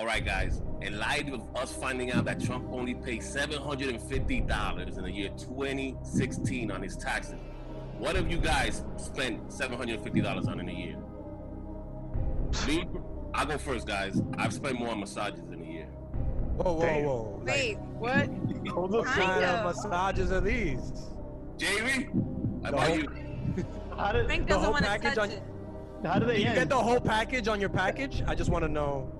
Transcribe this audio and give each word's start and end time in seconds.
All 0.00 0.06
right, 0.06 0.24
guys. 0.24 0.62
In 0.80 0.98
light 0.98 1.28
of 1.30 1.42
us 1.54 1.74
finding 1.74 2.10
out 2.10 2.24
that 2.24 2.42
Trump 2.42 2.66
only 2.72 2.94
paid 2.94 3.20
$750 3.20 4.96
in 4.96 5.04
the 5.04 5.12
year 5.12 5.28
2016 5.36 6.70
on 6.70 6.82
his 6.82 6.96
taxes, 6.96 7.34
what 7.98 8.16
have 8.16 8.30
you 8.30 8.38
guys 8.38 8.82
spent 8.96 9.46
$750 9.50 10.48
on 10.48 10.58
in 10.58 10.68
a 10.70 10.72
year? 10.72 10.96
Me, 12.66 12.88
I'll 13.34 13.44
go 13.44 13.58
first, 13.58 13.86
guys. 13.86 14.22
I've 14.38 14.54
spent 14.54 14.78
more 14.78 14.88
on 14.88 15.00
massages 15.00 15.50
in 15.52 15.60
a 15.62 15.66
year. 15.70 15.84
Whoa, 15.84 16.72
whoa, 16.72 17.02
whoa. 17.02 17.42
Wait, 17.44 17.76
what? 17.98 18.26
What 18.74 19.04
Kind 19.04 19.16
kind 19.30 19.44
of. 19.44 19.66
of 19.66 19.76
massages 19.76 20.32
are 20.32 20.40
these? 20.40 21.10
Jamie, 21.58 22.08
how 22.64 22.70
No. 22.70 22.78
about 22.78 22.96
you? 22.96 23.66
How 23.98 24.12
did, 24.12 24.24
Frank 24.24 24.44
The 24.44 24.48
doesn't 24.48 24.62
whole 24.64 24.72
want 24.72 24.84
to 24.86 24.90
package 24.92 25.14
touch 25.16 25.18
on- 25.18 25.30
it. 25.30 25.42
How 26.04 26.18
do 26.18 26.26
they 26.26 26.38
You 26.40 26.46
end? 26.46 26.54
get 26.56 26.68
the 26.68 26.76
whole 26.78 27.00
package 27.00 27.48
on 27.48 27.60
your 27.60 27.68
package? 27.70 28.22
I 28.26 28.34
just 28.34 28.50
want 28.50 28.64
to 28.64 28.68
know. 28.68 29.10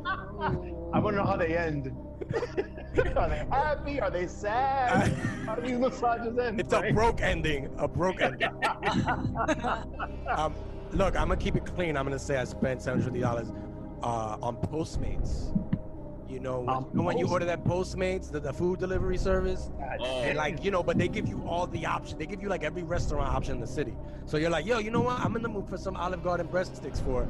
I 0.93 0.99
want 0.99 1.15
to 1.17 1.23
know 1.23 1.27
how 1.27 1.37
they 1.37 1.57
end. 1.57 1.93
Are 3.17 3.29
they 3.29 3.47
happy? 3.51 4.01
Are 4.01 4.11
they 4.11 4.27
sad? 4.27 5.13
how 5.47 5.55
do 5.55 5.63
these 5.63 5.79
massages 5.79 6.37
end? 6.39 6.61
It's 6.61 6.73
a 6.73 6.91
broke 6.93 7.21
ending. 7.21 7.71
A 7.79 7.87
broke 7.89 8.21
ending. 8.21 8.49
um, 10.29 10.55
look, 10.93 11.17
I'm 11.17 11.29
gonna 11.29 11.37
keep 11.37 11.57
it 11.57 11.65
clean. 11.67 11.97
I'm 11.97 12.05
gonna 12.05 12.19
say 12.19 12.37
I 12.39 12.45
spent 12.45 12.81
$750 12.81 13.55
uh, 14.03 14.37
on 14.43 14.57
Postmates. 14.57 15.57
You 16.31 16.39
know, 16.39 16.61
when, 16.61 16.69
On 16.71 16.85
you 16.85 16.91
know 16.99 17.03
when 17.03 17.19
you 17.19 17.27
order 17.29 17.45
that 17.47 17.65
Postmates, 17.65 18.31
the, 18.31 18.39
the 18.39 18.53
food 18.53 18.79
delivery 18.79 19.19
service, 19.19 19.69
Oh, 19.99 20.05
and 20.05 20.37
like 20.39 20.65
you 20.65 20.71
know, 20.71 20.81
but 20.83 20.97
they 20.97 21.09
give 21.09 21.27
you 21.29 21.43
all 21.45 21.67
the 21.67 21.85
options. 21.85 22.19
They 22.21 22.27
give 22.27 22.41
you 22.41 22.49
like 22.49 22.63
every 22.63 22.85
restaurant 22.85 23.35
option 23.35 23.57
in 23.57 23.61
the 23.61 23.67
city. 23.67 23.97
So 24.27 24.37
you're 24.37 24.49
like, 24.51 24.65
yo, 24.65 24.79
you 24.79 24.93
know 24.93 25.01
what? 25.01 25.19
I'm 25.19 25.35
in 25.35 25.43
the 25.43 25.49
mood 25.49 25.69
for 25.69 25.77
some 25.77 25.97
Olive 25.97 26.23
Garden 26.23 26.47
breadsticks 26.47 27.03
for, 27.05 27.29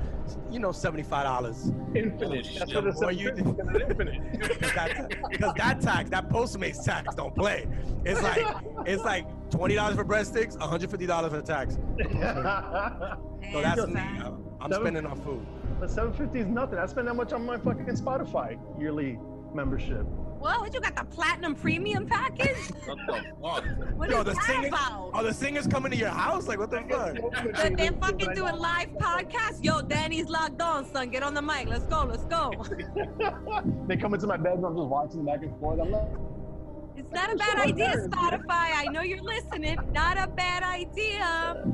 you 0.51 0.59
know, 0.59 0.71
seventy-five 0.71 1.25
dollars. 1.25 1.73
Infinite. 1.95 2.47
That's 2.59 2.75
what 2.75 2.87
it's 2.89 3.03
Or 3.03 3.11
you- 3.11 3.31
infinite. 3.31 4.33
Because 4.39 4.73
that 5.57 5.81
tax, 5.81 6.11
that 6.11 6.29
Postmates 6.29 6.85
tax, 6.85 7.15
don't 7.15 7.35
play. 7.35 7.67
It's 8.05 8.21
like 8.23 8.45
it's 8.87 9.03
like 9.03 9.27
twenty 9.51 9.77
dollars 9.77 9.97
for 9.97 10.05
breadsticks, 10.05 10.59
one 10.59 10.69
hundred 10.69 10.91
fifty 10.91 11.07
dollars 11.07 11.31
for 11.33 11.39
the 11.41 11.43
tax. 11.43 11.79
So 13.53 13.63
that's 13.63 13.87
me. 13.87 14.01
I'm 14.61 14.73
spending 14.73 15.07
on 15.07 15.19
food. 15.23 15.45
But 15.81 15.91
750 15.91 16.39
is 16.39 16.47
nothing. 16.47 16.79
I 16.79 16.87
spend 16.87 17.09
that 17.09 17.15
much 17.15 17.33
on 17.33 17.47
my 17.47 17.57
fucking 17.57 17.87
Spotify 17.87 18.59
yearly 18.79 19.19
membership. 19.55 20.05
Well, 20.41 20.61
what 20.61 20.73
you 20.73 20.81
got 20.81 20.97
the 20.97 21.05
platinum 21.05 21.55
premium 21.55 22.07
package? 22.07 22.57
what 22.87 22.99
the 23.07 23.23
fuck? 23.43 23.65
What 23.97 24.11
Yo, 24.11 24.21
is 24.21 24.25
the 24.25 24.33
that 24.33 24.43
singers, 24.45 24.69
about? 24.69 25.11
are 25.13 25.23
the 25.23 25.35
singers 25.35 25.67
coming 25.67 25.91
to 25.93 25.99
your 25.99 26.11
house? 26.11 26.49
Like 26.49 26.59
what 26.59 26.71
the 26.71 26.83
fuck? 26.89 27.55
But 27.55 27.77
they're 27.77 27.93
fucking 27.93 28.35
doing 28.35 28.57
live 28.57 28.89
podcasts. 28.91 29.63
Yo, 29.63 29.83
Danny's 29.83 30.29
logged 30.29 30.61
on, 30.63 30.91
son. 30.91 31.11
Get 31.11 31.23
on 31.23 31.35
the 31.35 31.43
mic. 31.43 31.69
Let's 31.69 31.85
go. 31.87 32.05
Let's 32.05 32.25
go. 32.25 32.53
they 33.87 33.97
come 33.97 34.15
into 34.15 34.27
my 34.27 34.37
bedroom. 34.37 34.65
I'm 34.65 34.77
just 34.77 34.89
watching 34.89 35.25
back 35.25 35.43
and 35.43 35.59
forth. 35.61 35.81
I'm 35.81 35.91
like, 35.91 36.09
It's 36.97 37.13
not 37.13 37.33
a 37.33 37.37
bad 37.37 37.59
idea. 37.59 37.97
Spotify. 38.09 38.47
I 38.49 38.87
know 38.91 39.03
you're 39.03 39.23
listening. 39.23 39.79
Not 39.93 40.17
a 40.19 40.27
bad 40.27 40.63
idea. 40.63 41.65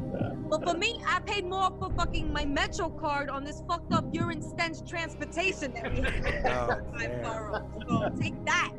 But 0.48 0.64
for 0.68 0.76
me, 0.76 1.00
I 1.06 1.20
paid 1.20 1.44
more 1.44 1.70
for 1.78 1.90
fucking 1.96 2.32
my 2.32 2.44
Metro 2.44 2.88
card 2.88 3.28
on 3.28 3.44
this 3.44 3.62
fucked 3.68 3.92
up 3.92 4.04
urine 4.12 4.42
stench 4.42 4.88
transportation 4.88 5.72
that 5.74 5.92
we 5.92 6.00
have. 6.02 6.10
Oh, 6.46 6.48
Five 6.92 7.22
man. 7.22 7.62
So 7.88 7.94
take 8.20 8.44
that. 8.44 8.70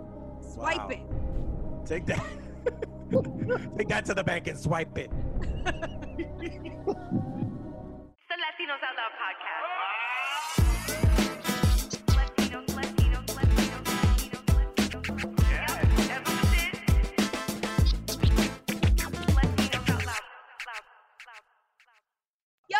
Swipe 0.53 0.77
Wow. 0.77 0.89
it. 0.89 1.00
Take 1.85 2.06
that. 2.07 2.23
Take 3.77 3.88
that 3.88 4.03
to 4.06 4.13
the 4.13 4.23
bank 4.23 4.47
and 4.47 4.59
swipe 4.59 4.97
it. 4.97 5.09
The 5.09 5.16
Latinos 8.44 8.83
Out 8.83 8.95
Loud 9.00 9.13
podcast. 9.16 9.66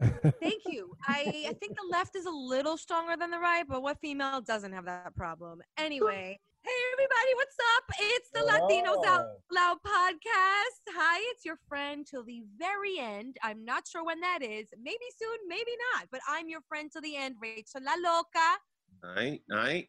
Thank 0.00 0.62
you. 0.66 0.94
I, 1.06 1.46
I 1.48 1.52
think 1.60 1.76
the 1.76 1.86
left 1.90 2.16
is 2.16 2.26
a 2.26 2.30
little 2.30 2.76
stronger 2.76 3.16
than 3.16 3.30
the 3.30 3.38
right, 3.38 3.64
but 3.68 3.82
what 3.82 3.98
female 4.00 4.40
doesn't 4.40 4.72
have 4.72 4.84
that 4.86 5.14
problem? 5.14 5.60
Anyway, 5.78 6.38
hey 6.64 6.70
everybody, 6.92 7.34
what's 7.36 7.56
up? 7.76 7.84
It's 8.00 8.30
the 8.32 8.40
Latinos 8.40 9.06
Out. 9.06 9.26
Loud 9.52 9.76
podcast. 9.86 10.80
Hi, 10.90 11.18
it's 11.32 11.44
your 11.44 11.58
friend 11.68 12.06
till 12.06 12.24
the 12.24 12.42
very 12.58 12.98
end. 12.98 13.36
I'm 13.42 13.64
not 13.64 13.86
sure 13.86 14.04
when 14.04 14.20
that 14.20 14.40
is. 14.42 14.66
Maybe 14.82 15.04
soon, 15.18 15.36
maybe 15.48 15.72
not. 15.94 16.08
But 16.10 16.20
I'm 16.28 16.48
your 16.48 16.60
friend 16.68 16.90
till 16.92 17.02
the 17.02 17.16
end, 17.16 17.36
Rachel 17.40 17.80
La 17.82 17.94
Loca. 17.94 18.58
All 19.04 19.14
right, 19.14 19.40
all 19.50 19.58
right. 19.58 19.88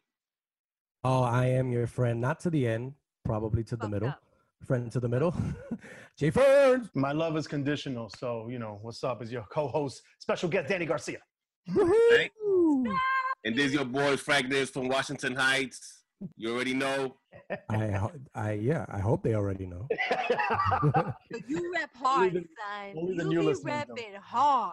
Oh, 1.04 1.22
I 1.22 1.46
am 1.46 1.70
your 1.70 1.86
friend, 1.86 2.20
not 2.20 2.40
to 2.40 2.50
the 2.50 2.66
end, 2.66 2.94
probably 3.24 3.64
to 3.64 3.76
the 3.76 3.82
Fucked 3.82 3.92
middle. 3.92 4.08
up. 4.08 4.22
Friend 4.66 4.90
to 4.90 5.00
the 5.00 5.08
middle. 5.08 5.34
Jay 6.18 6.30
Ferns. 6.30 6.88
My 6.94 7.12
love 7.12 7.36
is 7.36 7.46
conditional. 7.46 8.10
So, 8.18 8.48
you 8.48 8.58
know, 8.58 8.78
what's 8.82 9.04
up 9.04 9.22
is 9.22 9.30
your 9.30 9.44
co 9.50 9.68
host, 9.68 10.02
special 10.18 10.48
guest 10.48 10.68
Danny 10.68 10.86
Garcia. 10.86 11.18
Right. 11.74 12.30
And 13.44 13.56
there's 13.56 13.72
your 13.72 13.84
boy 13.84 14.16
Frank 14.16 14.50
Diz 14.50 14.70
from 14.70 14.88
Washington 14.88 15.36
Heights. 15.36 16.02
You 16.36 16.54
already 16.54 16.74
know. 16.74 17.16
I, 17.70 18.00
I, 18.34 18.52
yeah, 18.52 18.86
I 18.88 18.98
hope 18.98 19.22
they 19.22 19.34
already 19.34 19.66
know. 19.66 19.86
You 21.48 21.72
rep 21.74 21.90
hard, 21.94 22.32
the- 22.34 22.40
son. 22.40 22.94
only 22.96 23.16
the 23.18 23.24
You 23.30 23.40
be 23.40 23.46
listeners 23.46 23.84
repping 23.88 24.16
hard. 24.20 24.72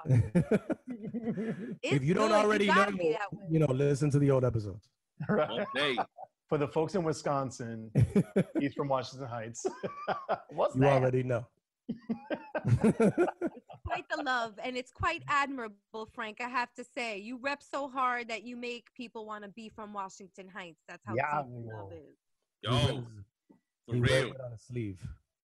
if 1.84 1.94
It's 1.94 2.04
you 2.06 2.14
don't 2.14 2.30
good. 2.30 2.36
already 2.36 2.66
you 2.66 2.72
know, 2.72 2.76
gotta 2.78 2.92
be 2.98 3.12
that 3.12 3.32
way. 3.34 3.44
you 3.52 3.60
know, 3.60 3.68
listen 3.68 4.10
to 4.12 4.20
the 4.20 4.32
old 4.32 4.46
episodes. 4.46 4.90
right. 5.30 5.66
Hey, 5.76 5.98
For 6.50 6.58
the 6.58 6.68
folks 6.68 6.94
in 6.96 7.04
Wisconsin, 7.04 7.90
he's 8.60 8.74
from 8.74 8.88
Washington 8.90 9.28
Heights. 9.28 9.66
what's 10.52 10.76
you 10.76 10.82
that? 10.82 11.02
already 11.02 11.24
know. 11.24 11.46
quite 13.86 14.08
the 14.10 14.24
love 14.24 14.54
and 14.64 14.78
it's 14.78 14.90
quite 14.92 15.22
admirable 15.28 16.08
frank 16.14 16.38
i 16.40 16.48
have 16.48 16.74
to 16.74 16.84
say 16.96 17.18
you 17.20 17.38
rep 17.42 17.62
so 17.62 17.90
hard 17.90 18.30
that 18.30 18.44
you 18.44 18.56
make 18.56 18.88
people 18.96 19.26
want 19.26 19.44
to 19.44 19.50
be 19.50 19.68
from 19.68 19.92
washington 19.92 20.48
heights 20.48 20.82
that's 20.88 21.04
how 21.06 21.14
Yeah, 21.14 21.42
deep 21.44 21.52
the 21.68 21.76
love 21.76 21.92
is 21.92 22.16
yo, 22.62 23.04
for 23.86 23.94
he 23.96 24.00
wears 24.00 24.24
real. 24.24 24.32
it 24.34 24.42
on 24.42 24.52
his 24.52 24.62
sleeve. 24.62 25.02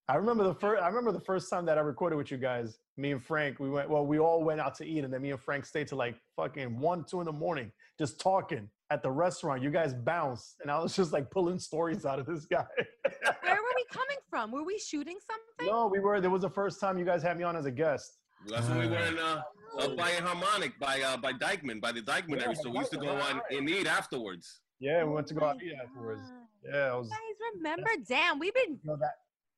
I 0.07 0.15
remember 0.15 0.45
the 0.45 0.55
first. 0.55 0.81
I 0.81 0.87
remember 0.87 1.11
the 1.11 1.19
first 1.19 1.49
time 1.51 1.65
that 1.65 1.77
I 1.77 1.81
recorded 1.81 2.15
with 2.15 2.31
you 2.31 2.37
guys. 2.37 2.79
Me 2.97 3.11
and 3.11 3.21
Frank, 3.23 3.59
we 3.59 3.69
went. 3.69 3.89
Well, 3.89 4.07
we 4.07 4.17
all 4.17 4.41
went 4.43 4.59
out 4.61 4.73
to 4.75 4.85
eat, 4.85 5.03
and 5.03 5.13
then 5.13 5.21
me 5.21 5.29
and 5.31 5.39
Frank 5.39 5.65
stayed 5.65 5.87
till 5.89 5.97
like 5.99 6.15
fucking 6.35 6.79
one, 6.79 7.03
two 7.03 7.19
in 7.19 7.25
the 7.25 7.31
morning, 7.33 7.71
just 7.99 8.19
talking 8.19 8.69
at 8.91 9.03
the 9.03 9.11
restaurant. 9.11 9.61
You 9.61 9.69
guys 9.69 9.93
bounced, 9.93 10.57
and 10.61 10.71
I 10.71 10.79
was 10.79 10.95
just 10.95 11.13
like 11.13 11.29
pulling 11.29 11.59
stories 11.59 12.05
out 12.05 12.19
of 12.19 12.25
this 12.25 12.45
guy. 12.45 12.65
Where 13.43 13.55
were 13.55 13.73
we 13.75 13.85
coming 13.91 14.17
from? 14.29 14.51
Were 14.51 14.63
we 14.63 14.77
shooting 14.77 15.17
something? 15.19 15.73
no, 15.73 15.87
we 15.87 15.99
were. 15.99 16.19
There 16.21 16.29
was 16.29 16.41
the 16.41 16.49
first 16.49 16.79
time 16.79 16.97
you 16.97 17.05
guys 17.05 17.21
had 17.21 17.37
me 17.37 17.43
on 17.43 17.55
as 17.55 17.65
a 17.65 17.71
guest. 17.71 18.17
That's 18.47 18.67
when 18.69 18.79
we 18.79 18.87
were 18.87 18.97
in 18.97 19.19
uh, 19.19 19.41
uh 19.79 19.89
by 19.95 20.11
Harmonic 20.11 20.79
by 20.79 21.01
uh 21.01 21.17
by 21.17 21.33
Dyckman 21.33 21.81
by 21.81 21.91
the 21.91 22.01
Dyckman 22.01 22.41
area. 22.41 22.55
So 22.55 22.69
we 22.69 22.79
used 22.79 22.91
to 22.91 22.97
go 22.97 23.09
on 23.09 23.41
and 23.51 23.69
eat 23.69 23.87
afterwards. 23.87 24.61
Yeah, 24.79 25.03
we 25.03 25.13
went 25.13 25.27
to 25.27 25.33
go 25.33 25.45
out 25.45 25.59
to 25.59 25.65
eat 25.65 25.73
afterwards. 25.83 26.21
Yeah, 26.65 26.77
I 26.77 26.95
was. 26.95 27.07
You 27.07 27.13
guys 27.13 27.53
remember? 27.55 27.89
Damn, 28.07 28.39
we've 28.39 28.53
been 28.53 28.79
You 28.81 28.91
know, 28.91 28.97
that 29.01 29.15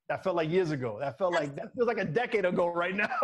that 0.09 0.23
felt 0.23 0.35
like 0.35 0.49
years 0.49 0.71
ago. 0.71 0.97
That 0.99 1.17
felt 1.17 1.33
like 1.33 1.55
that 1.55 1.73
feels 1.75 1.87
like 1.87 1.99
a 1.99 2.05
decade 2.05 2.45
ago 2.45 2.67
right 2.67 2.95
now. 2.95 3.17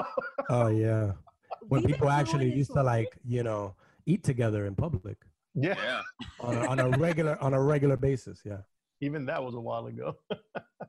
Oh 0.50 0.68
yeah. 0.68 1.14
When 1.70 1.82
we've 1.82 1.96
people 1.96 2.10
actually 2.10 2.54
used 2.54 2.72
to 2.74 2.84
like, 2.84 3.08
you 3.26 3.42
know, 3.42 3.76
eat 4.06 4.24
together 4.24 4.68
in 4.68 4.76
public 4.76 5.18
yeah, 5.58 5.76
Yeah. 5.78 6.02
on 6.40 6.56
a, 6.58 6.68
on 6.68 6.80
a 6.80 6.90
regular 6.98 7.38
on 7.42 7.54
a 7.54 7.62
regular 7.62 7.98
basis. 7.98 8.42
Yeah. 8.46 8.62
even 9.02 9.26
that 9.26 9.44
was 9.44 9.54
a 9.56 9.60
while 9.60 9.86
ago. 9.88 10.16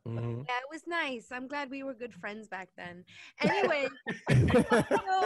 Mhm. 0.06 0.44
Yeah, 0.48 0.56
it 0.64 0.70
was 0.70 0.82
nice. 0.86 1.26
I'm 1.30 1.46
glad 1.48 1.68
we 1.70 1.82
were 1.82 1.92
good 1.94 2.14
friends 2.14 2.48
back 2.48 2.68
then. 2.76 3.04
Anyway, 3.42 3.88
so 4.30 5.16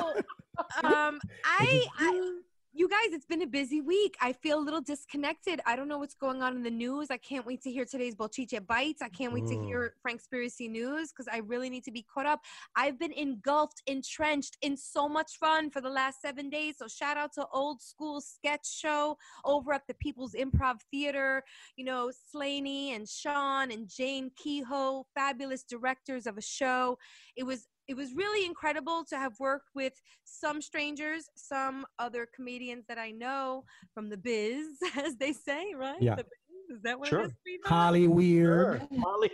um 0.82 1.20
I, 1.44 1.86
I 1.98 2.40
you 2.74 2.88
guys 2.88 3.12
it's 3.12 3.26
been 3.26 3.42
a 3.42 3.46
busy 3.46 3.82
week. 3.82 4.16
I 4.22 4.32
feel 4.32 4.58
a 4.58 4.64
little 4.64 4.80
disconnected. 4.80 5.60
I 5.66 5.76
don't 5.76 5.88
know 5.88 5.98
what's 5.98 6.14
going 6.14 6.42
on 6.42 6.56
in 6.56 6.62
the 6.62 6.70
news. 6.70 7.08
I 7.10 7.19
can't 7.19 7.44
wait 7.44 7.60
to 7.62 7.70
hear 7.70 7.84
today's 7.84 8.14
bochinche 8.14 8.66
bites. 8.66 9.02
I 9.02 9.10
can't 9.10 9.32
wait 9.32 9.46
to 9.48 9.54
Mm. 9.54 9.66
hear 9.66 9.94
frankspiracy 10.06 10.70
news 10.70 11.12
because 11.12 11.28
i 11.30 11.38
really 11.38 11.69
need 11.69 11.84
to 11.84 11.90
be 11.90 12.02
caught 12.02 12.24
up. 12.24 12.40
I've 12.74 12.98
been 12.98 13.12
engulfed 13.12 13.82
entrenched 13.86 14.56
in 14.62 14.76
so 14.76 15.06
much 15.06 15.36
fun 15.38 15.70
for 15.70 15.82
the 15.82 15.90
last 15.90 16.22
seven 16.22 16.48
days. 16.48 16.78
So 16.78 16.88
shout 16.88 17.19
out 17.19 17.32
to 17.34 17.46
old 17.52 17.82
school 17.82 18.20
sketch 18.22 18.66
show 18.66 19.18
over 19.44 19.75
at 19.75 19.86
the 19.86 19.94
people's 19.94 20.32
improv 20.32 20.80
theater. 20.90 21.44
You 21.76 21.84
know 21.84 22.10
slaney 22.30 22.94
and 22.94 23.06
sean 23.06 23.70
and 23.70 23.86
jane 23.86 24.30
kehoe 24.34 25.04
fabulous 25.14 25.62
directors 25.62 26.26
of 26.26 26.38
a 26.38 26.42
show. 26.42 26.98
It 27.36 27.44
was 27.44 27.68
it 27.92 27.96
was 27.96 28.14
really 28.14 28.46
incredible 28.46 29.04
to 29.04 29.18
have 29.18 29.38
worked 29.38 29.68
with 29.74 29.92
some 30.24 30.62
strangers, 30.62 31.28
some 31.36 31.84
other 31.98 32.26
comedians 32.34 32.86
that 32.88 32.96
I 32.96 33.10
know 33.10 33.64
from 33.92 34.08
the 34.08 34.16
biz, 34.16 34.66
as 34.96 35.16
they 35.16 35.34
say, 35.34 35.74
right? 35.76 36.00
Yeah. 36.00 36.14
The 36.14 36.24
is 36.72 36.82
that 36.82 36.98
what 36.98 37.08
Sure. 37.08 37.22
it 37.22 37.26
is? 37.26 37.32
Holly 37.64 38.08
Weird. 38.08 38.86
Molly. 38.90 39.30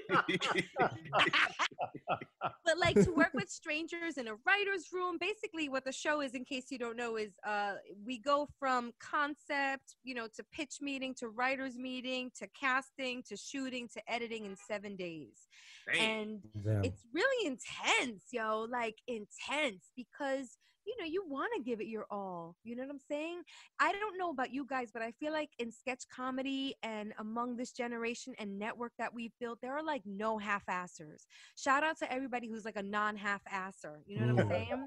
but 2.64 2.78
like 2.78 2.94
to 3.02 3.10
work 3.12 3.32
with 3.34 3.48
strangers 3.48 4.16
in 4.18 4.28
a 4.28 4.34
writer's 4.46 4.86
room. 4.92 5.16
Basically, 5.20 5.68
what 5.68 5.84
the 5.84 5.92
show 5.92 6.20
is, 6.20 6.34
in 6.34 6.44
case 6.44 6.66
you 6.70 6.78
don't 6.78 6.96
know, 6.96 7.16
is 7.16 7.32
uh, 7.46 7.74
we 8.06 8.18
go 8.18 8.48
from 8.58 8.92
concept, 9.00 9.96
you 10.04 10.14
know, 10.14 10.26
to 10.36 10.44
pitch 10.52 10.76
meeting, 10.80 11.14
to 11.18 11.28
writers 11.28 11.76
meeting, 11.76 12.30
to 12.38 12.46
casting, 12.58 13.22
to 13.28 13.36
shooting, 13.36 13.88
to 13.94 14.12
editing 14.12 14.44
in 14.44 14.56
seven 14.56 14.96
days. 14.96 15.46
Damn. 15.92 16.02
And 16.10 16.40
Damn. 16.64 16.84
it's 16.84 17.02
really 17.14 17.46
intense, 17.46 18.24
yo, 18.32 18.66
like 18.70 18.96
intense 19.06 19.90
because 19.96 20.58
you 20.88 20.96
know 20.98 21.04
you 21.06 21.22
want 21.28 21.50
to 21.56 21.62
give 21.62 21.80
it 21.80 21.86
your 21.86 22.06
all. 22.10 22.56
You 22.64 22.74
know 22.76 22.82
what 22.84 22.90
I'm 22.92 22.98
saying? 22.98 23.42
I 23.78 23.92
don't 23.92 24.16
know 24.18 24.30
about 24.30 24.52
you 24.52 24.64
guys, 24.66 24.90
but 24.92 25.02
I 25.02 25.12
feel 25.12 25.32
like 25.32 25.50
in 25.58 25.70
sketch 25.70 26.04
comedy 26.14 26.74
and 26.82 27.12
among 27.18 27.56
this 27.56 27.72
generation 27.72 28.34
and 28.38 28.58
network 28.58 28.92
that 28.98 29.12
we've 29.12 29.32
built, 29.38 29.58
there 29.60 29.76
are 29.76 29.82
like 29.82 30.02
no 30.06 30.38
half-assers. 30.38 31.26
Shout 31.56 31.84
out 31.84 31.98
to 31.98 32.10
everybody 32.12 32.48
who's 32.48 32.64
like 32.64 32.76
a 32.76 32.82
non-half-asser. 32.82 34.00
You 34.06 34.20
know 34.20 34.34
what 34.34 34.42
I'm 34.44 34.48
Mm. 34.48 34.50
saying? 34.50 34.86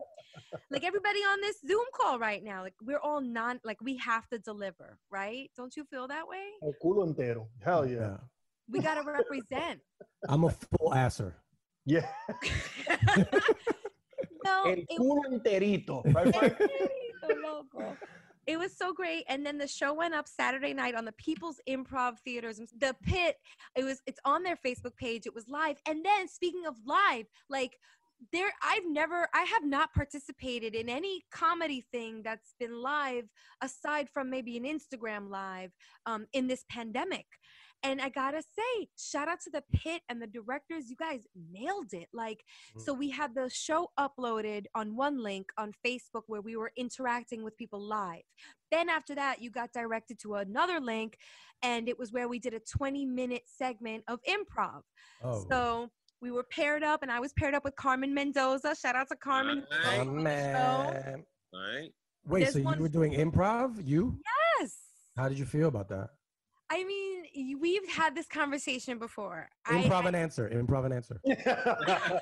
like 0.71 0.83
everybody 0.83 1.19
on 1.19 1.39
this 1.41 1.57
Zoom 1.67 1.85
call 1.93 2.17
right 2.17 2.43
now, 2.43 2.61
like 2.63 2.73
we're 2.81 2.99
all 2.99 3.21
non 3.21 3.59
like 3.63 3.79
we 3.81 3.97
have 3.97 4.27
to 4.29 4.39
deliver, 4.39 4.97
right? 5.11 5.51
Don't 5.55 5.75
you 5.77 5.83
feel 5.85 6.07
that 6.07 6.27
way? 6.27 6.45
El 6.63 6.73
culo 6.83 7.05
entero. 7.07 7.47
Hell 7.63 7.85
yeah. 7.85 7.99
Yeah. 7.99 8.17
We 8.69 8.79
got 8.79 8.95
to 8.95 9.03
represent. 9.03 9.81
I'm 10.27 10.45
a 10.45 10.49
full 10.49 10.93
asser. 10.93 11.35
Yeah. 11.85 12.07
no, 14.51 14.71
El 14.71 14.77
it 14.77 14.87
culo 14.99 15.21
enterito. 15.31 16.03
Right, 16.13 17.37
loco. 17.43 17.97
It 18.47 18.57
was 18.57 18.75
so 18.75 18.91
great, 18.91 19.23
and 19.29 19.45
then 19.45 19.57
the 19.57 19.67
show 19.67 19.93
went 19.93 20.13
up 20.13 20.27
Saturday 20.27 20.73
night 20.73 20.95
on 20.95 21.05
the 21.05 21.11
People's 21.13 21.59
Improv 21.69 22.17
Theaters. 22.25 22.59
The 22.79 22.95
Pit. 23.03 23.35
It 23.75 23.83
was. 23.83 24.01
It's 24.07 24.19
on 24.25 24.43
their 24.43 24.57
Facebook 24.65 24.95
page. 24.97 25.23
It 25.25 25.35
was 25.35 25.47
live, 25.47 25.77
and 25.87 26.03
then 26.03 26.27
speaking 26.27 26.65
of 26.65 26.75
live, 26.85 27.25
like 27.49 27.77
there, 28.31 28.51
I've 28.63 28.85
never, 28.87 29.27
I 29.33 29.43
have 29.43 29.65
not 29.65 29.93
participated 29.93 30.75
in 30.75 30.89
any 30.89 31.23
comedy 31.31 31.85
thing 31.91 32.21
that's 32.23 32.53
been 32.59 32.81
live 32.81 33.25
aside 33.61 34.07
from 34.13 34.29
maybe 34.29 34.57
an 34.57 34.63
Instagram 34.63 35.29
live 35.29 35.71
um, 36.05 36.27
in 36.33 36.47
this 36.47 36.63
pandemic. 36.69 37.25
And 37.83 37.99
I 37.99 38.09
gotta 38.09 38.41
say, 38.41 38.87
shout 38.97 39.27
out 39.27 39.39
to 39.41 39.49
the 39.49 39.63
pit 39.73 40.01
and 40.07 40.21
the 40.21 40.27
directors. 40.27 40.89
You 40.89 40.95
guys 40.95 41.21
nailed 41.51 41.93
it. 41.93 42.07
Like, 42.13 42.43
mm. 42.77 42.81
so 42.81 42.93
we 42.93 43.09
had 43.09 43.33
the 43.33 43.49
show 43.49 43.89
uploaded 43.99 44.65
on 44.75 44.95
one 44.95 45.21
link 45.21 45.47
on 45.57 45.73
Facebook 45.85 46.23
where 46.27 46.41
we 46.41 46.55
were 46.55 46.71
interacting 46.77 47.43
with 47.43 47.57
people 47.57 47.81
live. 47.81 48.21
Then 48.71 48.87
after 48.87 49.15
that, 49.15 49.41
you 49.41 49.49
got 49.49 49.73
directed 49.73 50.19
to 50.19 50.35
another 50.35 50.79
link, 50.79 51.17
and 51.63 51.89
it 51.89 51.97
was 51.97 52.11
where 52.11 52.27
we 52.27 52.39
did 52.39 52.53
a 52.53 52.59
20 52.59 53.05
minute 53.05 53.43
segment 53.45 54.03
of 54.07 54.19
improv. 54.29 54.81
Oh. 55.23 55.45
So 55.49 55.89
we 56.21 56.31
were 56.31 56.43
paired 56.43 56.83
up, 56.83 57.01
and 57.01 57.11
I 57.11 57.19
was 57.19 57.33
paired 57.33 57.55
up 57.55 57.63
with 57.63 57.75
Carmen 57.75 58.13
Mendoza. 58.13 58.75
Shout 58.75 58.95
out 58.95 59.09
to 59.09 59.15
Carmen. 59.15 59.65
Oh, 59.71 59.99
Alright. 59.99 60.07
man. 60.07 61.23
Alright. 61.53 61.91
Wait, 62.25 62.41
There's 62.41 62.53
so 62.53 62.61
one- 62.61 62.77
you 62.77 62.83
were 62.83 62.89
doing 62.89 63.13
improv? 63.13 63.85
You? 63.85 64.19
Yes. 64.59 64.77
How 65.17 65.27
did 65.27 65.39
you 65.39 65.45
feel 65.45 65.67
about 65.67 65.89
that? 65.89 66.09
I 66.71 66.85
mean, 66.85 67.59
we've 67.59 67.85
had 67.89 68.15
this 68.15 68.27
conversation 68.27 68.97
before. 68.97 69.49
Improv 69.67 70.05
I, 70.05 70.07
and 70.07 70.15
answer. 70.15 70.49
Improv 70.49 70.85
and 70.85 70.93
answer. 70.93 71.19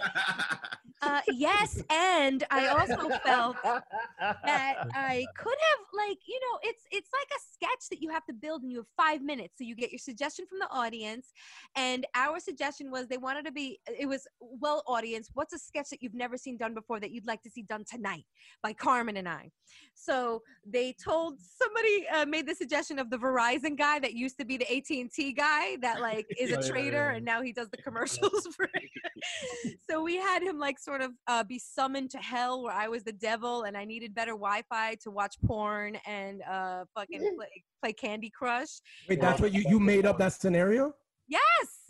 uh, 1.03 1.21
yes, 1.27 1.79
and 1.91 2.43
I 2.49 2.65
also 2.67 3.09
felt 3.23 3.57
that 3.63 4.87
I 4.95 5.27
could 5.37 5.53
have 5.53 5.79
like 5.93 6.17
you 6.27 6.39
know 6.39 6.59
it's 6.63 6.83
it's 6.91 7.09
like 7.13 7.27
a 7.35 7.41
sketch 7.53 7.89
that 7.89 8.01
you 8.01 8.09
have 8.09 8.25
to 8.25 8.33
build 8.33 8.63
and 8.63 8.71
you 8.71 8.77
have 8.77 8.87
five 8.97 9.21
minutes 9.21 9.55
so 9.57 9.63
you 9.63 9.75
get 9.75 9.91
your 9.91 9.99
suggestion 9.99 10.45
from 10.47 10.59
the 10.59 10.69
audience 10.69 11.31
and 11.75 12.05
our 12.15 12.39
suggestion 12.39 12.91
was 12.91 13.07
they 13.07 13.17
wanted 13.17 13.45
to 13.45 13.51
be 13.51 13.79
it 13.99 14.07
was 14.07 14.27
well 14.39 14.83
audience 14.87 15.29
what's 15.33 15.53
a 15.53 15.59
sketch 15.59 15.89
that 15.89 16.01
you've 16.01 16.13
never 16.13 16.37
seen 16.37 16.57
done 16.57 16.73
before 16.73 16.99
that 16.99 17.11
you'd 17.11 17.27
like 17.27 17.41
to 17.41 17.49
see 17.49 17.61
done 17.63 17.83
tonight 17.89 18.25
by 18.63 18.73
Carmen 18.73 19.17
and 19.17 19.27
I 19.27 19.51
so 19.93 20.41
they 20.65 20.95
told 21.03 21.39
somebody 21.39 22.07
uh, 22.13 22.25
made 22.25 22.47
the 22.47 22.55
suggestion 22.55 22.99
of 22.99 23.09
the 23.09 23.17
Verizon 23.17 23.77
guy 23.77 23.99
that 23.99 24.13
used 24.13 24.37
to 24.39 24.45
be 24.45 24.57
the 24.57 24.77
AT&T 24.77 25.33
guy 25.33 25.75
that 25.81 26.01
like 26.01 26.25
is 26.39 26.51
a 26.51 26.67
trader 26.67 27.09
and 27.09 27.23
now 27.23 27.41
he 27.41 27.51
does 27.51 27.69
the 27.69 27.77
commercials 27.83 28.47
for 28.55 28.69
it 28.73 29.77
so 29.89 30.01
we 30.01 30.15
had 30.15 30.41
him 30.41 30.57
like 30.57 30.79
sort 30.79 31.01
of 31.01 31.11
uh, 31.27 31.43
be 31.43 31.59
summoned 31.59 32.09
to 32.09 32.17
hell 32.17 32.63
where 32.63 32.73
I 32.73 32.87
was 32.87 33.03
the 33.03 33.11
devil 33.11 33.63
and 33.63 33.75
I 33.77 33.85
needed 33.85 34.15
better 34.15 34.31
Wi-Fi 34.31 34.95
to 35.03 35.11
watch 35.11 35.35
porn 35.45 35.97
and 36.05 36.41
uh, 36.49 36.85
fucking 36.95 37.19
play, 37.35 37.63
play 37.83 37.93
Candy 37.93 38.29
Crush. 38.29 38.79
Wait, 39.07 39.19
that's 39.19 39.41
what 39.41 39.53
you 39.53 39.63
you 39.67 39.79
made 39.79 40.05
up 40.05 40.17
that 40.19 40.33
scenario? 40.33 40.93
Yes. 41.29 41.41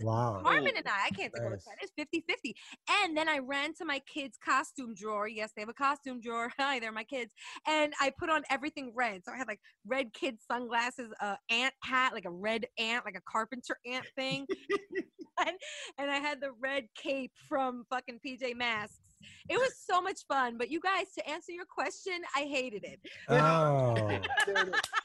Wow. 0.02 0.42
Carmen 0.44 0.74
and 0.76 0.88
I, 0.88 1.08
I 1.08 1.10
can't 1.12 1.34
the 1.34 1.40
Nice. 1.40 1.64
credit. 1.64 1.80
It's 1.82 1.94
50 1.98 2.24
50. 2.28 2.56
And 3.04 3.18
then 3.18 3.30
I 3.30 3.40
ran 3.40 3.74
to 3.76 3.86
my 3.86 4.00
kids' 4.00 4.38
costume 4.44 4.94
drawer. 4.94 5.28
Yes, 5.28 5.52
they 5.56 5.62
have 5.62 5.70
a 5.70 5.74
costume 5.74 6.20
drawer. 6.22 6.52
Hi, 6.60 6.80
they're 6.80 6.92
my 6.92 7.04
kids. 7.04 7.32
And 7.68 7.94
I 8.02 8.12
put 8.18 8.30
on 8.30 8.44
everything 8.50 8.92
red. 8.96 9.22
So 9.26 9.32
I 9.32 9.38
had 9.38 9.48
like 9.48 9.62
red 9.88 10.14
kid 10.14 10.38
sunglasses, 10.46 11.12
a 11.22 11.38
ant 11.50 11.74
hat, 11.84 12.14
like 12.14 12.26
a 12.26 12.32
red 12.32 12.66
ant, 12.78 13.06
like 13.06 13.16
a 13.16 13.32
carpenter 13.32 13.78
ant 13.86 14.06
thing. 14.16 14.46
and, 15.40 15.56
and 15.98 16.12
I 16.12 16.18
had 16.18 16.42
the 16.42 16.52
red 16.62 16.86
cape 16.96 17.32
from 17.48 17.86
fucking 17.90 18.20
PJ 18.26 18.56
Masks. 18.56 19.00
It 19.50 19.58
was 19.58 19.72
so 19.78 20.02
much 20.02 20.26
fun. 20.28 20.58
But 20.58 20.70
you 20.70 20.80
guys, 20.80 21.08
to 21.18 21.30
answer 21.30 21.52
your 21.52 21.66
question, 21.66 22.14
I 22.36 22.42
hated 22.42 22.84
it. 22.84 23.00
Oh. 23.28 23.96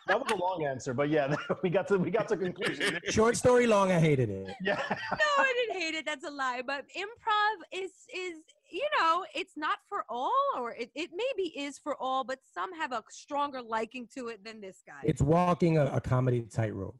that 0.06 0.20
was 0.20 0.30
a 0.30 0.36
long 0.36 0.64
answer, 0.64 0.94
but 0.94 1.08
yeah, 1.10 1.34
we 1.62 1.70
got 1.70 1.88
to 1.88 1.98
we 1.98 2.10
got 2.10 2.28
to 2.28 2.36
conclusion. 2.36 3.00
Short 3.08 3.36
story 3.36 3.66
long, 3.66 3.90
I 3.90 3.98
hated 3.98 4.30
it. 4.30 4.54
Yeah. 4.62 4.80
no, 4.90 4.96
I 5.38 5.54
didn't 5.66 5.80
hate 5.80 5.94
it. 5.94 6.06
That's 6.06 6.24
a 6.24 6.30
lie. 6.30 6.62
But 6.66 6.84
improv 6.96 7.56
is 7.72 7.90
is 8.14 8.38
you 8.70 8.86
know, 8.98 9.24
it's 9.34 9.56
not 9.56 9.78
for 9.88 10.04
all, 10.08 10.32
or 10.56 10.72
it, 10.72 10.90
it 10.94 11.10
maybe 11.12 11.50
is 11.56 11.78
for 11.78 11.96
all, 12.00 12.24
but 12.24 12.40
some 12.52 12.74
have 12.74 12.92
a 12.92 13.04
stronger 13.08 13.62
liking 13.62 14.08
to 14.16 14.28
it 14.28 14.44
than 14.44 14.60
this 14.60 14.82
guy. 14.84 15.00
It's 15.04 15.22
walking 15.22 15.78
a, 15.78 15.86
a 15.86 16.00
comedy 16.00 16.42
tightrope. 16.42 16.96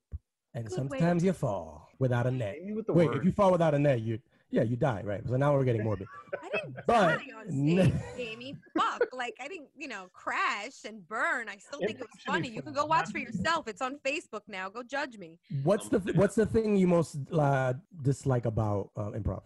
And 0.55 0.67
Good 0.67 0.89
way 0.89 0.99
sometimes 0.99 1.25
you 1.25 1.33
fall 1.33 1.89
without 1.99 2.27
a 2.29 2.31
net. 2.31 2.57
Amy 2.61 2.75
with 2.75 2.87
the 2.87 2.93
Wait, 2.93 3.09
word. 3.09 3.17
if 3.17 3.25
you 3.25 3.33
fall 3.33 3.51
without 3.51 3.75
a 3.75 3.79
net, 3.79 4.03
you 4.03 4.21
yeah, 4.55 4.63
you 4.63 4.77
die, 4.77 5.03
right? 5.05 5.21
So 5.29 5.37
now 5.37 5.53
we're 5.53 5.65
getting 5.65 5.83
morbid. 5.83 6.07
I 6.43 6.49
didn't 6.55 6.77
But- 6.87 7.19
die 7.19 7.27
on 7.37 7.51
stage, 7.51 7.93
Jamie. 8.17 8.57
Fuck, 8.79 9.03
like 9.13 9.35
I 9.41 9.49
didn't, 9.49 9.69
you 9.77 9.89
know, 9.89 10.07
crash 10.13 10.85
and 10.87 11.07
burn. 11.09 11.49
I 11.49 11.57
still 11.57 11.81
think 11.81 11.99
it 11.99 12.01
was 12.01 12.09
Improv 12.09 12.21
should 12.21 12.27
be 12.27 12.33
funny. 12.33 12.49
You 12.51 12.63
can 12.63 12.73
go 12.73 12.87
watch 12.87 13.11
for 13.11 13.19
yourself. 13.19 13.67
It's 13.69 13.83
on 13.83 13.99
Facebook 14.07 14.43
now. 14.49 14.69
Go 14.69 14.83
judge 14.83 15.19
me. 15.19 15.39
What's 15.65 15.89
the 15.89 15.99
what's 16.15 16.37
the 16.37 16.47
thing 16.47 16.77
you 16.77 16.87
most 16.87 17.17
uh, 17.33 17.75
dislike 18.03 18.47
about 18.47 18.91
uh, 18.97 19.11
improv? 19.19 19.43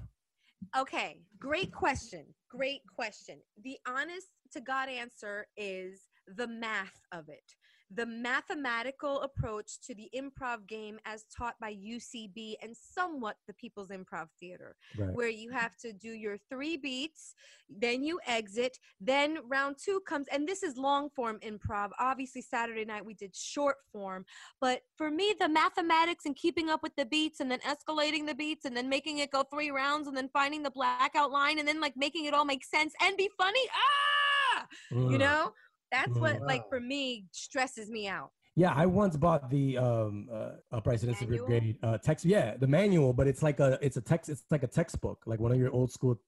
Okay, 0.76 1.20
great 1.38 1.72
question. 1.72 2.24
Great 2.50 2.82
question. 2.94 3.38
The 3.64 3.78
honest 3.86 4.28
to 4.52 4.60
God 4.60 4.88
answer 4.88 5.46
is 5.56 6.00
the 6.36 6.46
math 6.46 6.98
of 7.12 7.28
it. 7.28 7.54
The 7.90 8.04
mathematical 8.06 9.22
approach 9.22 9.80
to 9.82 9.94
the 9.94 10.10
improv 10.14 10.66
game 10.66 10.98
as 11.06 11.24
taught 11.34 11.58
by 11.58 11.70
UCB 11.74 12.56
and 12.62 12.76
somewhat 12.76 13.36
the 13.46 13.54
People's 13.54 13.88
Improv 13.88 14.28
Theater, 14.38 14.76
Right. 14.96 15.14
where 15.14 15.28
you 15.28 15.50
have 15.50 15.76
to 15.78 15.92
do 15.92 16.10
your 16.10 16.36
three 16.50 16.76
beats, 16.76 17.34
then 17.68 18.02
you 18.02 18.20
exit, 18.26 18.78
then 19.00 19.38
round 19.48 19.76
two 19.78 20.00
comes, 20.06 20.26
and 20.28 20.46
this 20.46 20.62
is 20.62 20.76
long 20.76 21.08
form 21.10 21.38
improv. 21.40 21.90
Obviously, 21.98 22.42
Saturday 22.42 22.84
night 22.84 23.04
we 23.04 23.14
did 23.14 23.34
short 23.34 23.76
form, 23.90 24.24
but 24.60 24.82
for 24.96 25.10
me, 25.10 25.34
the 25.38 25.48
mathematics 25.48 26.26
and 26.26 26.36
keeping 26.36 26.68
up 26.70 26.82
with 26.82 26.94
the 26.96 27.06
beats 27.06 27.40
and 27.40 27.50
then 27.50 27.60
escalating 27.60 28.26
the 28.26 28.34
beats 28.34 28.64
and 28.64 28.76
then 28.76 28.88
making 28.88 29.18
it 29.18 29.30
go 29.30 29.42
three 29.42 29.70
rounds 29.70 30.08
and 30.08 30.16
then 30.16 30.28
finding 30.28 30.62
the 30.62 30.70
blackout 30.70 31.30
line 31.30 31.58
and 31.58 31.66
then 31.66 31.80
like 31.80 31.96
making 31.96 32.26
it 32.26 32.34
all 32.34 32.44
make 32.44 32.64
sense 32.64 32.92
and 33.02 33.16
be 33.16 33.30
funny. 33.36 33.62
Ah, 33.72 34.66
you 34.90 35.18
know, 35.18 35.52
that's 35.90 36.16
what 36.16 36.40
like 36.42 36.68
for 36.68 36.80
me 36.80 37.26
stresses 37.32 37.90
me 37.90 38.08
out. 38.08 38.30
Yeah, 38.56 38.72
I 38.74 38.86
once 38.86 39.16
bought 39.16 39.50
the 39.50 39.78
um 39.78 40.28
uh, 40.32 40.50
upright 40.72 40.98
citizen 40.98 41.28
Manual? 41.30 41.46
brigade 41.46 41.76
uh 41.82 41.98
text. 41.98 42.24
Yeah, 42.24 42.56
the 42.56 42.66
manual, 42.66 43.12
but 43.12 43.28
it's 43.28 43.42
like 43.42 43.60
a 43.60 43.78
it's 43.80 43.96
a 43.96 44.00
text. 44.00 44.28
It's 44.28 44.42
like 44.50 44.64
a 44.64 44.66
textbook, 44.66 45.22
like 45.26 45.38
one 45.38 45.52
of 45.52 45.58
your 45.58 45.70
old 45.70 45.92
school, 45.92 46.18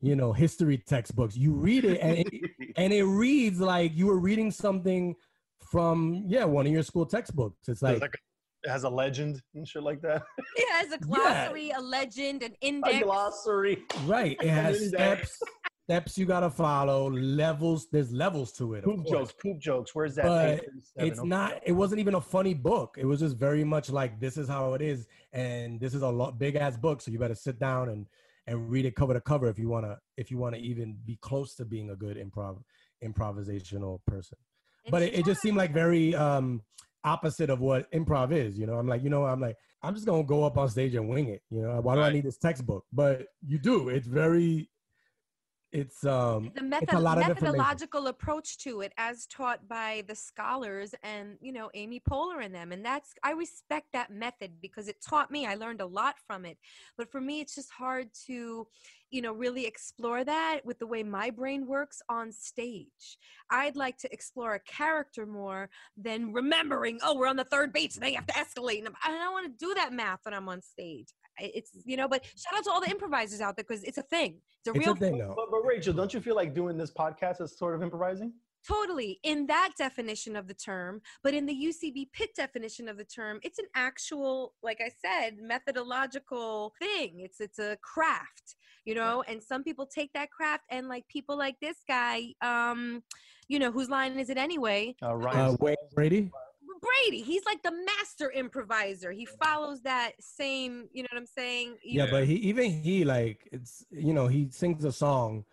you 0.00 0.16
know, 0.16 0.32
history 0.32 0.78
textbooks. 0.78 1.36
You 1.36 1.52
read 1.52 1.84
it 1.84 2.00
and 2.00 2.18
it, 2.18 2.50
and 2.76 2.92
it 2.92 3.04
reads 3.04 3.60
like 3.60 3.92
you 3.94 4.06
were 4.06 4.18
reading 4.18 4.50
something 4.50 5.14
from 5.70 6.24
yeah 6.26 6.44
one 6.44 6.66
of 6.66 6.72
your 6.72 6.82
school 6.82 7.06
textbooks. 7.06 7.68
It's 7.68 7.80
Like, 7.80 7.94
like 7.94 8.02
like 8.02 8.20
it 8.64 8.70
has 8.70 8.82
a 8.82 8.90
legend 8.90 9.40
and 9.54 9.66
shit 9.66 9.84
like 9.84 10.00
that. 10.02 10.24
It 10.56 10.72
has 10.72 10.90
a 10.92 10.98
glossary, 10.98 11.70
a 11.70 11.80
legend, 11.80 12.42
an 12.42 12.54
index. 12.60 12.96
a 12.96 13.04
glossary. 13.04 13.84
right. 14.04 14.36
It 14.42 14.48
has 14.62 14.88
steps 14.88 15.38
steps 15.88 16.18
you 16.18 16.26
gotta 16.26 16.50
follow. 16.50 17.10
Levels. 17.10 17.88
There's 17.90 18.12
levels 18.12 18.52
to 18.52 18.74
it. 18.74 18.84
Poop 18.84 19.06
jokes, 19.06 19.32
poop 19.32 19.58
jokes. 19.58 19.94
Where's 19.94 20.16
that? 20.16 20.26
But 20.26 20.64
it's 21.04 21.20
okay. 21.20 21.28
not 21.28 21.60
it 21.64 21.72
wasn't 21.72 22.00
even 22.00 22.14
a 22.14 22.20
funny 22.20 22.54
book 22.54 22.96
it 22.98 23.04
was 23.04 23.20
just 23.20 23.36
very 23.36 23.64
much 23.64 23.90
like 23.90 24.18
this 24.20 24.36
is 24.36 24.48
how 24.48 24.74
it 24.74 24.82
is 24.82 25.06
and 25.32 25.80
this 25.80 25.94
is 25.94 26.02
a 26.02 26.08
lot 26.08 26.38
big 26.38 26.56
ass 26.56 26.76
book 26.76 27.00
so 27.00 27.10
you 27.10 27.18
better 27.18 27.34
sit 27.34 27.58
down 27.58 27.88
and 27.88 28.06
and 28.46 28.70
read 28.70 28.84
it 28.84 28.96
cover 28.96 29.14
to 29.14 29.20
cover 29.20 29.48
if 29.48 29.58
you 29.58 29.68
want 29.68 29.84
to 29.84 29.96
if 30.16 30.30
you 30.30 30.38
want 30.38 30.54
to 30.54 30.60
even 30.60 30.96
be 31.06 31.16
close 31.20 31.54
to 31.54 31.64
being 31.64 31.90
a 31.90 31.96
good 31.96 32.16
improv 32.16 32.58
improvisational 33.04 34.00
person 34.06 34.36
but 34.90 35.02
it, 35.02 35.14
it 35.14 35.24
just 35.24 35.40
seemed 35.40 35.56
like 35.56 35.72
very 35.72 36.14
um 36.14 36.60
opposite 37.04 37.50
of 37.50 37.60
what 37.60 37.90
improv 37.92 38.32
is 38.32 38.58
you 38.58 38.66
know 38.66 38.74
i'm 38.74 38.88
like 38.88 39.02
you 39.02 39.10
know 39.10 39.24
i'm 39.24 39.40
like 39.40 39.56
i'm 39.82 39.94
just 39.94 40.06
gonna 40.06 40.24
go 40.24 40.44
up 40.44 40.58
on 40.58 40.68
stage 40.68 40.94
and 40.94 41.08
wing 41.08 41.28
it 41.28 41.42
you 41.50 41.62
know 41.62 41.80
why 41.80 41.94
do 41.94 42.00
i 42.00 42.10
need 42.10 42.24
this 42.24 42.38
textbook 42.38 42.84
but 42.92 43.26
you 43.46 43.58
do 43.58 43.88
it's 43.88 44.06
very 44.06 44.68
it's 45.72 46.04
um 46.04 46.50
the 46.54 46.60
it's 46.60 46.62
method- 46.62 46.94
a 46.94 46.98
lot 46.98 47.18
of 47.18 47.28
methodological 47.28 48.06
approach 48.06 48.56
to 48.58 48.80
it 48.80 48.92
as 48.96 49.26
taught 49.26 49.68
by 49.68 50.02
the 50.08 50.14
scholars 50.14 50.94
and 51.02 51.36
you 51.40 51.52
know 51.52 51.70
amy 51.74 52.00
poehler 52.00 52.42
and 52.42 52.54
them 52.54 52.72
and 52.72 52.84
that's 52.84 53.12
i 53.22 53.32
respect 53.32 53.86
that 53.92 54.10
method 54.10 54.50
because 54.62 54.88
it 54.88 54.96
taught 55.06 55.30
me 55.30 55.46
i 55.46 55.54
learned 55.54 55.82
a 55.82 55.86
lot 55.86 56.14
from 56.26 56.46
it 56.46 56.56
but 56.96 57.10
for 57.10 57.20
me 57.20 57.40
it's 57.40 57.54
just 57.54 57.70
hard 57.70 58.08
to 58.26 58.66
you 59.10 59.22
know 59.22 59.32
really 59.32 59.66
explore 59.66 60.24
that 60.24 60.60
with 60.64 60.78
the 60.78 60.86
way 60.86 61.02
my 61.02 61.30
brain 61.30 61.66
works 61.66 62.02
on 62.08 62.30
stage. 62.30 63.16
I'd 63.50 63.76
like 63.76 63.96
to 63.98 64.12
explore 64.12 64.54
a 64.54 64.60
character 64.60 65.24
more 65.24 65.70
than 65.96 66.32
remembering 66.32 66.98
oh 67.02 67.16
we're 67.16 67.26
on 67.26 67.36
the 67.36 67.44
third 67.44 67.72
beat 67.72 67.92
so 67.92 68.00
they 68.00 68.12
have 68.12 68.26
to 68.26 68.34
escalate 68.34 68.84
and 68.84 68.94
i 69.04 69.08
don't 69.08 69.32
want 69.32 69.46
to 69.46 69.66
do 69.66 69.74
that 69.74 69.92
math 69.92 70.20
when 70.24 70.34
i'm 70.34 70.48
on 70.48 70.60
stage 70.62 71.08
it's 71.40 71.70
you 71.84 71.96
know 71.96 72.08
but 72.08 72.24
shout 72.24 72.58
out 72.58 72.64
to 72.64 72.70
all 72.70 72.80
the 72.80 72.90
improvisers 72.90 73.40
out 73.40 73.56
there 73.56 73.64
because 73.66 73.84
it's 73.84 73.98
a 73.98 74.02
thing 74.02 74.40
it's 74.60 74.68
a 74.68 74.78
it's 74.78 74.86
real 74.86 74.94
a 74.94 74.96
thing 74.96 75.18
though 75.18 75.34
But, 75.36 75.50
but 75.50 75.60
Rachel, 75.64 75.92
don't 75.92 76.12
you 76.12 76.20
feel 76.20 76.36
like 76.36 76.54
doing 76.54 76.76
this 76.76 76.90
podcast 76.90 77.40
is 77.40 77.56
sort 77.56 77.74
of 77.74 77.82
improvising? 77.82 78.32
Totally, 78.66 79.20
in 79.22 79.46
that 79.46 79.70
definition 79.78 80.34
of 80.34 80.48
the 80.48 80.54
term, 80.54 81.00
but 81.22 81.32
in 81.32 81.46
the 81.46 81.54
UCB 81.54 82.12
PIT 82.12 82.34
definition 82.36 82.88
of 82.88 82.98
the 82.98 83.04
term, 83.04 83.38
it's 83.42 83.58
an 83.58 83.66
actual, 83.76 84.52
like 84.62 84.80
I 84.80 84.90
said, 85.00 85.36
methodological 85.40 86.74
thing. 86.78 87.20
It's 87.20 87.40
it's 87.40 87.58
a 87.60 87.78
craft, 87.82 88.56
you 88.84 88.94
know. 88.94 89.22
And 89.28 89.42
some 89.42 89.62
people 89.62 89.86
take 89.86 90.12
that 90.14 90.30
craft, 90.30 90.64
and 90.70 90.88
like 90.88 91.06
people 91.08 91.38
like 91.38 91.54
this 91.62 91.76
guy, 91.86 92.34
um, 92.42 93.02
you 93.46 93.58
know, 93.58 93.70
whose 93.70 93.88
line 93.88 94.18
is 94.18 94.28
it 94.28 94.36
anyway? 94.36 94.96
Uh, 95.02 95.10
uh, 95.10 95.14
Ryan, 95.14 95.56
Wayne 95.60 95.76
Brady 95.94 96.30
Brady. 96.80 97.22
He's 97.22 97.44
like 97.44 97.62
the 97.62 97.72
master 97.72 98.30
improviser. 98.30 99.10
He 99.12 99.26
follows 99.42 99.82
that 99.82 100.12
same, 100.20 100.88
you 100.92 101.02
know 101.02 101.08
what 101.12 101.18
I'm 101.20 101.26
saying? 101.26 101.76
yeah, 101.84 102.04
Yeah. 102.04 102.10
but 102.10 102.26
he 102.26 102.34
even 102.36 102.70
he 102.70 103.04
like 103.04 103.48
it's 103.52 103.84
you 103.90 104.12
know 104.12 104.26
he 104.28 104.48
sings 104.50 104.84
a 104.84 104.92
song 104.92 105.44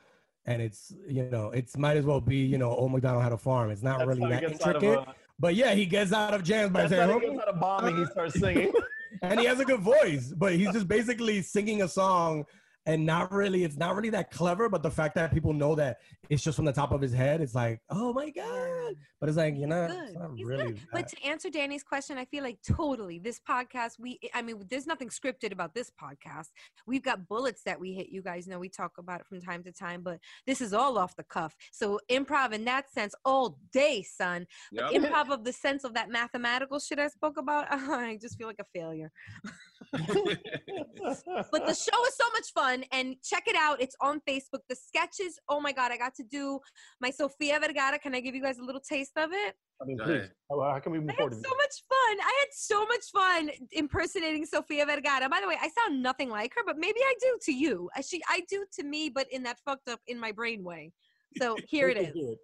and 0.46 0.62
it's 0.62 0.94
you 1.08 1.24
know 1.30 1.50
it's 1.52 1.78
might 1.78 1.98
as 1.98 2.06
well 2.06 2.22
be 2.22 2.38
you 2.38 2.58
know 2.58 2.70
old 2.70 2.92
McDonald 2.92 3.24
had 3.24 3.32
a 3.32 3.38
farm 3.38 3.72
it's 3.72 3.82
not 3.84 4.00
that's 4.00 4.08
really 4.08 4.30
that 4.30 4.42
gets 4.42 4.66
intricate 4.66 5.00
a- 5.00 5.14
but 5.40 5.56
yeah 5.56 5.74
he 5.74 5.86
gets 5.86 6.14
out 6.14 6.34
of 6.34 6.44
jams 6.44 6.72
by 6.72 6.88
saying 6.88 7.10
he 7.20 7.28
gets 7.28 7.40
out 7.42 7.48
of 7.48 7.60
bombing. 7.60 7.98
He 7.98 8.06
starts 8.06 8.40
singing. 8.40 8.72
and 9.22 9.40
he 9.40 9.46
has 9.46 9.60
a 9.60 9.66
good 9.66 9.80
voice 9.80 10.34
but 10.38 10.54
he's 10.56 10.72
just 10.72 10.88
basically 10.88 11.42
singing 11.42 11.82
a 11.82 11.88
song 11.88 12.46
and 12.86 13.06
not 13.06 13.32
really 13.32 13.64
it's 13.64 13.78
not 13.78 13.96
really 13.96 14.10
that 14.10 14.32
clever 14.32 14.70
but 14.70 14.84
the 14.84 14.92
fact 14.92 15.16
that 15.16 15.34
people 15.34 15.54
know 15.54 15.76
that 15.76 15.98
it's 16.30 16.44
just 16.44 16.56
from 16.56 16.66
the 16.66 16.74
top 16.74 16.92
of 16.92 17.02
his 17.02 17.14
head 17.14 17.42
it's 17.42 17.56
like 17.56 17.80
oh 17.90 18.14
my 18.14 18.30
god 18.30 18.96
but 19.20 19.30
it's 19.30 19.38
like 19.38 19.56
you 19.56 19.68
know 19.68 19.88
good. 19.88 20.04
it's 20.04 20.14
not 20.14 20.32
He's 20.36 20.46
really 20.46 20.74
good. 20.74 20.82
But 20.92 21.08
to 21.08 21.24
answer 21.24 21.50
Danny's 21.50 21.84
question, 21.84 22.18
I 22.18 22.26
feel 22.26 22.44
like 22.44 22.60
totally 22.62 23.20
this 23.20 23.40
podcast. 23.40 23.94
We, 24.00 24.20
I 24.34 24.42
mean, 24.42 24.64
there's 24.70 24.88
nothing 24.88 25.10
scripted 25.10 25.52
about 25.52 25.74
this 25.74 25.92
podcast. 25.92 26.50
We've 26.86 27.04
got 27.04 27.28
bullets 27.28 27.64
that 27.64 27.80
we 27.80 27.94
hit. 27.94 28.10
You 28.10 28.22
guys 28.22 28.48
know 28.48 28.60
we 28.60 28.70
talk 28.70 28.94
about 28.98 29.22
it 29.22 29.28
from 29.28 29.42
time 29.42 29.64
to 29.64 29.72
time, 29.72 30.02
but 30.04 30.20
this 30.46 30.62
is 30.62 30.74
all 30.74 30.98
off 30.98 31.16
the 31.16 31.24
cuff. 31.24 31.56
So 31.72 32.00
improv 32.12 32.52
in 32.54 32.66
that 32.66 32.92
sense 32.92 33.16
all 33.24 33.58
day, 33.72 34.04
son. 34.04 34.46
But 34.72 34.92
Yep. 34.94 35.04
improv 35.04 35.32
of 35.32 35.44
the 35.44 35.54
sense 35.54 35.84
of 35.84 35.94
that 35.96 36.10
mathematical 36.10 36.80
shit 36.80 37.00
I 37.00 37.08
spoke 37.08 37.38
about, 37.38 37.68
I 37.72 38.18
just 38.22 38.38
feel 38.38 38.48
like 38.48 38.60
a 38.60 38.66
failure. 38.78 39.12
But 41.52 41.68
the 41.68 41.74
show 41.74 42.06
is 42.06 42.16
so 42.16 42.30
much 42.34 42.52
fun, 42.54 42.75
and 42.92 43.16
check 43.24 43.44
it 43.48 43.56
out. 43.56 43.82
It's 43.82 43.96
on 44.02 44.22
Facebook. 44.28 44.62
The 44.68 44.76
sketches, 44.76 45.40
oh 45.48 45.60
my 45.60 45.72
god, 45.72 45.92
I 45.92 45.98
got 45.98 46.16
to 46.16 46.24
do 46.24 46.60
my 47.00 47.12
Sofia 47.12 47.60
Vergara. 47.60 48.00
Can 48.00 48.16
I 48.16 48.20
give 48.20 48.36
you 48.36 48.42
guys 48.42 48.58
a 48.58 48.64
little 48.64 48.82
taste 48.82 49.14
of 49.18 49.30
it? 49.32 49.56
I 49.82 49.86
mean, 49.86 49.98
please. 49.98 50.28
How, 50.50 50.62
how 50.62 50.80
can 50.80 50.92
we 50.92 51.00
move 51.00 51.10
I 51.10 51.22
had 51.22 51.34
so 51.34 51.56
much 51.56 51.76
fun. 51.90 52.18
I 52.20 52.34
had 52.40 52.50
so 52.52 52.86
much 52.86 53.06
fun 53.14 53.50
impersonating 53.72 54.46
Sofia 54.46 54.86
Vergara. 54.86 55.30
By 55.30 55.42
the 55.42 55.48
way, 55.48 55.58
I 55.62 55.70
sound 55.70 56.02
nothing 56.02 56.30
like 56.30 56.54
her, 56.56 56.62
but 56.66 56.78
maybe 56.78 57.00
I 57.00 57.14
do 57.20 57.38
to 57.44 57.54
you. 57.54 57.90
I 57.96 58.02
She, 58.02 58.22
I 58.30 58.42
do 58.50 58.66
to 58.80 58.84
me, 58.84 59.10
but 59.10 59.28
in 59.32 59.44
that 59.44 59.60
fucked 59.66 59.90
up 59.90 60.00
in 60.08 60.20
my 60.20 60.32
brain 60.32 60.64
way. 60.64 60.92
So 61.38 61.58
here 61.68 61.90
it 61.90 61.98
is. 61.98 62.38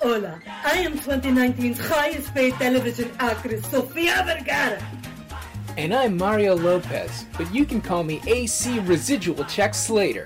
Hola, 0.00 0.40
I 0.46 0.78
am 0.78 0.98
2019's 0.98 1.80
highest 1.80 2.32
paid 2.34 2.52
television 2.54 3.10
actress, 3.18 3.66
Sofia 3.70 4.22
Vergara. 4.26 4.80
And 5.76 5.92
I'm 5.94 6.16
Mario 6.16 6.54
Lopez, 6.56 7.26
but 7.36 7.52
you 7.54 7.66
can 7.66 7.80
call 7.82 8.02
me 8.02 8.22
AC 8.26 8.78
Residual 8.80 9.44
Check 9.44 9.74
Slater. 9.74 10.24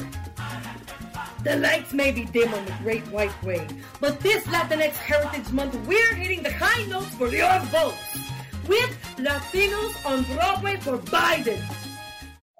The 1.42 1.56
lights 1.56 1.92
may 1.92 2.12
be 2.12 2.24
dim 2.26 2.52
on 2.54 2.64
the 2.66 2.72
Great 2.82 3.02
White 3.08 3.42
Way, 3.42 3.66
but 4.00 4.20
this 4.20 4.44
Latinx 4.44 4.92
Heritage 4.92 5.50
Month, 5.50 5.74
we're 5.86 6.14
hitting 6.14 6.42
the 6.42 6.52
high 6.52 6.84
notes 6.86 7.08
for 7.16 7.28
your 7.28 7.58
votes 7.66 7.96
with 8.68 8.90
Latinos 9.16 10.04
on 10.06 10.22
Broadway 10.36 10.76
for 10.76 10.98
Biden. 10.98 11.60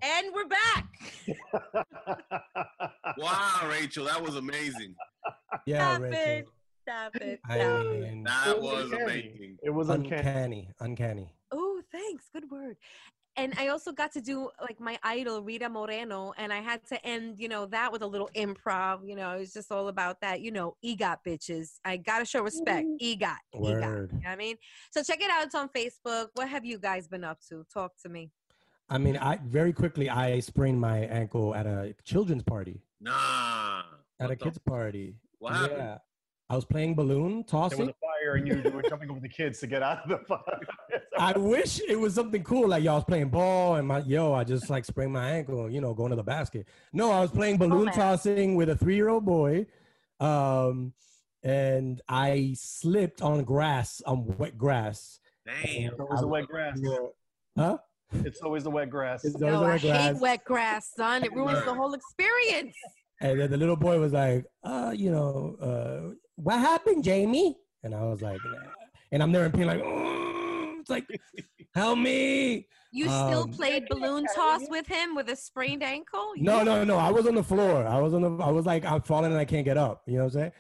And 0.03 0.27
we're 0.35 0.49
back. 0.49 0.89
wow, 3.19 3.69
Rachel, 3.69 4.07
that 4.07 4.21
was 4.21 4.35
amazing. 4.37 4.95
yeah 5.67 5.95
Stop 5.97 6.03
Rachel. 6.03 6.19
it. 6.21 6.47
Stop 6.83 7.17
it. 7.17 7.41
I 7.49 7.59
mean 7.85 8.23
That 8.25 8.61
was 8.61 8.91
was 8.91 8.93
amazing. 8.93 9.59
It 9.63 9.71
was 9.71 9.91
uncanny. 9.91 10.17
uncanny 10.25 10.71
uncanny 10.81 11.35
thanks. 11.93 12.25
Good 12.33 12.51
word. 12.51 12.77
And 13.37 13.55
I 13.59 13.69
also 13.69 13.93
got 13.93 14.13
to 14.15 14.21
do 14.21 14.51
like 14.61 14.81
my 14.81 14.99
idol 15.05 15.41
Rita 15.43 15.69
Moreno, 15.69 16.33
and 16.37 16.53
I 16.53 16.59
had 16.61 16.85
to 16.89 17.07
end, 17.07 17.39
you 17.39 17.49
know, 17.49 17.65
that 17.67 17.93
with 17.93 18.03
a 18.03 18.07
little 18.07 18.29
improv. 18.35 19.07
You 19.09 19.15
know, 19.15 19.31
it 19.37 19.39
was 19.39 19.53
just 19.53 19.71
all 19.71 19.87
about 19.89 20.21
that. 20.21 20.41
You 20.41 20.51
know, 20.51 20.77
EGOT 20.85 21.19
bitches. 21.27 21.79
I 21.85 21.97
gotta 21.97 22.25
show 22.25 22.43
respect. 22.43 22.87
Mm-hmm. 22.87 23.23
EGOT. 23.23 23.37
EGOT. 23.55 23.63
You 23.69 23.75
know 23.81 23.87
Word. 23.89 24.13
what 24.13 24.27
I 24.27 24.37
mean? 24.37 24.57
So 24.91 25.03
check 25.05 25.21
it 25.23 25.31
out. 25.31 25.45
It's 25.45 25.55
on 25.55 25.69
Facebook. 25.69 26.27
What 26.35 26.49
have 26.49 26.65
you 26.65 26.79
guys 26.79 27.07
been 27.07 27.23
up 27.23 27.39
to? 27.49 27.65
Talk 27.73 27.93
to 28.03 28.09
me. 28.09 28.31
I 28.89 28.99
mean, 28.99 29.17
I 29.17 29.39
very 29.45 29.73
quickly 29.73 30.11
I 30.11 30.41
sprained 30.41 30.81
my 30.81 30.99
ankle 30.99 31.55
at 31.55 31.67
a 31.67 31.95
children's 32.05 32.43
party. 32.43 32.83
Nah. 33.01 33.83
At 34.19 34.29
What 34.29 34.33
a 34.33 34.37
the- 34.37 34.45
kids' 34.45 34.59
party. 34.59 35.15
What 35.39 35.55
happened? 35.55 36.01
Yeah. 36.51 36.55
I 36.55 36.57
was 36.57 36.65
playing 36.65 36.95
balloon 36.97 37.45
tossing. 37.45 37.79
There 37.79 37.87
was 37.87 37.95
tossing. 37.95 37.95
a 38.03 38.25
fire 38.25 38.35
and 38.35 38.49
you, 38.49 38.63
you 38.71 38.77
were 38.77 38.83
jumping 38.83 39.11
over 39.11 39.21
the 39.21 39.29
kids 39.29 39.61
to 39.61 39.67
get 39.67 39.83
out 39.83 40.03
of 40.05 40.09
the 40.11 40.19
fire. 40.29 40.61
I 41.19 41.39
wish 41.39 41.81
it 41.89 41.99
was 41.99 42.15
something 42.15 42.43
cool 42.43 42.69
like 42.69 42.83
y'all 42.83 42.97
was 42.97 43.05
playing 43.05 43.29
ball 43.29 43.77
and 43.77 43.87
my 43.87 44.01
yo, 44.01 44.33
I 44.33 44.45
just 44.45 44.69
like 44.69 44.85
sprained 44.85 45.13
my 45.13 45.31
ankle, 45.31 45.71
you 45.71 45.81
know, 45.81 45.95
going 45.95 46.11
to 46.11 46.17
the 46.17 46.23
basket. 46.23 46.67
No, 46.93 47.11
I 47.13 47.21
was 47.21 47.31
playing 47.31 47.59
balloon 47.59 47.87
man. 47.87 47.95
tossing 47.95 48.57
with 48.57 48.69
a 48.69 48.77
three-year-old 48.77 49.25
boy. 49.25 49.67
Um 50.19 50.93
and 51.43 52.03
I 52.09 52.55
slipped 52.59 53.23
on 53.23 53.45
grass, 53.45 54.03
on 54.05 54.27
wet 54.37 54.59
grass. 54.59 55.21
Damn. 55.47 55.93
It 55.95 55.99
was 55.99 56.23
a 56.23 56.27
wet 56.27 56.47
grass. 56.47 56.79
Huh? 57.57 57.79
It's 58.13 58.41
always 58.43 58.65
the 58.65 58.71
wet 58.71 58.91
grass. 58.91 59.25
It's 59.25 59.37
always 59.37 59.53
No, 59.53 59.61
the 59.61 59.67
I 59.67 59.69
wet 59.71 59.81
hate 59.81 59.89
grass. 59.91 60.21
wet 60.21 60.45
grass, 60.45 60.93
son. 60.97 61.25
It 61.25 61.33
ruins 61.33 61.65
the 61.65 61.75
whole 61.75 61.95
experience. 61.95 62.75
And 63.23 63.39
then 63.41 63.51
the 63.51 63.57
little 63.57 63.77
boy 63.77 63.99
was 64.01 64.13
like, 64.13 64.47
uh, 64.65 64.93
you 64.97 65.11
know, 65.11 65.57
uh, 65.61 66.15
what 66.43 66.59
happened, 66.59 67.05
Jamie? 67.05 67.57
And 67.83 67.95
I 67.95 68.03
was 68.03 68.21
like, 68.23 68.41
nah. 68.45 68.59
and 69.13 69.23
I'm 69.23 69.33
there 69.33 69.47
in 69.47 69.53
pain, 69.53 69.67
like, 69.67 69.83
"Mm." 69.83 70.81
it's 70.81 70.91
like, 70.91 71.07
help 71.75 71.99
me. 71.99 72.67
You 72.93 73.05
still 73.05 73.45
Um, 73.45 73.53
played 73.53 73.87
balloon 73.89 74.27
toss 74.35 74.63
with 74.69 74.87
him 74.87 75.15
with 75.15 75.29
a 75.29 75.37
sprained 75.37 75.83
ankle? 75.83 76.33
No, 76.37 76.63
no, 76.65 76.83
no. 76.83 76.97
I 76.97 77.11
was 77.11 77.27
on 77.27 77.37
the 77.37 77.43
floor. 77.45 77.87
I 77.87 78.01
was 78.01 78.15
on 78.15 78.23
the. 78.23 78.31
I 78.43 78.51
was 78.51 78.67
like, 78.67 78.85
I'm 78.85 79.03
falling 79.03 79.31
and 79.31 79.39
I 79.41 79.45
can't 79.45 79.65
get 79.65 79.79
up. 79.79 80.03
You 80.07 80.19
know 80.19 80.25
what 80.25 80.35
I'm 80.35 80.41
saying? 80.41 80.53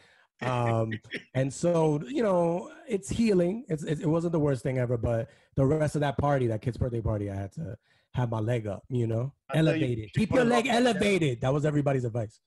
Um, 0.42 0.92
and 1.34 1.52
so 1.52 2.00
you 2.06 2.22
know, 2.22 2.70
it's 2.88 3.08
healing. 3.10 3.64
It's, 3.68 3.82
it, 3.82 4.00
it 4.00 4.06
wasn't 4.06 4.32
the 4.32 4.38
worst 4.38 4.62
thing 4.62 4.78
ever, 4.78 4.96
but 4.96 5.28
the 5.56 5.66
rest 5.66 5.96
of 5.96 6.02
that 6.02 6.18
party, 6.18 6.46
that 6.46 6.62
kid's 6.62 6.76
birthday 6.78 7.00
party, 7.00 7.30
I 7.30 7.34
had 7.34 7.52
to 7.54 7.76
have 8.14 8.30
my 8.30 8.38
leg 8.38 8.66
up. 8.68 8.84
You 8.88 9.08
know, 9.08 9.32
I 9.50 9.54
thought 9.54 9.64
you 9.64 9.68
elevated. 9.70 10.12
Keep 10.14 10.32
your 10.32 10.44
leg 10.44 10.66
upside 10.68 10.84
down. 10.84 10.86
elevated. 10.86 11.40
That 11.40 11.52
was 11.52 11.64
everybody's 11.64 12.04
advice. 12.04 12.38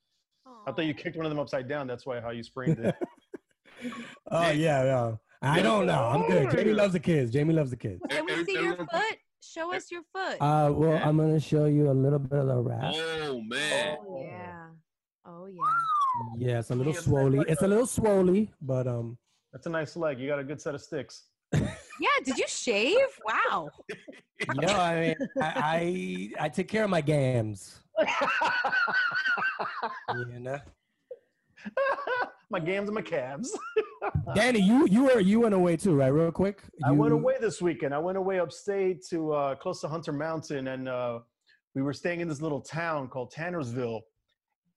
I 0.65 0.71
thought 0.71 0.85
you 0.85 0.93
kicked 0.93 1.17
one 1.17 1.25
of 1.25 1.29
them 1.29 1.39
upside 1.39 1.67
down. 1.67 1.87
That's 1.87 2.05
why 2.05 2.21
how 2.21 2.29
you 2.29 2.43
sprained 2.43 2.79
it. 2.79 2.95
Oh 4.31 4.49
yeah, 4.51 4.83
yeah. 4.83 5.15
I 5.41 5.61
don't 5.61 5.85
know. 5.85 6.03
I'm 6.05 6.27
good. 6.27 6.51
Jamie 6.51 6.73
loves 6.73 6.93
the 6.93 6.99
kids. 6.99 7.31
Jamie 7.31 7.53
loves 7.53 7.69
the 7.69 7.75
kids. 7.75 8.01
Can 8.09 8.25
we 8.25 8.45
see 8.45 8.53
your 8.53 8.77
foot? 8.77 9.17
Show 9.41 9.73
us 9.73 9.91
your 9.91 10.03
foot. 10.13 10.37
Uh, 10.39 10.71
well, 10.73 11.01
I'm 11.03 11.17
gonna 11.17 11.39
show 11.39 11.65
you 11.65 11.91
a 11.91 11.93
little 11.93 12.19
bit 12.19 12.39
of 12.39 12.47
the 12.47 12.57
wrap. 12.57 12.93
Oh 12.95 13.41
man. 13.41 13.97
oh, 14.07 14.23
yeah. 14.23 14.67
Oh, 15.25 15.47
yeah. 15.47 15.61
Yeah, 16.37 16.59
it's 16.59 16.69
a 16.69 16.75
little 16.75 16.93
swolly. 16.93 17.43
It's 17.47 17.61
a 17.61 17.67
little 17.67 17.85
swolly, 17.85 18.49
but 18.61 18.87
um, 18.87 19.17
That's 19.51 19.67
a 19.67 19.69
nice 19.69 19.95
leg. 19.95 20.19
You 20.19 20.27
got 20.27 20.39
a 20.39 20.43
good 20.43 20.61
set 20.61 20.75
of 20.75 20.81
sticks. 20.81 21.25
Yeah, 21.99 22.09
did 22.25 22.37
you 22.39 22.47
shave? 22.47 22.97
Wow. 23.23 23.69
no, 24.55 24.67
I 24.67 24.99
mean, 24.99 25.15
I, 25.39 26.31
I 26.39 26.45
I 26.45 26.49
take 26.49 26.67
care 26.67 26.83
of 26.83 26.89
my 26.89 27.01
gams. 27.01 27.79
You 30.09 30.39
know, 30.39 30.59
my 32.53 32.59
gams 32.59 32.87
and 32.87 32.95
my 32.95 33.01
calves. 33.01 33.57
Danny, 34.35 34.61
you 34.61 34.87
you 34.87 35.03
were 35.03 35.19
you 35.19 35.41
went 35.41 35.55
away 35.55 35.75
too, 35.75 35.95
right? 35.95 36.07
Real 36.07 36.31
quick. 36.31 36.61
I 36.85 36.91
went 36.91 37.11
away 37.11 37.35
this 37.41 37.61
weekend. 37.61 37.93
I 37.93 37.97
went 37.97 38.17
away 38.17 38.39
upstate 38.39 39.03
to 39.09 39.33
uh, 39.33 39.55
close 39.55 39.81
to 39.81 39.89
Hunter 39.89 40.13
Mountain, 40.13 40.67
and 40.67 40.87
uh, 40.87 41.19
we 41.75 41.81
were 41.81 41.93
staying 41.93 42.21
in 42.21 42.29
this 42.29 42.41
little 42.41 42.61
town 42.61 43.07
called 43.09 43.33
Tannersville. 43.35 44.01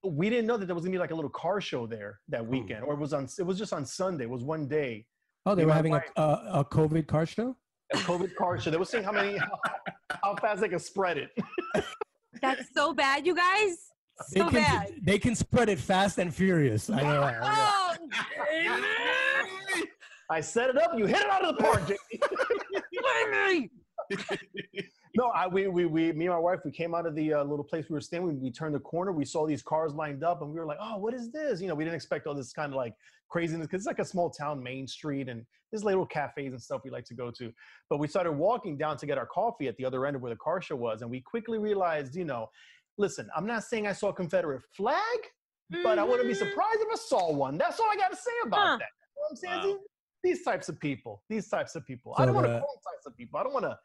We 0.02 0.30
didn't 0.30 0.46
know 0.46 0.56
that 0.56 0.66
there 0.66 0.74
was 0.74 0.84
gonna 0.84 0.92
be 0.92 0.98
like 0.98 1.10
a 1.10 1.14
little 1.14 1.30
car 1.30 1.60
show 1.60 1.86
there 1.86 2.18
that 2.28 2.44
weekend, 2.44 2.82
or 2.82 2.94
it 2.94 2.98
was 2.98 3.12
on. 3.12 3.28
It 3.38 3.44
was 3.44 3.58
just 3.58 3.72
on 3.72 3.84
Sunday. 3.84 4.24
It 4.24 4.30
was 4.30 4.42
one 4.42 4.66
day. 4.66 5.06
Oh, 5.44 5.54
they 5.54 5.62
Me 5.62 5.66
were 5.66 5.74
having 5.74 5.92
my 5.92 6.02
a, 6.16 6.22
a 6.22 6.50
a 6.60 6.64
COVID 6.64 7.06
car 7.06 7.26
show. 7.26 7.56
A 7.92 7.98
COVID 7.98 8.34
car 8.34 8.58
show. 8.58 8.70
They 8.70 8.78
were 8.78 8.84
seeing 8.84 9.04
how 9.04 9.12
many, 9.12 9.36
how, 9.38 9.58
how 10.22 10.36
fast 10.36 10.60
they 10.62 10.68
could 10.68 10.82
spread 10.82 11.18
it. 11.18 11.30
That's 12.40 12.72
so 12.74 12.92
bad, 12.94 13.26
you 13.26 13.34
guys. 13.34 13.85
They 14.32 14.40
So 14.40 14.50
can 14.50 14.62
bad. 14.62 14.94
they 15.02 15.18
can 15.18 15.34
spread 15.34 15.68
it 15.68 15.78
fast 15.78 16.18
and 16.18 16.34
furious. 16.34 16.88
I 16.88 17.02
know. 17.02 17.22
I 17.22 17.32
know. 17.32 17.96
Oh, 18.68 19.84
I 20.30 20.40
set 20.40 20.70
it 20.70 20.78
up. 20.78 20.92
You 20.96 21.06
hit 21.06 21.18
it 21.18 21.28
out 21.30 21.44
of 21.44 21.56
the 21.56 21.62
park, 21.62 21.82
Jamie. 21.86 23.70
No, 25.18 25.28
I, 25.28 25.46
we, 25.46 25.66
we, 25.66 25.86
we, 25.86 26.12
me 26.12 26.26
and 26.26 26.34
my 26.34 26.38
wife, 26.38 26.60
we 26.62 26.70
came 26.70 26.94
out 26.94 27.06
of 27.06 27.14
the 27.14 27.32
uh, 27.32 27.42
little 27.42 27.64
place 27.64 27.86
we 27.88 27.94
were 27.94 28.02
staying. 28.02 28.22
We, 28.22 28.34
we 28.34 28.50
turned 28.50 28.74
the 28.74 28.80
corner. 28.80 29.12
We 29.12 29.24
saw 29.24 29.46
these 29.46 29.62
cars 29.62 29.94
lined 29.94 30.22
up, 30.22 30.42
and 30.42 30.50
we 30.52 30.60
were 30.60 30.66
like, 30.66 30.76
"Oh, 30.78 30.98
what 30.98 31.14
is 31.14 31.32
this?" 31.32 31.62
You 31.62 31.68
know, 31.68 31.74
we 31.74 31.84
didn't 31.84 31.96
expect 31.96 32.26
all 32.26 32.34
this 32.34 32.52
kind 32.52 32.70
of 32.70 32.76
like 32.76 32.92
craziness 33.30 33.66
because 33.66 33.80
it's 33.80 33.86
like 33.86 33.98
a 33.98 34.04
small 34.04 34.28
town, 34.28 34.62
Main 34.62 34.86
Street, 34.86 35.30
and 35.30 35.46
there's 35.72 35.84
little 35.84 36.04
cafes 36.04 36.52
and 36.52 36.60
stuff 36.60 36.82
we 36.84 36.90
like 36.90 37.06
to 37.06 37.14
go 37.14 37.30
to. 37.30 37.50
But 37.88 37.96
we 37.98 38.08
started 38.08 38.32
walking 38.32 38.76
down 38.76 38.98
to 38.98 39.06
get 39.06 39.16
our 39.16 39.24
coffee 39.24 39.68
at 39.68 39.76
the 39.78 39.86
other 39.86 40.04
end 40.04 40.16
of 40.16 40.22
where 40.22 40.30
the 40.34 40.36
car 40.38 40.60
show 40.60 40.76
was, 40.76 41.00
and 41.00 41.10
we 41.10 41.22
quickly 41.22 41.56
realized, 41.58 42.14
you 42.14 42.26
know, 42.26 42.50
listen, 42.98 43.28
I'm 43.36 43.46
not 43.46 43.64
saying 43.64 43.86
I 43.86 43.92
saw 43.92 44.08
a 44.08 44.12
Confederate 44.14 44.62
flag, 44.76 45.18
but 45.82 45.98
I 45.98 46.04
wouldn't 46.04 46.28
be 46.28 46.34
Mhm. 46.34 46.38
surprised 46.38 46.80
if 46.80 46.88
I 46.92 46.96
saw 46.96 47.32
one. 47.32 47.58
That's 47.58 47.78
all 47.80 47.90
I 47.90 47.96
got 47.96 48.10
to 48.10 48.16
say 48.16 48.30
about 48.44 48.60
Huh. 48.60 48.76
that. 48.78 48.88
You 48.88 49.16
know 49.16 49.22
what 49.22 49.30
I'm 49.30 49.36
saying? 49.36 49.56
Wow. 49.74 49.80
These, 50.22 50.36
these 50.38 50.44
types 50.44 50.68
of 50.68 50.78
people, 50.80 51.22
these 51.28 51.48
types 51.48 51.74
of 51.76 51.84
people. 51.86 52.14
I 52.18 52.26
don't 52.26 52.34
want 52.34 52.46
to 52.46 52.52
the- 52.54 52.60
call 52.60 52.80
types 52.92 53.06
of 53.06 53.16
people. 53.16 53.38
I 53.38 53.42
don't 53.42 53.52
want 53.52 53.64
to. 53.64 53.78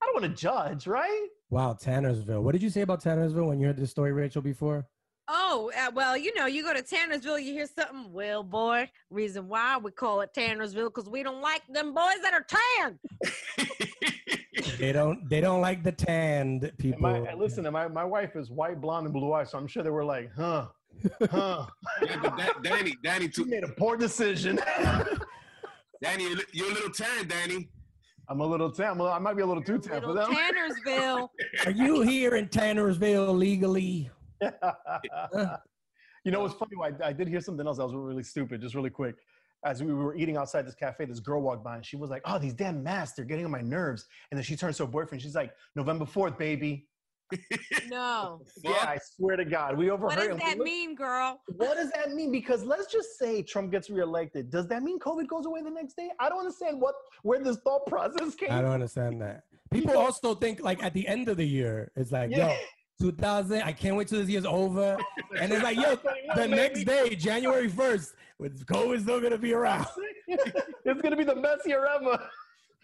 I 0.00 0.06
don't 0.06 0.22
want 0.22 0.26
to 0.36 0.40
judge, 0.40 0.86
right? 0.86 1.26
Wow, 1.50 1.72
Tannersville. 1.74 2.40
What 2.42 2.52
did 2.52 2.62
you 2.62 2.70
say 2.70 2.82
about 2.82 3.02
Tannersville 3.02 3.48
when 3.48 3.58
you 3.58 3.66
heard 3.66 3.76
this 3.76 3.90
story, 3.90 4.12
Rachel? 4.12 4.40
Before? 4.42 4.86
Oh, 5.26 5.72
uh, 5.76 5.90
well, 5.92 6.16
you 6.16 6.32
know, 6.36 6.46
you 6.46 6.62
go 6.62 6.72
to 6.72 6.82
Tannersville, 6.84 7.42
you 7.42 7.52
hear 7.52 7.66
something. 7.66 8.12
Well, 8.12 8.44
boy, 8.44 8.88
reason 9.10 9.48
why 9.48 9.76
we 9.76 9.90
call 9.90 10.20
it 10.20 10.30
Tannersville 10.32 10.84
because 10.94 11.10
we 11.10 11.24
don't 11.24 11.40
like 11.42 11.62
them 11.68 11.92
boys 11.94 12.20
that 12.22 12.32
are 12.32 12.46
tan. 12.48 12.98
They 14.78 14.92
don't. 14.92 15.28
They 15.28 15.40
don't 15.40 15.60
like 15.60 15.82
the 15.82 15.92
tanned 15.92 16.70
people. 16.78 17.00
my, 17.00 17.32
listen, 17.34 17.66
and 17.66 17.72
my, 17.72 17.88
my 17.88 18.04
wife 18.04 18.36
is 18.36 18.50
white, 18.50 18.80
blonde, 18.80 19.06
and 19.06 19.12
blue 19.12 19.32
eyes, 19.32 19.50
so 19.50 19.58
I'm 19.58 19.66
sure 19.66 19.82
they 19.82 19.90
were 19.90 20.04
like, 20.04 20.30
huh, 20.34 20.66
huh. 21.30 21.66
Yeah, 22.02 22.16
but 22.22 22.36
Da- 22.36 22.52
Danny, 22.62 22.96
Danny, 23.02 23.24
You 23.26 23.30
too. 23.30 23.44
made 23.46 23.64
a 23.64 23.68
poor 23.68 23.96
decision. 23.96 24.58
Danny, 26.02 26.24
you're, 26.52 26.70
a 26.70 26.74
little 26.74 26.90
tan, 26.90 27.26
Danny. 27.26 27.68
I'm 28.28 28.40
a 28.40 28.46
little 28.46 28.70
tan. 28.70 28.90
I'm 28.92 29.00
a- 29.00 29.10
I 29.10 29.18
might 29.18 29.34
be 29.36 29.42
a 29.42 29.46
little 29.46 29.62
too 29.62 29.78
tan 29.78 30.00
for 30.02 30.08
Little 30.12 30.32
them. 30.32 30.36
Tannersville. 30.36 31.28
Are 31.66 31.70
you 31.72 32.02
here 32.02 32.36
in 32.36 32.48
Tannersville 32.48 33.36
legally? 33.36 34.10
you 36.24 36.30
know 36.32 36.40
what's 36.42 36.54
funny? 36.54 36.72
I, 36.82 37.08
I 37.08 37.12
did 37.12 37.26
hear 37.28 37.40
something 37.40 37.66
else 37.66 37.78
that 37.78 37.84
was 37.86 37.94
really 37.94 38.22
stupid, 38.22 38.60
just 38.60 38.74
really 38.74 38.90
quick. 38.90 39.16
As 39.64 39.82
we 39.82 39.92
were 39.92 40.14
eating 40.16 40.36
outside 40.36 40.66
this 40.66 40.74
cafe, 40.76 41.04
this 41.04 41.20
girl 41.20 41.42
walked 41.42 41.64
by 41.64 41.76
and 41.76 41.84
she 41.84 41.96
was 41.96 42.10
like, 42.10 42.22
Oh, 42.24 42.38
these 42.38 42.54
damn 42.54 42.82
masks, 42.82 43.16
they're 43.16 43.24
getting 43.24 43.44
on 43.44 43.50
my 43.50 43.60
nerves. 43.60 44.06
And 44.30 44.38
then 44.38 44.44
she 44.44 44.54
turns 44.56 44.76
to 44.76 44.84
her 44.86 44.90
boyfriend. 44.90 45.20
She's 45.20 45.34
like, 45.34 45.52
November 45.74 46.04
4th, 46.04 46.38
baby. 46.38 46.86
No. 47.88 48.40
Yeah, 48.64 48.72
I 48.82 48.98
swear 49.16 49.36
to 49.36 49.44
God. 49.44 49.76
We 49.76 49.90
overheard 49.90 50.16
What 50.16 50.28
does 50.28 50.38
that 50.38 50.58
looked- 50.58 50.62
mean, 50.64 50.94
girl? 50.94 51.40
What 51.56 51.76
does 51.76 51.90
that 51.92 52.12
mean? 52.12 52.30
Because 52.30 52.62
let's 52.64 52.90
just 52.92 53.18
say 53.18 53.42
Trump 53.42 53.70
gets 53.70 53.90
reelected. 53.90 54.50
Does 54.50 54.66
that 54.68 54.82
mean 54.82 54.98
COVID 54.98 55.26
goes 55.28 55.46
away 55.46 55.62
the 55.62 55.70
next 55.70 55.94
day? 55.96 56.10
I 56.20 56.28
don't 56.28 56.38
understand 56.38 56.80
what 56.80 56.94
where 57.22 57.40
this 57.40 57.56
thought 57.64 57.86
process 57.86 58.34
came. 58.34 58.50
I 58.52 58.60
don't 58.62 58.70
understand 58.72 59.20
that. 59.22 59.42
People 59.72 59.96
also 59.98 60.34
think 60.34 60.62
like 60.62 60.82
at 60.82 60.94
the 60.94 61.06
end 61.06 61.28
of 61.28 61.36
the 61.36 61.44
year, 61.46 61.90
it's 61.96 62.12
like, 62.12 62.30
Yeah. 62.30 62.48
yo, 62.48 62.56
2000. 63.00 63.62
I 63.62 63.72
can't 63.72 63.96
wait 63.96 64.08
till 64.08 64.20
this 64.20 64.28
year's 64.28 64.44
over. 64.44 64.96
And 65.40 65.52
it's 65.52 65.62
like, 65.62 65.76
yo, 65.76 65.96
the 66.34 66.48
next 66.48 66.84
day, 66.84 67.14
January 67.14 67.70
1st, 67.70 68.14
with 68.38 68.66
COVID 68.66 69.02
still 69.02 69.20
gonna 69.20 69.38
be 69.38 69.52
around. 69.52 69.86
it's 70.26 71.02
gonna 71.02 71.16
be 71.16 71.22
the 71.22 71.36
best 71.36 71.66
year 71.66 71.86
ever. 71.86 72.18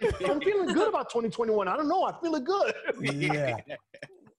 I'm 0.31 0.41
feeling 0.41 0.73
good 0.73 0.89
about 0.89 1.09
2021. 1.09 1.67
I 1.67 1.77
don't 1.77 1.89
know. 1.89 2.05
I 2.05 2.13
feel 2.13 2.21
feeling 2.21 2.45
good. 2.45 2.75
Yeah. 3.01 3.57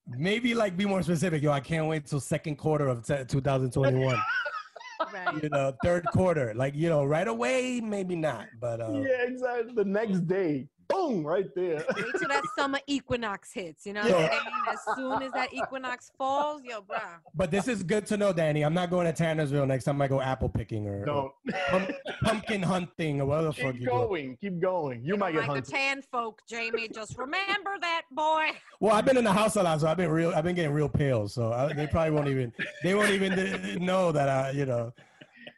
Maybe 0.07 0.53
like 0.53 0.77
be 0.77 0.85
more 0.85 1.01
specific, 1.01 1.41
yo. 1.41 1.51
I 1.51 1.59
can't 1.59 1.87
wait 1.87 2.05
till 2.05 2.19
second 2.19 2.57
quarter 2.57 2.87
of 2.87 3.05
te- 3.05 3.25
2021. 3.25 4.17
Right. 5.13 5.43
you 5.43 5.49
know, 5.49 5.73
third 5.83 6.05
quarter, 6.13 6.53
like 6.53 6.73
you 6.75 6.87
know, 6.87 7.03
right 7.03 7.27
away, 7.27 7.81
maybe 7.81 8.15
not, 8.15 8.47
but 8.61 8.79
uh, 8.79 8.91
yeah, 8.93 9.23
exactly. 9.23 9.73
The 9.73 9.83
next 9.83 10.27
day, 10.27 10.67
boom, 10.87 11.25
right 11.25 11.47
there. 11.55 11.83
Wait 11.95 12.05
till 12.19 12.27
that 12.29 12.43
summer 12.57 12.79
equinox 12.87 13.51
hits. 13.53 13.85
You 13.85 13.93
know 13.93 14.01
what 14.01 14.13
I'm 14.13 14.29
saying? 14.29 14.41
As 14.71 14.95
soon 14.95 15.21
as 15.23 15.31
that 15.33 15.53
equinox 15.53 16.11
falls, 16.17 16.61
yo, 16.63 16.81
bruh. 16.81 16.99
But 17.33 17.51
this 17.51 17.67
is 17.67 17.83
good 17.83 18.05
to 18.07 18.17
know, 18.17 18.33
Danny. 18.33 18.63
I'm 18.63 18.73
not 18.73 18.89
going 18.89 19.11
to 19.11 19.23
Tannersville 19.23 19.67
next 19.67 19.85
time 19.85 20.01
I 20.01 20.07
go 20.07 20.21
apple 20.21 20.49
picking 20.49 20.87
or, 20.87 21.07
or 21.09 21.33
pump, 21.69 21.91
pumpkin 22.23 22.61
hunting 22.61 23.21
or 23.21 23.25
whatever 23.25 23.47
the 23.47 23.53
fuck 23.53 23.71
keep 23.73 23.81
you 23.81 23.87
do. 23.87 23.91
going. 23.91 24.37
Keep 24.41 24.59
going. 24.61 25.03
You 25.03 25.17
might 25.17 25.31
get 25.31 25.39
Like 25.39 25.47
the 25.47 25.53
hunted. 25.53 25.71
tan 25.71 26.01
folk, 26.01 26.41
Jamie. 26.47 26.87
Just 26.93 27.17
remember 27.17 27.77
that, 27.81 28.03
boy. 28.11 28.47
Well, 28.79 28.95
I've 28.95 29.05
been 29.05 29.17
in 29.17 29.23
the 29.23 29.33
house 29.33 29.55
a 29.55 29.63
lot, 29.63 29.81
so 29.81 29.87
I've 29.87 29.97
been 29.97 30.09
real. 30.11 30.33
I've 30.35 30.43
been 30.43 30.55
getting 30.55 30.71
real 30.73 30.89
pale, 30.89 31.27
so 31.27 31.51
I, 31.51 31.73
they 31.73 31.87
probably 31.87 32.11
won't 32.11 32.27
even. 32.27 32.51
They 32.83 32.95
won't 32.95 33.11
even 33.11 33.33
uh, 33.33 33.75
know 33.79 34.11
that 34.11 34.29
I, 34.29 34.51
you 34.51 34.65
know. 34.65 34.93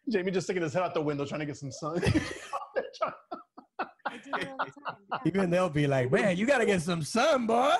Jamie 0.10 0.32
just 0.32 0.48
sticking 0.48 0.63
his 0.63 0.74
head 0.74 0.84
out 0.84 0.94
the 0.94 1.02
window 1.02 1.26
trying 1.26 1.42
to 1.42 1.46
get 1.46 1.58
some 1.58 1.72
sun. 1.72 2.02
I 4.10 4.17
do 4.17 4.32
it 4.41 4.48
all 4.50 4.58
the 4.65 4.72
time. 4.86 4.96
yeah. 5.12 5.17
Even 5.26 5.50
they'll 5.50 5.70
be 5.70 5.88
like, 5.88 6.12
"Man, 6.12 6.36
you 6.38 6.46
got 6.46 6.60
to 6.60 6.65
get 6.65 6.82
some 6.82 7.02
sun, 7.02 7.48
boy. 7.48 7.74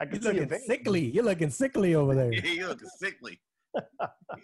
I 0.00 0.06
can 0.06 0.12
You're 0.14 0.20
see 0.20 0.26
your 0.26 0.34
looking 0.34 0.48
veins. 0.48 0.66
sickly. 0.66 1.10
You're 1.10 1.24
looking 1.24 1.50
sickly 1.50 1.94
over 1.94 2.14
there." 2.14 2.32
Yeah, 2.44 2.50
you 2.52 2.68
look 2.68 2.80
sickly. 2.98 3.40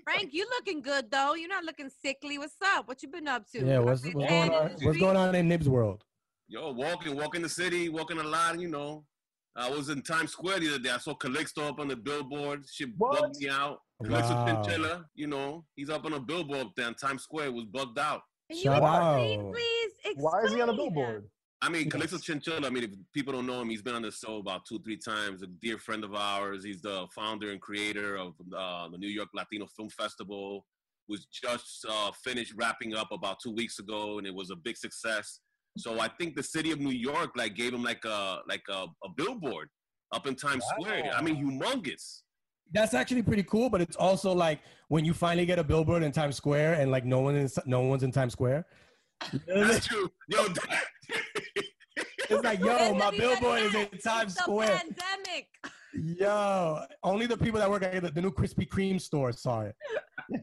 Frank, 0.05 0.31
you 0.33 0.47
looking 0.51 0.83
good 0.83 1.11
though. 1.11 1.35
You're 1.35 1.49
not 1.49 1.64
looking 1.64 1.90
sickly. 2.05 2.38
What's 2.38 2.57
up? 2.64 2.87
What 2.88 3.03
you 3.03 3.09
been 3.09 3.27
up 3.29 3.44
to? 3.53 3.64
Yeah, 3.64 3.79
what's 3.81 4.03
what's 4.05 4.14
going 4.14 4.51
on? 4.51 4.70
What's 4.83 4.99
going 4.99 5.16
on 5.16 5.35
in 5.35 5.49
Nib's 5.49 5.68
world? 5.68 6.05
Yo, 6.49 6.73
walking, 6.73 7.16
walking 7.16 7.42
the 7.42 7.49
city, 7.49 7.88
walking 7.88 8.18
a 8.18 8.23
lot, 8.23 8.61
you 8.61 8.68
know. 8.68 9.05
I 9.57 9.70
was 9.70 9.88
in 9.88 10.03
Times 10.03 10.33
Square 10.33 10.61
the 10.61 10.68
other 10.70 10.79
day. 10.81 10.90
I 10.90 10.99
saw 10.99 11.14
Calixto 11.14 11.68
up 11.68 11.79
on 11.81 11.88
the 11.88 11.97
billboard. 11.97 12.64
She 12.70 12.85
What? 12.99 13.20
bugged 13.20 13.37
me 13.40 13.49
out. 13.49 13.79
Calixto 14.03 14.31
Wow. 14.35 14.62
Chinchilla, 14.62 15.05
you 15.14 15.27
know, 15.29 15.64
he's 15.77 15.88
up 15.90 16.05
on 16.05 16.12
a 16.12 16.20
billboard 16.20 16.66
there 16.77 16.88
in 16.88 16.94
Times 16.94 17.23
Square. 17.23 17.53
Was 17.53 17.64
bugged 17.64 17.99
out. 17.99 18.20
Can 18.55 18.62
Shout 18.62 18.83
you 18.83 18.88
out. 18.88 19.21
explain, 19.21 19.53
please? 19.53 20.14
Why 20.17 20.43
is 20.43 20.53
he 20.53 20.61
on 20.61 20.69
a 20.69 20.75
billboard? 20.75 21.25
I 21.61 21.69
mean, 21.71 21.88
Calixto 21.88 22.23
Chinchilla, 22.23 22.67
I 22.67 22.71
mean, 22.71 22.85
if 22.85 22.90
people 23.14 23.33
don't 23.33 23.47
know 23.47 23.61
him, 23.62 23.71
he's 23.71 23.83
been 23.83 23.95
on 23.95 24.03
the 24.03 24.11
show 24.11 24.37
about 24.37 24.67
two, 24.69 24.79
three 24.81 24.99
times. 24.99 25.43
A 25.43 25.47
dear 25.47 25.79
friend 25.79 26.05
of 26.05 26.14
ours. 26.14 26.62
He's 26.62 26.83
the 26.83 27.07
founder 27.14 27.51
and 27.53 27.61
creator 27.61 28.17
of 28.17 28.35
uh, 28.57 28.88
the 28.90 28.99
New 28.99 29.09
York 29.09 29.31
Latino 29.35 29.67
Film 29.77 29.88
Festival. 29.88 30.67
Was 31.09 31.27
just 31.27 31.85
uh, 31.88 32.12
finished 32.23 32.55
wrapping 32.57 32.95
up 32.95 33.09
about 33.12 33.38
two 33.43 33.53
weeks 33.53 33.79
ago, 33.79 34.19
and 34.19 34.27
it 34.27 34.35
was 34.35 34.51
a 34.51 34.57
big 34.57 34.77
success. 34.77 35.40
So 35.77 36.01
I 36.01 36.09
think 36.09 36.37
the 36.37 36.43
city 36.43 36.71
of 36.71 36.81
New 36.81 36.90
York 36.93 37.31
like 37.37 37.57
gave 37.57 37.75
him 37.75 37.83
like 37.83 38.05
a 38.05 38.38
like 38.49 38.62
a, 38.71 38.87
a 39.05 39.09
billboard 39.17 39.69
up 40.12 40.27
in 40.27 40.35
Times 40.35 40.64
Square. 40.71 41.11
I 41.14 41.21
mean, 41.23 41.37
humongous. 41.37 42.23
That's 42.72 42.94
actually 42.94 43.22
pretty 43.22 43.44
cool, 43.44 43.70
but 43.70 43.81
it's 43.81 43.96
also 43.96 44.33
like 44.33 44.61
when 44.88 45.05
you 45.05 45.14
finally 45.14 45.46
get 45.46 45.59
a 45.59 45.64
billboard 45.64 46.03
in 46.03 46.11
Times 46.12 46.37
Square 46.37 46.74
and 46.74 46.90
like 46.90 47.05
no 47.05 47.20
one 47.20 47.37
is 47.37 47.59
no 47.66 47.81
one's 47.83 48.03
in 48.03 48.11
Times 48.12 48.33
Square. 48.33 48.66
That's 49.46 49.87
true. 49.87 50.11
Yo, 50.29 50.46
It's 52.31 52.42
like, 52.42 52.59
yo, 52.61 52.94
my 52.94 53.11
billboard 53.11 53.61
is 53.62 53.74
in 53.74 53.88
Times 54.03 54.35
the 54.35 54.42
Square. 54.42 54.68
pandemic. 54.68 55.48
Yo, 56.18 56.81
only 57.05 57.27
the 57.27 57.37
people 57.37 57.61
that 57.61 57.70
work 57.70 57.83
at 57.83 58.03
the, 58.03 58.11
the 58.11 58.20
new 58.22 58.31
Krispy 58.33 58.66
Kreme 58.66 59.00
store 59.00 59.31
saw 59.31 59.61
it. 59.61 59.77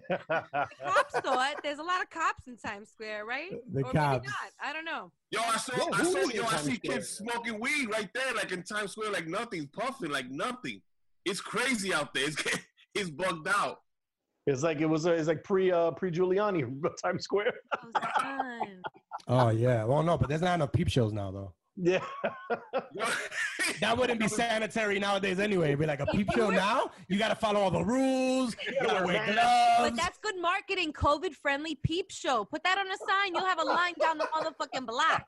Cops 0.09 1.13
saw 1.23 1.49
it. 1.49 1.57
There's 1.63 1.79
a 1.79 1.83
lot 1.83 2.01
of 2.01 2.09
cops 2.09 2.47
in 2.47 2.55
Times 2.57 2.89
Square, 2.89 3.25
right? 3.25 3.51
The 3.73 3.81
or 3.83 3.91
cops. 3.91 4.21
maybe 4.23 4.27
not. 4.27 4.51
I 4.63 4.71
don't 4.73 4.85
know. 4.85 5.11
Yo, 5.31 5.41
I 5.41 5.57
saw, 5.57 5.75
Yo, 5.75 5.89
I 5.93 6.03
saw, 6.03 6.19
yo, 6.33 6.43
I 6.43 6.45
Times 6.49 6.61
see 6.63 6.75
Square? 6.75 6.97
kids 6.97 7.09
smoking 7.09 7.59
weed 7.59 7.89
right 7.91 8.09
there, 8.13 8.33
like 8.35 8.51
in 8.51 8.63
Times 8.63 8.91
Square, 8.91 9.11
like 9.11 9.27
nothing, 9.27 9.67
puffing, 9.73 10.11
like 10.11 10.29
nothing. 10.29 10.81
It's 11.25 11.41
crazy 11.41 11.93
out 11.93 12.13
there. 12.13 12.25
It's 12.25 12.43
it's 12.95 13.09
bugged 13.09 13.47
out. 13.47 13.77
It's 14.47 14.63
like 14.63 14.81
it 14.81 14.87
was. 14.87 15.05
Uh, 15.05 15.11
it's 15.11 15.27
like 15.27 15.43
pre 15.43 15.71
uh, 15.71 15.91
pre 15.91 16.11
Giuliani 16.11 16.65
Times 17.03 17.23
Square. 17.23 17.53
Oh. 17.95 18.59
Oh 19.27 19.49
yeah. 19.49 19.83
Well, 19.83 20.03
no, 20.03 20.17
but 20.17 20.29
there's 20.29 20.41
not 20.41 20.55
enough 20.55 20.71
peep 20.71 20.89
shows 20.89 21.13
now 21.13 21.31
though. 21.31 21.53
Yeah. 21.75 22.03
That 23.79 23.97
wouldn't 23.97 24.19
be 24.19 24.27
sanitary 24.27 24.99
nowadays 24.99 25.39
anyway. 25.39 25.69
It'd 25.69 25.79
be 25.79 25.87
like 25.87 26.01
a 26.01 26.05
peep 26.05 26.31
show 26.33 26.51
now. 26.51 26.91
You 27.07 27.17
got 27.17 27.29
to 27.29 27.35
follow 27.35 27.59
all 27.59 27.71
the 27.71 27.83
rules. 27.83 28.55
You 28.67 28.73
got 28.85 28.99
to 28.99 29.05
wear 29.05 29.25
gloves. 29.25 29.79
But 29.79 29.95
that's 29.95 30.19
good 30.19 30.39
marketing. 30.39 30.93
COVID 30.93 31.33
friendly 31.33 31.79
peep 31.83 32.11
show. 32.11 32.45
Put 32.45 32.63
that 32.63 32.77
on 32.77 32.85
a 32.85 32.97
sign. 33.09 33.33
You'll 33.33 33.45
have 33.45 33.59
a 33.59 33.65
line 33.65 33.95
down 33.99 34.19
the 34.19 34.27
motherfucking 34.35 34.85
block. 34.85 35.25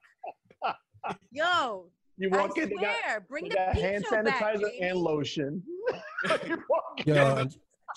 Yo, 1.31 1.89
You 2.17 2.29
I 2.31 2.37
walk 2.37 2.57
in, 2.57 2.69
they 2.69 2.75
got, 2.75 2.95
swear, 3.01 3.25
bring 3.27 3.43
they 3.45 3.49
the 3.49 3.55
got 3.55 3.75
hand 3.75 4.05
show 4.09 4.23
back, 4.23 4.41
sanitizer 4.55 4.69
and 4.81 4.97
lotion. 4.97 5.63
You 6.47 6.57
walk 6.69 7.01
in- 7.05 7.15
Yo, 7.15 7.45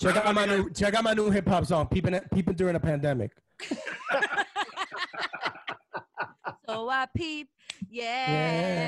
check 0.01 0.15
out 0.17 0.35
my 0.35 0.45
new 0.45 0.69
check 0.71 0.93
out 0.95 1.03
my 1.03 1.13
new 1.13 1.29
hip 1.29 1.47
hop 1.47 1.65
song. 1.65 1.87
Peeping 1.87 2.19
peeping 2.33 2.55
during 2.55 2.75
a 2.75 2.79
pandemic. 2.79 3.31
So 6.69 6.89
I 6.89 7.05
peep. 7.15 7.47
Yeah, 7.89 8.31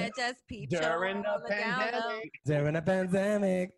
Yeah. 0.04 0.10
just 0.16 0.46
peep. 0.48 0.70
During 0.70 1.22
the 1.22 1.42
pandemic. 1.48 2.32
During 2.46 2.76
a 2.76 2.82
pandemic. 2.82 3.72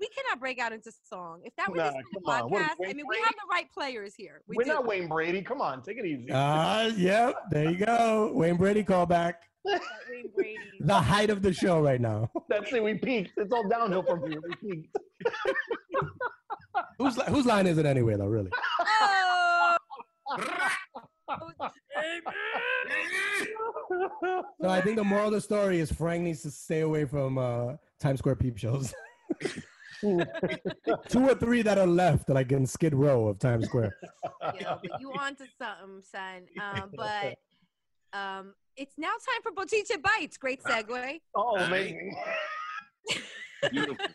We 0.00 0.08
cannot 0.08 0.40
break 0.40 0.58
out 0.58 0.72
into 0.72 0.90
song. 1.08 1.42
If 1.44 1.54
that 1.56 1.70
were 1.70 1.76
Nah, 1.76 1.84
just 1.92 1.96
come 2.14 2.22
a 2.26 2.30
on. 2.44 2.50
What, 2.50 2.62
podcast, 2.62 2.70
I 2.70 2.74
Wayne 2.78 2.96
mean, 2.96 3.06
we 3.06 3.18
have 3.22 3.34
the 3.34 3.48
right 3.50 3.66
players 3.72 4.14
here. 4.16 4.40
We 4.48 4.56
We're 4.56 4.64
do. 4.64 4.70
not 4.70 4.86
Wayne 4.86 5.08
Brady. 5.08 5.42
Come 5.42 5.60
on, 5.60 5.82
take 5.82 5.98
it 5.98 6.06
easy. 6.06 6.28
Ah, 6.32 6.84
yep. 6.86 7.34
There 7.50 7.70
you 7.70 7.84
go. 7.84 8.32
Wayne 8.34 8.56
Brady 8.56 8.82
callback. 8.82 9.34
Wayne 9.64 9.78
Brady. 10.34 10.56
The 10.82 10.94
height 10.98 11.28
of 11.28 11.42
the 11.42 11.52
show 11.52 11.80
right 11.82 12.00
now. 12.00 12.30
That's 12.48 12.72
it. 12.72 12.82
We 12.82 12.94
peaked. 12.94 13.32
It's 13.36 13.52
all 13.52 13.68
downhill 13.68 14.02
from 14.02 14.26
here. 14.26 14.40
We 14.40 14.54
peaked. 14.70 14.96
Whose 16.98 17.20
whose 17.22 17.44
line 17.44 17.66
is 17.66 17.76
it 17.76 17.84
anyway 17.84 18.16
though? 18.16 18.26
Really? 18.26 18.50
Oh, 18.80 19.76
So 24.60 24.68
I 24.68 24.80
think 24.80 24.96
the 24.96 25.04
moral 25.04 25.26
of 25.26 25.32
the 25.32 25.40
story 25.40 25.80
is 25.80 25.92
Frank 25.92 26.22
needs 26.24 26.42
to 26.42 26.50
stay 26.50 26.80
away 26.80 27.04
from 27.04 27.38
uh, 27.38 27.74
Times 28.00 28.18
Square 28.20 28.36
peep 28.36 28.56
shows. 28.58 28.94
Two 31.08 31.28
or 31.28 31.34
three 31.34 31.62
that 31.62 31.76
are 31.78 31.86
left, 31.86 32.28
like 32.30 32.52
in 32.52 32.66
Skid 32.66 32.94
Row 32.94 33.28
of 33.28 33.38
Times 33.38 33.66
Square. 33.66 33.94
Yo, 34.60 34.78
but 34.82 35.00
you 35.00 35.12
on 35.12 35.34
to 35.36 35.44
something, 35.58 36.02
son. 36.02 36.46
Um, 36.60 36.90
but 36.96 37.34
um, 38.12 38.54
it's 38.76 38.96
now 38.98 39.08
time 39.08 39.42
for 39.42 39.52
Bochinche 39.52 40.00
Bites. 40.02 40.36
Great 40.36 40.62
segue. 40.62 41.20
Oh, 41.34 41.56
Right. 41.56 41.66
amazing. 41.66 42.16
Beautiful. 43.70 44.06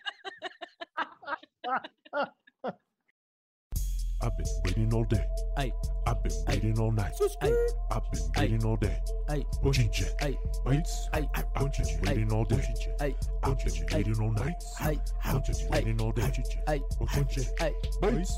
I've 4.22 4.36
been 4.38 4.46
waiting 4.64 4.94
all 4.94 5.04
day. 5.04 5.26
Ay. 5.58 5.72
I've 6.08 6.24
been 6.24 6.32
waiting 6.48 6.80
all 6.80 6.92
night. 6.92 7.14
Ay. 7.42 7.52
I've 7.92 8.02
been 8.12 8.22
waiting 8.38 8.66
all 8.66 8.78
day. 8.78 8.98
Ay. 9.30 9.44
Bochinche. 9.62 10.10
Ay. 10.22 10.38
Bites. 10.64 11.10
Ay. 11.14 11.28
I've 11.36 11.54
been 11.74 11.86
waiting 12.04 12.32
all 12.32 12.46
day. 12.46 12.64
Ay. 13.02 13.16
I've 13.44 13.58
been 13.64 13.86
waiting 13.92 14.20
all 14.22 14.32
night. 14.32 14.64
Ay. 14.80 15.00
I've 15.24 15.44
been 15.46 15.56
waiting 15.70 16.02
all 16.02 16.12
day. 16.12 16.32
Ay. 16.68 16.80
Bochinche. 17.00 17.48
Ay. 17.60 17.74
Bites. 18.02 18.34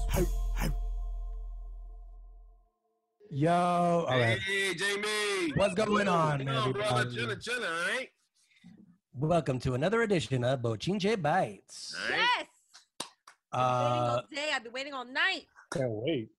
Yo, 3.30 3.52
all 3.52 4.06
right. 4.08 4.40
Hey, 4.40 4.74
Jamie. 4.74 5.52
What's 5.56 5.74
going 5.76 6.08
on, 6.08 6.40
Come 6.40 6.48
on, 6.48 6.72
brother. 6.72 6.88
everybody? 7.02 7.16
Chilling, 7.18 7.40
chilling, 7.42 7.64
all 7.66 7.96
right? 7.98 8.08
Welcome 9.14 9.60
to 9.60 9.74
another 9.74 10.02
edition 10.04 10.46
of 10.46 10.62
Bochinche 10.62 11.22
Bites. 11.22 11.94
All 12.02 12.18
right. 12.18 12.48
Yes. 12.48 12.48
I've 13.52 13.54
been 13.54 13.84
waiting 13.84 14.02
Uh, 14.02 14.16
all 14.16 14.24
day. 14.34 14.50
I've 14.56 14.64
been 14.64 14.72
waiting 14.74 14.94
all 14.94 15.06
night. 15.06 15.46
Can't 15.72 15.92
wait. 15.92 16.30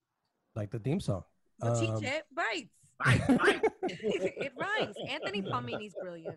like 0.54 0.70
the 0.70 0.78
theme 0.78 1.00
song. 1.00 1.24
Um, 1.62 1.70
Bochinche 1.72 2.20
Bites. 2.34 2.68
Bye, 3.04 3.22
bye. 3.28 3.60
it 3.82 4.52
rhymes. 4.58 4.96
Anthony 5.08 5.42
Palmini's 5.42 5.94
brilliant. 6.00 6.36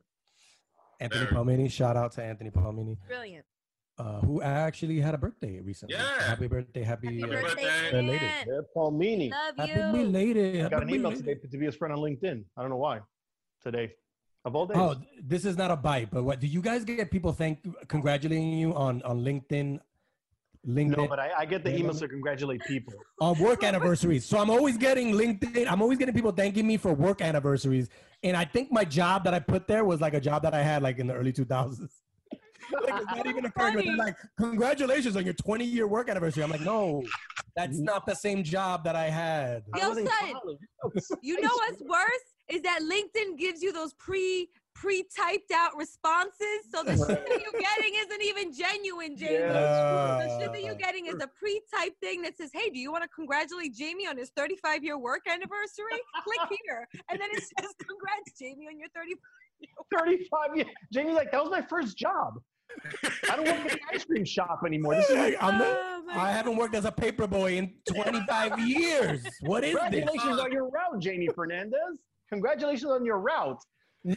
Anthony 1.00 1.26
Very. 1.26 1.36
Palmini, 1.36 1.72
shout 1.72 1.98
out 1.98 2.12
to 2.14 2.24
Anthony 2.24 2.52
Palmini, 2.52 2.96
Brilliant. 3.08 3.44
uh, 3.98 4.20
who 4.20 4.40
actually 4.44 5.00
had 5.00 5.16
a 5.16 5.18
birthday 5.18 5.60
recently. 5.60 5.96
Yeah. 5.96 6.22
Happy 6.22 6.48
birthday, 6.48 6.84
happy, 6.84 7.20
Happy 7.20 7.24
uh, 7.24 7.42
birthday, 7.42 7.64
birthday. 7.64 7.92
Belated. 7.92 8.22
Yeah, 8.48 8.60
Palmini. 8.76 9.32
Love 9.32 9.56
happy 9.58 9.72
you. 9.72 10.04
belated. 10.04 10.56
I 10.58 10.70
got 10.70 10.72
happy 10.74 10.84
an 10.84 10.90
email 11.00 11.12
belated. 11.12 11.42
today 11.42 11.48
to 11.52 11.58
be 11.58 11.66
his 11.66 11.76
friend 11.76 11.92
on 11.94 12.00
LinkedIn. 12.00 12.44
I 12.56 12.62
don't 12.62 12.70
know 12.70 12.78
why. 12.78 13.00
Today. 13.64 13.94
Of 14.46 14.56
all 14.56 14.68
days. 14.68 14.78
Oh, 14.78 14.96
this 15.24 15.46
is 15.46 15.58
not 15.58 15.72
a 15.72 15.76
bite, 15.76 16.10
but 16.12 16.24
what 16.24 16.40
do 16.40 16.46
you 16.48 16.62
guys 16.62 16.84
get 16.84 17.10
people 17.12 17.32
thank 17.32 17.60
congratulating 17.88 18.54
you 18.54 18.74
on 18.76 19.02
on 19.04 19.24
LinkedIn? 19.24 19.80
LinkedIn 20.68 20.98
no, 20.98 21.08
but 21.08 21.20
I, 21.20 21.32
I 21.40 21.46
get 21.46 21.64
the 21.64 21.72
emails 21.72 22.00
to 22.00 22.08
congratulate 22.08 22.62
people. 22.66 22.94
on 23.22 23.38
work 23.40 23.64
anniversaries. 23.64 24.26
So 24.26 24.38
I'm 24.38 24.50
always 24.50 24.78
getting 24.78 25.14
LinkedIn. 25.14 25.68
I'm 25.68 25.82
always 25.82 25.98
getting 25.98 26.14
people 26.14 26.32
thanking 26.32 26.68
me 26.68 26.78
for 26.78 26.94
work 26.94 27.22
anniversaries. 27.22 27.90
And 28.24 28.38
I 28.38 28.46
think 28.46 28.72
my 28.72 28.86
job 28.86 29.24
that 29.24 29.34
I 29.34 29.40
put 29.40 29.68
there 29.68 29.84
was 29.84 30.02
like 30.02 30.14
a 30.14 30.22
job 30.22 30.44
that 30.44 30.54
I 30.54 30.62
had 30.62 30.84
like 30.84 31.00
in 31.00 31.08
the 31.08 31.16
early 31.16 31.34
2000s. 31.34 31.80
like 32.84 33.02
it's 33.02 33.12
not 33.12 33.26
even 33.26 33.46
occurring. 33.46 33.76
But 33.76 33.86
they're 33.86 33.96
like, 33.96 34.16
congratulations 34.38 35.16
on 35.16 35.26
your 35.26 35.34
20 35.34 35.66
year 35.66 35.88
work 35.88 36.10
anniversary. 36.10 36.44
I'm 36.44 36.52
like, 36.52 36.62
no, 36.62 37.04
that's 37.56 37.80
not 37.80 38.06
the 38.06 38.16
same 38.16 38.44
job 38.44 38.84
that 38.84 38.96
I 38.96 39.10
had. 39.10 39.64
Yo, 39.76 39.90
was 39.90 39.98
in 39.98 40.08
son. 40.08 40.36
You 41.24 41.42
know 41.42 41.50
what's 41.54 41.82
worse 41.82 42.32
is 42.50 42.62
that 42.62 42.82
LinkedIn 42.82 43.38
gives 43.38 43.64
you 43.64 43.74
those 43.74 43.94
pre 43.94 44.50
pre 44.82 45.04
typed 45.16 45.52
out 45.52 45.78
responses, 45.78 46.60
so 46.74 46.84
the 46.84 46.94
shit 46.98 47.08
that 47.28 47.40
you're 47.42 47.62
getting 47.78 47.94
isn't 47.96 48.24
even 48.24 48.52
genuine, 48.52 49.16
Jamie. 49.16 49.34
Yeah, 49.36 50.24
the 50.26 50.40
shit 50.40 50.52
that 50.52 50.64
you're 50.64 50.76
getting 50.76 51.06
is 51.06 51.16
a 51.22 51.28
pre-typed 51.28 52.00
thing 52.02 52.22
that 52.24 52.36
says, 52.36 52.50
"Hey, 52.54 52.70
do 52.70 52.80
you 52.80 52.92
want 52.92 53.04
to 53.04 53.10
congratulate 53.10 53.76
Jamie 53.76 54.08
on 54.08 54.18
his 54.18 54.32
35 54.36 54.84
year 54.84 54.98
work 54.98 55.22
anniversary? 55.30 56.02
Click 56.24 56.60
here," 56.66 56.88
and 57.10 57.20
then 57.22 57.30
it 57.32 57.44
says, 57.44 57.70
"Congrats, 57.88 58.32
Jamie, 58.40 58.68
on 58.68 58.80
your 58.80 58.90
30." 58.96 59.14
35 59.96 60.56
years. 60.58 60.68
Jamie's 60.92 61.14
like, 61.14 61.32
that 61.32 61.40
was 61.40 61.52
my 61.52 61.62
first 61.62 61.96
job. 61.96 62.34
I 63.30 63.36
don't 63.36 63.46
work 63.46 63.60
in 63.66 63.72
an 63.74 63.80
ice 63.94 64.04
cream 64.06 64.26
shop 64.26 64.62
anymore. 64.66 64.96
This 64.96 65.08
is 65.10 65.16
Hey, 65.16 65.36
I'm 65.40 65.60
not- 65.60 65.68
Oh, 65.80 66.04
my 66.08 66.16
I 66.18 66.32
haven't 66.32 66.56
worked 66.56 66.74
as 66.74 66.86
a 66.86 66.92
paper 66.92 67.28
boy 67.28 67.58
in 67.58 67.76
25 67.86 68.60
years. 68.68 69.24
What 69.42 69.64
is 69.64 69.74
this? 69.76 69.82
Congratulations 69.84 70.40
on 70.40 70.52
your 70.52 70.68
route, 70.70 71.00
Jamie 71.00 71.30
Fernandez. 71.36 72.00
Congratulations 72.30 72.90
on 72.90 73.06
your 73.06 73.20
route. 73.20 73.62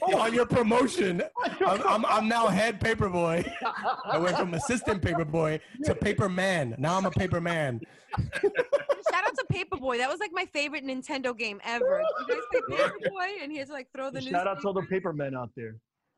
Oh, 0.02 0.18
on 0.18 0.32
your 0.32 0.46
promotion. 0.46 1.22
I'm, 1.66 1.82
I'm, 1.86 2.06
I'm 2.06 2.28
now 2.28 2.46
head 2.46 2.80
paper 2.80 3.08
boy. 3.08 3.44
I 4.06 4.18
went 4.18 4.36
from 4.36 4.54
assistant 4.54 5.02
paper 5.02 5.24
boy 5.24 5.60
to 5.84 5.94
paper 5.94 6.28
man. 6.28 6.74
Now 6.78 6.96
I'm 6.96 7.06
a 7.06 7.10
paper 7.10 7.40
man. 7.40 7.80
Shout 8.42 9.26
out 9.26 9.34
to 9.36 9.44
Paperboy. 9.52 9.98
That 9.98 10.08
was 10.08 10.20
like 10.20 10.30
my 10.32 10.46
favorite 10.46 10.84
Nintendo 10.84 11.36
game 11.36 11.60
ever. 11.64 12.02
Did 12.26 12.28
you 12.28 12.34
guys 12.34 12.62
play 12.68 12.78
Paperboy? 12.78 13.42
And 13.42 13.52
he 13.52 13.58
had 13.58 13.66
to 13.66 13.72
like 13.72 13.88
throw 13.94 14.10
the 14.10 14.20
Shout 14.20 14.46
out 14.46 14.60
to 14.62 14.68
all 14.68 14.72
the 14.72 14.80
newspaper? 14.80 15.10
paper 15.10 15.12
men 15.12 15.34
out 15.36 15.50
there. 15.56 15.76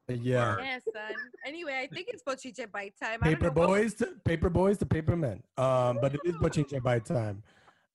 Yeah. 0.09 0.57
Yeah, 0.59 0.79
son. 0.93 1.15
Anyway, 1.45 1.75
I 1.75 1.87
think 1.93 2.09
it's 2.09 2.23
Bochinche 2.23 2.71
Bite 2.71 2.95
time. 3.03 3.21
Paper 3.21 3.51
boys 3.51 3.95
to 3.95 4.07
paper 4.25 4.49
boys 4.49 4.79
to 4.79 4.87
paper 4.87 5.17
men. 5.17 5.43
Um, 5.59 5.99
but 6.01 6.15
it 6.15 6.21
is 6.25 6.37
Bochinche 6.37 6.81
by 6.83 7.01
time. 7.01 7.43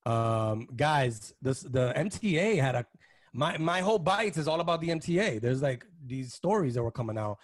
Um, 0.05 0.67
guys, 0.75 1.33
this 1.41 1.61
the 1.61 1.93
MTA 1.95 2.59
had 2.59 2.75
a 2.75 2.85
my 3.33 3.57
my 3.57 3.79
whole 3.81 3.99
bites 3.99 4.37
is 4.37 4.47
all 4.47 4.61
about 4.61 4.81
the 4.81 4.89
MTA. 4.89 5.39
There's 5.41 5.61
like 5.61 5.85
these 6.05 6.33
stories 6.33 6.73
that 6.75 6.83
were 6.83 6.91
coming 6.91 7.17
out. 7.17 7.37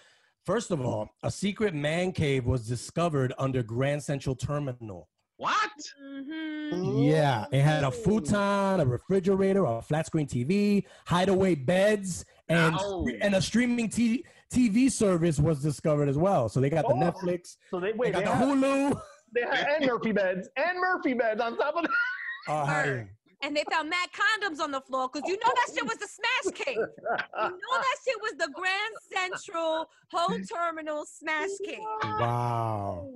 First 0.46 0.72
of 0.72 0.82
all, 0.82 1.10
a 1.24 1.32
secret 1.32 1.74
man 1.74 2.12
cave 2.12 2.46
was 2.46 2.68
discovered 2.68 3.34
under 3.38 3.64
Grand 3.64 4.02
Central 4.04 4.36
Terminal. 4.36 5.10
What? 5.38 5.70
Mhm. 6.04 7.10
Yeah, 7.12 7.46
it 7.52 7.62
had 7.62 7.84
a 7.84 7.92
futon, 7.92 8.80
a 8.80 8.86
refrigerator, 8.86 9.66
a 9.66 9.82
flat 9.82 10.06
screen 10.08 10.26
TV, 10.28 10.86
hideaway 11.06 11.54
beds, 11.56 12.26
and 12.50 12.76
Ow. 12.76 13.06
and 13.22 13.36
a 13.36 13.42
streaming 13.42 13.90
t- 13.90 14.26
TV 14.52 14.90
service 14.90 15.40
was 15.40 15.62
discovered 15.62 16.10
as 16.10 16.18
well. 16.18 16.50
So 16.50 16.60
they 16.60 16.70
got 16.70 16.88
the 16.88 16.94
Oh. 16.94 16.98
Netflix, 16.98 17.58
So 17.70 17.80
they 17.80 17.92
they 17.92 17.98
wait. 17.98 18.14
got 18.14 18.20
They 18.20 18.26
the 18.26 18.32
have, 18.36 18.48
Hulu. 18.48 19.02
they 19.34 19.42
have 19.42 19.68
and 19.78 19.86
Murphy 19.86 20.12
beds 20.14 20.50
and 20.56 20.80
Murphy 20.80 21.14
beds 21.14 21.40
on 21.42 21.58
top 21.58 21.76
of. 21.76 21.84
The, 21.84 22.52
Uh, 22.52 22.66
Word. 22.66 23.10
And 23.42 23.56
they 23.56 23.64
found 23.72 23.90
mad 23.90 24.10
condoms 24.12 24.60
on 24.60 24.72
the 24.72 24.82
floor 24.82 25.10
because 25.12 25.28
you 25.28 25.36
know 25.36 25.52
that 25.54 25.68
shit 25.74 25.86
was 25.86 25.98
the 25.98 26.08
smash 26.08 26.56
cake. 26.56 26.78
You 26.78 26.82
know 26.82 27.78
that 27.78 27.96
shit 28.06 28.22
was 28.22 28.34
the 28.38 28.50
Grand 28.54 28.94
Central 29.14 29.90
Whole 30.12 30.40
Terminal 30.52 31.06
smash 31.06 31.50
cake. 31.64 31.80
Wow. 32.04 33.10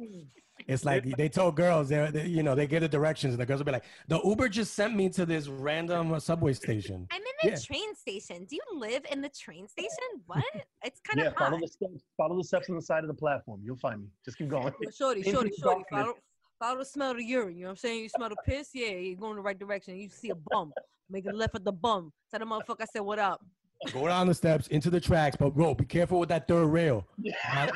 It's 0.68 0.86
like 0.86 1.04
they 1.18 1.28
told 1.28 1.56
girls, 1.56 1.90
they, 1.90 2.10
they 2.12 2.28
you 2.28 2.44
know, 2.44 2.54
they 2.54 2.68
get 2.68 2.82
the 2.82 2.88
directions, 2.88 3.34
and 3.34 3.42
the 3.42 3.46
girls 3.46 3.60
will 3.60 3.66
be 3.66 3.72
like, 3.72 3.86
"The 4.08 4.22
Uber 4.24 4.48
just 4.50 4.76
sent 4.76 4.96
me 4.96 5.10
to 5.10 5.26
this 5.26 5.48
random 5.48 6.14
uh, 6.14 6.20
subway 6.20 6.54
station." 6.54 7.08
I'm 7.10 7.22
in 7.22 7.26
the 7.42 7.50
Yeah. 7.50 7.58
train 7.58 7.96
station. 7.96 8.46
Do 8.46 8.56
you 8.56 8.80
live 8.80 9.04
in 9.12 9.22
the 9.22 9.30
train 9.30 9.68
station? 9.68 9.90
What? 10.28 10.44
It's 10.84 11.00
kind 11.00 11.20
yeah, 11.20 11.28
of 11.32 11.36
follow 11.36 11.60
the 11.60 11.68
steps. 11.68 12.04
Follow 12.16 12.38
the 12.38 12.44
steps 12.44 12.70
on 12.70 12.76
the 12.76 12.82
side 12.82 13.04
of 13.04 13.08
the 13.08 13.14
platform. 13.16 13.62
You'll 13.64 13.78
find 13.78 14.02
me. 14.02 14.08
Just 14.24 14.38
keep 14.38 14.50
going. 14.50 14.64
Well, 14.64 14.74
Shorty, 14.96 15.20
Into 15.22 15.32
shorty, 15.32 15.52
shorty. 15.60 15.84
Follow, 15.90 16.14
follow 16.62 16.78
the 16.80 16.86
smell 16.86 17.12
of 17.12 17.18
the 17.18 17.26
urine. 17.26 17.56
You 17.56 17.64
know 17.64 17.68
what 17.68 17.72
I'm 17.72 17.78
saying? 17.78 18.04
You 18.04 18.10
smell 18.10 18.30
the 18.30 18.36
piss? 18.46 18.70
Yeah, 18.74 18.92
you're 18.92 19.18
going 19.18 19.36
the 19.36 19.42
right 19.42 19.58
direction. 19.58 19.98
You 19.98 20.10
see 20.10 20.30
a 20.30 20.36
bum. 20.36 20.72
Make 21.10 21.26
a 21.26 21.32
left 21.32 21.56
at 21.56 21.66
the 21.66 21.72
bum. 21.72 22.14
Tell 22.30 22.40
the 22.40 22.46
motherfucker 22.46 22.82
I 22.82 22.86
said, 22.86 23.02
what 23.02 23.20
up? 23.20 23.44
Go 23.92 24.08
down 24.08 24.28
the 24.28 24.34
steps 24.34 24.68
into 24.68 24.92
the 24.92 25.00
tracks, 25.00 25.36
but 25.36 25.56
bro, 25.56 25.74
be 25.74 25.86
careful 25.86 26.20
with 26.20 26.30
that 26.30 26.48
third 26.48 26.68
rail. 26.68 27.08
My, 27.52 27.72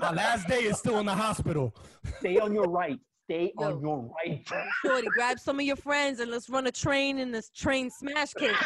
my 0.00 0.10
last 0.10 0.48
day 0.48 0.64
is 0.64 0.78
still 0.78 0.98
in 0.98 1.06
the 1.06 1.14
hospital. 1.14 1.76
Stay 2.18 2.38
on 2.38 2.52
your 2.52 2.68
right. 2.68 2.98
Stay 3.30 3.52
Yo. 3.58 3.66
on 3.66 3.80
your 3.80 4.10
right. 4.16 4.44
Shorty, 4.84 5.06
grab 5.14 5.38
some 5.38 5.60
of 5.60 5.64
your 5.64 5.76
friends 5.76 6.18
and 6.18 6.28
let's 6.28 6.50
run 6.50 6.66
a 6.66 6.72
train 6.72 7.18
in 7.18 7.30
this 7.30 7.50
train 7.50 7.88
smash 7.88 8.34
cave. 8.34 8.56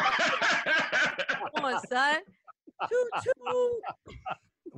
Come 1.55 1.67
on, 1.67 1.81
son. 1.87 2.21
Choo 2.89 3.09
choo. 3.23 3.81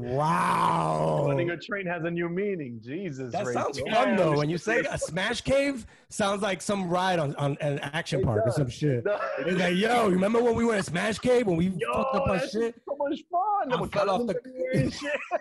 Wow. 0.03 1.25
Running 1.29 1.51
a 1.51 1.57
train 1.57 1.87
has 1.87 2.05
a 2.05 2.11
new 2.11 2.29
meaning. 2.29 2.81
Jesus. 2.83 3.33
That 3.33 3.47
Rachel. 3.47 3.63
sounds 3.63 3.81
fun 3.81 4.17
though. 4.17 4.37
When 4.37 4.49
you 4.51 4.59
say 4.59 4.81
a 4.81 4.99
smash 4.99 5.41
cave, 5.41 5.87
sounds 6.09 6.43
like 6.43 6.61
some 6.63 6.89
ride 6.89 7.19
on, 7.19 7.35
on 7.37 7.57
an 7.61 7.79
action 7.81 8.23
park 8.23 8.43
or 8.47 8.53
some 8.53 8.69
shit. 8.69 9.05
It's 9.41 9.59
like, 9.61 9.77
yo, 9.77 10.09
remember 10.09 10.43
when 10.43 10.55
we 10.55 10.65
went 10.65 10.79
at 10.81 10.87
Smash 10.87 11.19
Cave 11.19 11.47
when 11.47 11.57
we 11.57 11.71
fucked 11.71 12.15
up 12.17 12.29
our 12.29 12.39
that's 12.39 12.53
shit? 12.53 12.75
so 12.89 12.97
much 12.99 13.21
fun. 13.31 13.73
I 13.73 13.81
With 13.81 13.93
fell 13.93 14.11
off 14.11 14.27
the- 14.27 14.91
shit. 14.91 14.95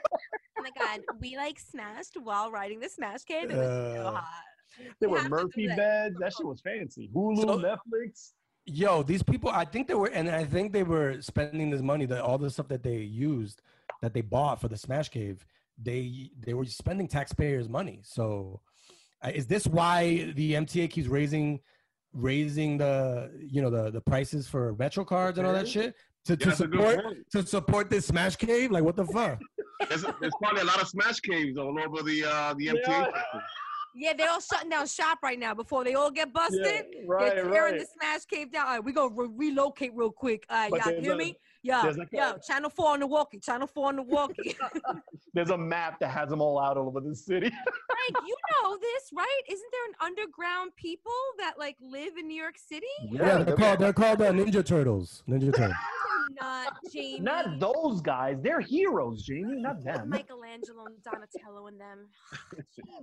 Oh 0.57 0.61
my 0.61 0.71
god, 0.85 0.99
we 1.21 1.37
like 1.37 1.57
smashed 1.57 2.17
while 2.21 2.51
riding 2.51 2.81
the 2.81 2.89
smash 2.89 3.23
cave. 3.23 3.49
It 3.49 3.55
was 3.55 3.95
so 3.95 4.01
Uh, 4.07 4.11
hot. 4.11 4.23
There 4.99 5.07
We 5.09 5.13
were 5.13 5.19
have 5.21 5.23
to 5.23 5.29
do 5.37 5.43
Murphy 5.43 5.67
beds. 5.67 6.15
That 6.19 6.33
shit 6.33 6.45
was 6.45 6.59
fancy. 6.59 7.09
Hulu, 7.15 7.41
So- 7.43 7.59
Netflix. 7.59 8.33
Yo, 8.71 9.03
these 9.03 9.23
people, 9.23 9.49
I 9.49 9.65
think 9.65 9.87
they 9.87 9.95
were, 9.95 10.07
and 10.07 10.29
I 10.29 10.45
think 10.45 10.73
they 10.73 10.83
were 10.83 11.21
spending 11.21 11.69
this 11.69 11.81
money, 11.81 12.05
that 12.05 12.21
all 12.21 12.37
the 12.37 12.49
stuff 12.49 12.67
that 12.69 12.83
they 12.83 12.97
used, 12.97 13.61
that 14.01 14.13
they 14.13 14.21
bought 14.21 14.61
for 14.61 14.67
the 14.67 14.77
Smash 14.77 15.09
Cave, 15.09 15.45
they 15.81 16.31
they 16.39 16.53
were 16.53 16.65
spending 16.65 17.07
taxpayers' 17.07 17.69
money. 17.69 18.01
So, 18.03 18.61
uh, 19.23 19.31
is 19.33 19.47
this 19.47 19.65
why 19.65 20.31
the 20.35 20.53
MTA 20.53 20.89
keeps 20.89 21.07
raising 21.07 21.61
raising 22.13 22.77
the 22.77 23.31
you 23.39 23.61
know 23.61 23.69
the 23.69 23.91
the 23.91 24.01
prices 24.01 24.47
for 24.47 24.75
Metro 24.77 25.03
cards 25.03 25.37
and 25.37 25.47
all 25.47 25.53
that 25.53 25.67
shit 25.67 25.95
to, 26.25 26.35
to 26.35 26.45
that's 26.49 26.59
a 26.59 26.67
good 26.67 26.97
support 26.97 27.31
to 27.31 27.45
support 27.45 27.89
this 27.89 28.05
Smash 28.07 28.35
Cave? 28.35 28.71
Like, 28.71 28.83
what 28.83 28.95
the 28.95 29.05
fuck? 29.05 29.39
There's, 29.87 30.03
there's 30.19 30.33
probably 30.41 30.61
a 30.61 30.65
lot 30.65 30.81
of 30.81 30.89
smash 30.89 31.21
caves 31.21 31.57
all 31.57 31.77
over 31.79 32.03
the 32.03 32.25
uh, 32.25 32.53
the 32.55 32.67
MTA. 32.67 32.87
Yeah. 32.87 33.11
Yeah, 33.99 34.13
they're 34.17 34.29
all 34.29 34.39
shutting 34.39 34.69
down 34.69 34.87
shop 34.87 35.19
right 35.21 35.37
now 35.37 35.53
before 35.53 35.83
they 35.83 35.93
all 35.93 36.09
get 36.09 36.31
busted. 36.31 36.85
right, 37.05 37.35
they're 37.35 37.49
tearing 37.49 37.73
right. 37.73 37.79
the 37.81 37.85
smash 37.85 38.23
cave 38.25 38.49
down. 38.51 38.65
All 38.65 38.73
right, 38.75 38.83
we 38.83 38.93
gonna 38.93 39.13
re- 39.13 39.27
relocate 39.35 39.91
real 39.93 40.09
quick. 40.11 40.45
All 40.49 40.57
right, 40.57 40.71
But 40.71 40.85
y'all 40.85 41.01
hear 41.01 41.13
a- 41.13 41.17
me? 41.17 41.37
Yo, 41.61 41.81
there's 41.83 41.97
like 41.97 42.07
yo, 42.11 42.31
a- 42.31 42.39
channel 42.39 42.69
four 42.69 42.89
on 42.93 42.99
the 43.01 43.07
walkie, 43.07 43.39
channel 43.39 43.67
four 43.67 43.87
on 43.89 43.97
the 43.97 44.01
walkie. 44.01 44.55
There's 45.33 45.49
a 45.49 45.57
map 45.57 45.99
that 45.99 46.09
has 46.09 46.29
them 46.29 46.41
all 46.41 46.57
out 46.59 46.77
all 46.77 46.87
over 46.87 47.01
the 47.01 47.13
city. 47.13 47.49
Frank, 47.49 48.25
you 48.27 48.35
know 48.63 48.77
this, 48.77 49.09
right? 49.13 49.41
Isn't 49.49 49.67
there 49.71 49.85
an 49.89 49.93
underground 50.01 50.71
people 50.77 51.11
that 51.37 51.55
like 51.59 51.75
live 51.81 52.15
in 52.17 52.27
New 52.27 52.41
York 52.41 52.55
City? 52.57 52.85
Yeah, 53.11 53.43
they're 53.43 53.55
called 53.57 53.79
they're 53.79 53.93
called 53.93 54.21
uh, 54.21 54.31
Ninja 54.31 54.65
Turtles. 54.65 55.23
Ninja 55.27 55.53
Turtles. 55.55 55.75
Not 56.41 56.77
Jamie. 56.93 57.19
Not 57.19 57.59
those 57.59 58.01
guys. 58.01 58.37
They're 58.41 58.61
heroes, 58.61 59.23
Jamie. 59.23 59.61
Not 59.61 59.83
them. 59.83 60.09
Michelangelo 60.09 60.85
and 60.85 61.03
Donatello 61.03 61.67
and 61.67 61.79
them. 61.79 62.07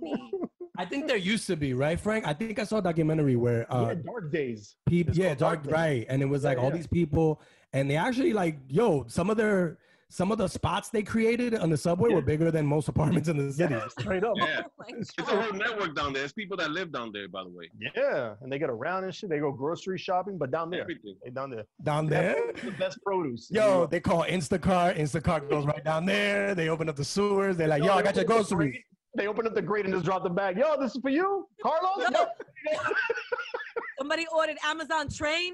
Jamie. 0.01 0.31
I 0.77 0.85
think 0.85 1.07
there 1.07 1.17
used 1.17 1.47
to 1.47 1.55
be, 1.55 1.73
right, 1.73 1.99
Frank? 1.99 2.27
I 2.27 2.33
think 2.33 2.59
I 2.59 2.63
saw 2.63 2.77
a 2.77 2.81
documentary 2.81 3.35
where 3.35 3.71
uh, 3.73 3.87
yeah, 3.89 3.93
Dark 4.05 4.31
Days. 4.31 4.75
people 4.87 5.15
yeah 5.15 5.29
dark 5.35 5.39
Dark 5.39 5.63
Days. 5.63 5.71
right 5.73 6.05
and 6.09 6.21
it 6.21 6.25
was 6.25 6.43
like 6.43 6.57
Yeah, 6.57 6.63
all 6.63 6.69
yeah. 6.69 6.75
these 6.75 6.87
people 6.87 7.41
and 7.77 7.89
they 7.89 7.95
actually 7.95 8.33
like 8.33 8.57
yo 8.67 9.05
some 9.07 9.29
of 9.29 9.37
their 9.37 9.77
some 10.09 10.31
of 10.31 10.37
the 10.37 10.47
spots 10.47 10.87
they 10.89 11.03
created 11.03 11.53
on 11.53 11.69
the 11.69 11.75
subway 11.75 12.09
were 12.13 12.21
bigger 12.21 12.49
than 12.49 12.65
most 12.65 12.87
apartments 12.87 13.27
in 13.27 13.35
the 13.35 13.51
city 13.51 13.75
Straight 13.99 14.23
up. 14.23 14.35
Yeah. 14.37 14.61
Oh 14.79 14.83
It's 15.01 15.11
a 15.17 15.21
God. 15.21 15.43
whole 15.43 15.53
network 15.53 15.95
down 15.99 16.13
there. 16.13 16.23
It's 16.23 16.31
people 16.31 16.55
that 16.57 16.71
live 16.71 16.93
down 16.93 17.11
there, 17.11 17.27
by 17.27 17.43
the 17.43 17.49
way. 17.49 17.69
Yeah, 17.95 18.35
and 18.41 18.49
they 18.51 18.57
get 18.57 18.69
around 18.69 19.03
and 19.03 19.13
shit. 19.13 19.29
They 19.29 19.39
go 19.39 19.51
grocery 19.51 19.97
shopping, 19.97 20.37
but 20.37 20.49
down 20.49 20.69
there, 20.69 20.81
Everything. 20.81 21.15
they 21.23 21.29
down 21.31 21.49
there. 21.49 21.65
down 21.83 22.05
there 22.07 22.37
the 22.63 22.71
best 22.83 22.97
produce. 23.03 23.49
yo 23.51 23.65
York. 23.79 23.91
they 23.91 23.99
call 23.99 24.23
instacart 24.23 24.97
instacart 24.97 25.49
goes 25.49 25.65
right 25.65 25.83
down 25.83 26.05
there 26.05 26.55
they 26.55 26.69
open 26.69 26.87
up 26.87 26.95
the 26.95 27.03
sewers 27.15 27.57
they're 27.57 27.67
like 27.75 27.83
yo 27.83 27.91
i 27.93 28.01
got 28.01 28.15
your 28.15 28.23
they 28.23 28.33
open 28.33 28.39
up 28.41 28.47
the 28.47 28.55
groceries 28.55 28.77
They 29.19 29.27
open 29.27 29.45
up 29.47 29.55
the 29.59 29.61
grate 29.69 29.85
and 29.85 29.93
just 29.93 30.05
drop 30.05 30.21
the 30.23 30.29
bag. 30.41 30.57
Yo, 30.61 30.67
this 30.81 30.91
is 30.95 31.01
for 31.01 31.09
you, 31.19 31.29
Carlos. 31.63 32.07
Somebody 33.99 34.25
ordered 34.35 34.57
Amazon 34.63 35.09
train. 35.09 35.53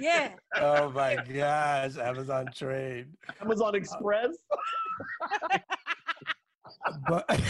Yeah. 0.00 0.32
oh 0.56 0.90
my 0.90 1.16
gosh 1.16 1.96
amazon 1.98 2.48
trade 2.54 3.06
Amazon 3.40 3.74
Express. 3.74 4.30
but 7.08 7.24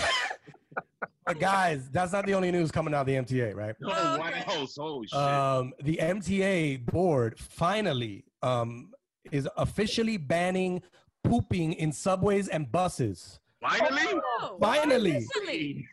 but 1.26 1.38
guys 1.40 1.88
that's 1.90 2.12
not 2.12 2.26
the 2.26 2.34
only 2.34 2.50
news 2.50 2.70
coming 2.70 2.94
out 2.94 3.00
of 3.02 3.06
the 3.06 3.14
mta 3.14 3.54
right 3.54 3.74
Oh, 3.84 4.14
Okay. 4.14 4.42
wow. 4.46 4.66
Holy 4.76 5.06
shit. 5.06 5.18
um, 5.18 5.72
the 5.82 5.96
MTA 5.96 6.84
board 6.86 7.38
finally 7.38 8.24
um, 8.42 8.92
is 9.32 9.48
officially 9.56 10.16
banning 10.16 10.82
pooping 11.24 11.72
in 11.74 11.90
subways 11.92 12.48
and 12.48 12.70
buses. 12.70 13.40
Finally? 13.60 14.20
Oh, 14.40 14.56
Finally, 14.60 15.16
Officially. 15.16 15.88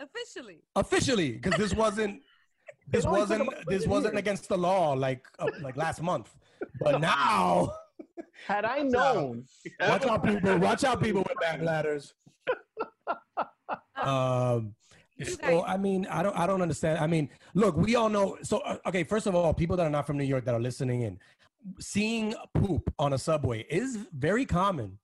Officially. 0.00 0.58
officially, 0.76 1.32
because 1.32 1.58
this 1.58 1.74
wasn't 1.74 2.22
this 2.90 3.04
wasn't 3.04 3.48
this 3.66 3.86
wasn't 3.86 4.14
years. 4.14 4.20
against 4.20 4.48
the 4.48 4.58
law 4.58 4.92
like 4.92 5.26
uh, 5.38 5.48
like 5.60 5.76
last 5.76 6.02
month, 6.02 6.34
but 6.80 7.00
now 7.10 7.72
Had 8.46 8.64
I 8.64 8.82
known, 8.82 9.44
watch 9.80 10.04
out, 10.04 10.24
people! 10.24 10.58
Watch 10.58 10.84
out, 10.84 11.02
people 11.02 11.22
with 11.22 11.38
back 11.40 11.60
ladders. 11.62 12.14
Um, 14.02 14.74
so 15.22 15.62
I 15.66 15.76
mean, 15.76 16.06
I 16.06 16.22
don't, 16.22 16.34
I 16.34 16.46
don't 16.46 16.62
understand. 16.62 17.00
I 17.00 17.06
mean, 17.06 17.28
look, 17.52 17.76
we 17.76 17.96
all 17.96 18.08
know. 18.08 18.38
So 18.42 18.60
uh, 18.60 18.78
okay, 18.86 19.04
first 19.04 19.26
of 19.26 19.34
all, 19.34 19.52
people 19.52 19.76
that 19.76 19.86
are 19.86 19.90
not 19.90 20.06
from 20.06 20.16
New 20.16 20.24
York 20.24 20.46
that 20.46 20.54
are 20.54 20.60
listening 20.60 21.02
in, 21.02 21.18
seeing 21.78 22.34
poop 22.54 22.90
on 22.98 23.12
a 23.12 23.18
subway 23.18 23.66
is 23.68 23.98
very 24.14 24.46
common. 24.46 24.98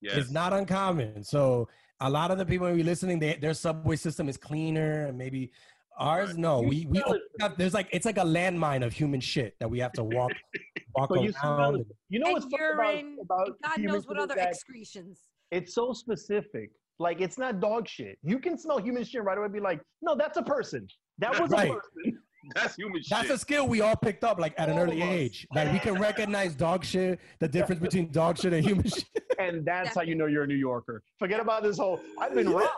Yes. 0.00 0.16
It's 0.16 0.30
not 0.32 0.52
uncommon. 0.52 1.22
So 1.22 1.68
a 2.00 2.10
lot 2.10 2.32
of 2.32 2.38
the 2.38 2.44
people 2.44 2.66
who 2.66 2.80
are 2.80 2.84
listening, 2.84 3.20
they, 3.20 3.34
their 3.34 3.54
subway 3.54 3.94
system 3.94 4.28
is 4.28 4.36
cleaner, 4.36 5.06
and 5.06 5.16
maybe 5.16 5.52
ours. 5.98 6.36
No, 6.36 6.60
we 6.60 6.86
we 6.88 6.98
smell 7.00 7.14
it. 7.14 7.22
have, 7.40 7.56
there's 7.56 7.74
like 7.74 7.88
it's 7.92 8.06
like 8.06 8.18
a 8.18 8.24
landmine 8.24 8.84
of 8.84 8.92
human 8.92 9.20
shit 9.20 9.54
that 9.60 9.68
we 9.70 9.78
have 9.80 9.92
to 9.92 10.04
walk 10.04 10.32
walk 10.96 11.08
but 11.08 11.22
you 11.22 11.32
smell 11.32 11.58
around. 11.58 11.80
it. 11.80 11.86
You 12.08 12.20
know 12.20 12.32
what's 12.32 12.44
and 12.44 12.52
funny 12.52 12.62
urine. 12.64 13.16
about, 13.22 13.48
about 13.48 13.56
God 13.62 13.80
knows 13.80 14.06
what 14.06 14.18
other 14.18 14.34
that 14.34 14.48
excretions. 14.48 15.20
It's 15.50 15.74
so 15.74 15.92
specific. 15.92 16.70
Like 16.98 17.20
it's 17.20 17.38
not 17.38 17.60
dog 17.60 17.88
shit. 17.88 18.18
You 18.22 18.38
can 18.38 18.56
smell 18.58 18.78
human 18.78 19.04
shit 19.04 19.22
right 19.24 19.36
away. 19.36 19.46
and 19.46 19.54
Be 19.54 19.60
like, 19.60 19.80
no, 20.02 20.14
that's 20.14 20.38
a 20.38 20.42
person. 20.42 20.86
That 21.18 21.38
was 21.40 21.50
Right. 21.50 21.70
a 21.70 21.74
person. 21.74 22.21
That's 22.54 22.74
human 22.76 23.00
That's 23.08 23.22
shit. 23.26 23.30
a 23.30 23.38
skill 23.38 23.68
we 23.68 23.80
all 23.80 23.94
picked 23.96 24.24
up 24.24 24.38
like 24.40 24.54
at 24.58 24.68
an 24.68 24.76
All 24.76 24.84
early 24.84 25.00
age. 25.02 25.46
Like 25.54 25.72
we 25.72 25.78
can 25.78 25.94
recognize 26.00 26.54
dog 26.54 26.84
shit, 26.84 27.20
the 27.38 27.48
difference 27.48 27.80
between 27.80 28.10
dog 28.10 28.38
shit 28.38 28.52
and 28.52 28.64
human 28.64 28.88
shit. 28.88 29.04
And 29.38 29.64
that's 29.64 29.94
how 29.94 30.02
you 30.02 30.14
know 30.14 30.26
you're 30.26 30.44
a 30.44 30.46
New 30.46 30.54
Yorker. 30.54 31.02
Forget 31.18 31.40
about 31.40 31.62
this 31.62 31.78
whole 31.78 31.98
I've 32.20 32.34
been 32.34 32.46
around 32.48 32.68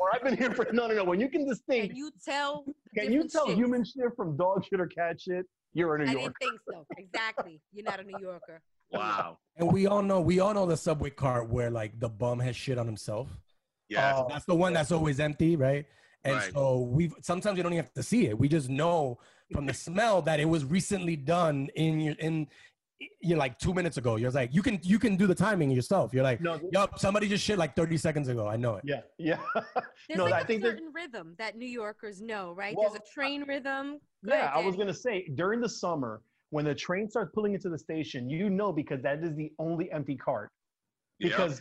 or 0.00 0.14
I've 0.14 0.22
been 0.22 0.36
here 0.36 0.52
for 0.54 0.66
no 0.72 0.86
no 0.86 0.94
no. 0.94 1.04
When 1.04 1.20
you 1.20 1.28
can 1.28 1.46
distinct, 1.46 1.88
Can 1.88 1.96
you 1.96 2.10
tell? 2.24 2.64
can 2.96 3.12
you 3.12 3.28
tell 3.28 3.48
shits? 3.48 3.56
human 3.56 3.84
shit 3.84 4.06
from 4.16 4.36
dog 4.36 4.64
shit 4.64 4.80
or 4.80 4.86
cat 4.86 5.20
shit? 5.20 5.44
You're 5.74 5.96
a 5.96 5.98
New 5.98 6.10
I 6.10 6.12
Yorker. 6.12 6.20
I 6.40 6.44
didn't 6.44 6.56
think 6.56 6.60
so. 6.70 6.86
Exactly. 6.96 7.60
You're 7.72 7.84
not 7.84 8.00
a 8.00 8.04
New 8.04 8.18
Yorker. 8.20 8.60
Wow. 8.92 9.38
And 9.56 9.70
we 9.72 9.86
all 9.86 10.02
know 10.02 10.20
we 10.20 10.38
all 10.40 10.54
know 10.54 10.66
the 10.66 10.76
subway 10.76 11.10
cart 11.10 11.50
where 11.50 11.70
like 11.70 11.98
the 11.98 12.08
bum 12.08 12.38
has 12.38 12.54
shit 12.56 12.78
on 12.78 12.86
himself. 12.86 13.28
Yeah. 13.88 14.14
Oh, 14.16 14.26
That's 14.30 14.44
the 14.46 14.54
one 14.54 14.72
that's 14.72 14.92
always 14.92 15.20
empty, 15.20 15.56
right? 15.56 15.84
And 16.24 16.36
Right. 16.36 16.52
so 16.52 16.80
we 16.80 17.12
sometimes 17.20 17.56
you 17.56 17.62
don't 17.62 17.72
even 17.72 17.84
have 17.84 17.92
to 17.94 18.02
see 18.02 18.26
it. 18.26 18.38
We 18.38 18.48
just 18.48 18.68
know 18.70 19.18
from 19.52 19.66
the 19.66 19.74
smell 19.74 20.22
that 20.22 20.40
it 20.40 20.46
was 20.46 20.64
recently 20.64 21.16
done 21.16 21.68
in 21.74 22.00
your 22.00 22.14
in 22.18 22.48
you're 23.20 23.36
like 23.36 23.58
two 23.58 23.74
minutes 23.74 23.98
ago. 23.98 24.16
You're 24.16 24.30
like 24.30 24.54
you 24.54 24.62
can 24.62 24.78
you 24.82 24.98
can 24.98 25.16
do 25.16 25.26
the 25.26 25.34
timing 25.34 25.70
yourself. 25.70 26.14
You're 26.14 26.22
like, 26.22 26.40
no, 26.40 26.56
th- 26.58 26.72
yup, 26.72 26.98
somebody 26.98 27.28
just 27.28 27.44
shit 27.44 27.58
like 27.58 27.76
30 27.76 27.98
seconds 27.98 28.28
ago. 28.28 28.48
I 28.48 28.56
know 28.56 28.76
it. 28.76 28.84
yeah, 28.86 29.02
yeah. 29.18 29.38
There's 30.08 30.16
no, 30.18 30.24
like 30.24 30.34
I 30.34 30.40
a 30.40 30.44
think 30.46 30.62
that 30.62 30.68
certain 30.70 30.92
rhythm 30.94 31.34
that 31.38 31.56
New 31.56 31.66
Yorkers 31.68 32.22
know, 32.22 32.52
right? 32.52 32.74
Well, 32.76 32.88
There's 32.90 33.00
a 33.00 33.12
train 33.12 33.44
rhythm. 33.46 33.98
Go 34.24 34.32
Yeah, 34.34 34.44
ahead, 34.46 34.50
I 34.54 34.60
was 34.66 34.76
gonna 34.76 34.94
say 34.94 35.28
during 35.34 35.60
the 35.60 35.68
summer 35.68 36.22
when 36.50 36.64
the 36.64 36.74
train 36.74 37.10
starts 37.10 37.32
pulling 37.34 37.52
into 37.52 37.68
the 37.68 37.78
station, 37.78 38.30
you 38.30 38.48
know 38.48 38.72
because 38.72 39.02
that 39.02 39.22
is 39.22 39.34
the 39.36 39.52
only 39.58 39.92
empty 39.92 40.16
cart. 40.16 40.50
Yeah. 41.18 41.28
Because 41.28 41.60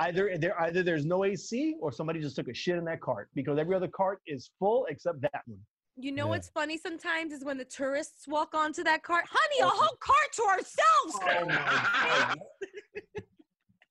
either 0.00 0.36
there 0.38 0.60
either 0.62 0.82
there's 0.82 1.04
no 1.04 1.24
AC 1.24 1.76
or 1.80 1.92
somebody 1.92 2.20
just 2.20 2.36
took 2.36 2.48
a 2.48 2.54
shit 2.54 2.76
in 2.76 2.84
that 2.86 3.00
cart 3.00 3.28
because 3.34 3.58
every 3.58 3.74
other 3.74 3.88
cart 3.88 4.20
is 4.26 4.50
full 4.58 4.86
except 4.88 5.20
that 5.22 5.42
one. 5.46 5.58
You 5.96 6.12
know 6.12 6.24
Yeah. 6.24 6.30
what's 6.30 6.48
funny 6.48 6.78
sometimes 6.78 7.32
is 7.32 7.44
when 7.44 7.58
the 7.58 7.64
tourists 7.64 8.26
walk 8.26 8.54
onto 8.54 8.82
that 8.84 9.02
cart. 9.02 9.26
Honey, 9.28 9.60
a 9.60 9.66
oh, 9.66 9.70
whole 9.70 9.96
cart 10.00 10.32
to 10.34 10.42
ourselves. 10.42 11.12
Oh 11.22 11.44
my 11.46 12.34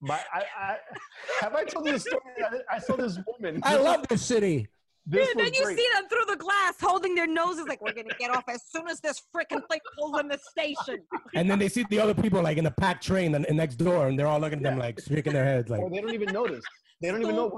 But 0.02 0.24
I, 0.34 0.44
I 0.58 0.78
have 1.42 1.54
I 1.56 1.66
told 1.66 1.86
you 1.86 1.92
the 1.94 2.00
story. 2.00 2.22
that 2.40 2.64
I 2.72 2.80
saw 2.80 2.96
this 2.96 3.20
woman. 3.28 3.60
I 3.64 3.76
love 3.76 4.08
this 4.08 4.22
city. 4.26 4.68
This 5.06 5.28
Dude, 5.30 5.38
then 5.38 5.54
you 5.54 5.64
great. 5.64 5.78
see 5.78 5.88
them 5.96 6.08
through 6.08 6.26
the 6.28 6.36
glass 6.36 6.76
holding 6.80 7.16
their 7.16 7.26
noses 7.28 7.66
like 7.68 7.82
we're 7.82 7.94
gonna 7.94 8.14
get 8.20 8.30
off 8.30 8.44
as 8.48 8.64
soon 8.70 8.88
as 8.88 9.00
this 9.00 9.22
freaking 9.36 9.62
thing 9.70 9.80
pulls 9.98 10.20
in 10.20 10.28
the 10.28 10.38
station. 10.38 11.00
And 11.36 11.50
then 11.50 11.60
they 11.60 11.70
see 11.70 11.86
the 11.90 12.00
other 12.00 12.14
people 12.14 12.42
like 12.42 12.58
in 12.58 12.64
the 12.64 12.72
packed 12.72 13.04
train 13.04 13.36
and, 13.36 13.46
and 13.46 13.58
next 13.58 13.76
door, 13.76 14.08
and 14.08 14.18
they're 14.18 14.28
all 14.28 14.40
looking 14.40 14.60
at 14.60 14.64
them 14.64 14.80
like 14.80 15.00
shaking 15.00 15.34
their 15.34 15.46
heads 15.46 15.70
like. 15.70 15.82
Or 15.82 15.90
they 15.90 16.02
don't 16.02 16.14
even 16.14 16.34
notice. 16.34 16.64
They 17.02 17.10
don't 17.10 17.22
even 17.22 17.36
know. 17.36 17.58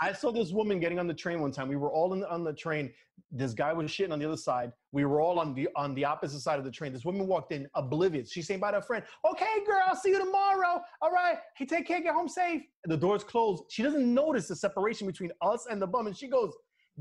I 0.00 0.12
saw 0.12 0.30
this 0.30 0.52
woman 0.52 0.78
getting 0.78 0.98
on 0.98 1.06
the 1.06 1.14
train 1.14 1.40
one 1.40 1.52
time. 1.52 1.68
We 1.68 1.76
were 1.76 1.90
all 1.90 2.12
in 2.12 2.20
the, 2.20 2.30
on 2.30 2.44
the 2.44 2.52
train. 2.52 2.92
This 3.30 3.54
guy 3.54 3.72
was 3.72 3.90
shitting 3.90 4.12
on 4.12 4.18
the 4.18 4.26
other 4.26 4.36
side. 4.36 4.72
We 4.92 5.06
were 5.06 5.22
all 5.22 5.38
on 5.38 5.54
the 5.54 5.68
on 5.74 5.94
the 5.94 6.04
opposite 6.04 6.40
side 6.40 6.58
of 6.58 6.64
the 6.64 6.70
train. 6.70 6.92
This 6.92 7.04
woman 7.04 7.26
walked 7.26 7.52
in 7.52 7.66
oblivious. 7.74 8.30
She's 8.30 8.46
saying 8.46 8.60
bye 8.60 8.72
to 8.72 8.78
a 8.78 8.82
friend. 8.82 9.02
Okay, 9.30 9.64
girl, 9.66 9.80
I'll 9.86 9.96
see 9.96 10.10
you 10.10 10.18
tomorrow. 10.18 10.82
All 11.00 11.10
right. 11.10 11.36
Hey, 11.56 11.64
take 11.64 11.86
care. 11.86 12.00
Get 12.02 12.14
home 12.14 12.28
safe. 12.28 12.62
And 12.84 12.92
the 12.92 12.96
door's 12.96 13.24
closed. 13.24 13.64
She 13.70 13.82
doesn't 13.82 14.12
notice 14.12 14.48
the 14.48 14.56
separation 14.56 15.06
between 15.06 15.30
us 15.40 15.66
and 15.70 15.80
the 15.80 15.86
bum, 15.86 16.06
and 16.06 16.16
she 16.16 16.28
goes, 16.28 16.52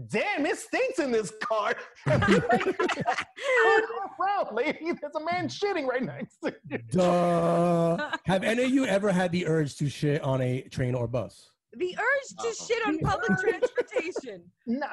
"Damn, 0.07 0.45
it 0.45 0.57
stinks 0.57 0.99
in 0.99 1.11
this 1.11 1.31
car." 1.41 1.75
oh, 2.07 3.87
around, 4.19 4.55
lady. 4.55 4.79
There's 4.99 5.15
a 5.15 5.23
man 5.23 5.47
shitting 5.47 5.85
right 5.87 6.03
next 6.03 6.37
to 6.43 6.53
you. 6.69 6.77
Duh. 6.91 8.11
Have 8.25 8.43
any 8.43 8.63
of 8.63 8.69
you 8.71 8.85
ever 8.85 9.11
had 9.11 9.31
the 9.31 9.45
urge 9.47 9.75
to 9.77 9.89
shit 9.89 10.21
on 10.21 10.41
a 10.41 10.61
train 10.63 10.95
or 10.95 11.07
bus? 11.07 11.49
The 11.73 11.97
urge 11.97 12.45
to 12.45 12.63
shit 12.65 12.85
on 12.85 12.99
public 12.99 13.37
transportation. 13.39 14.43
No, 14.67 14.87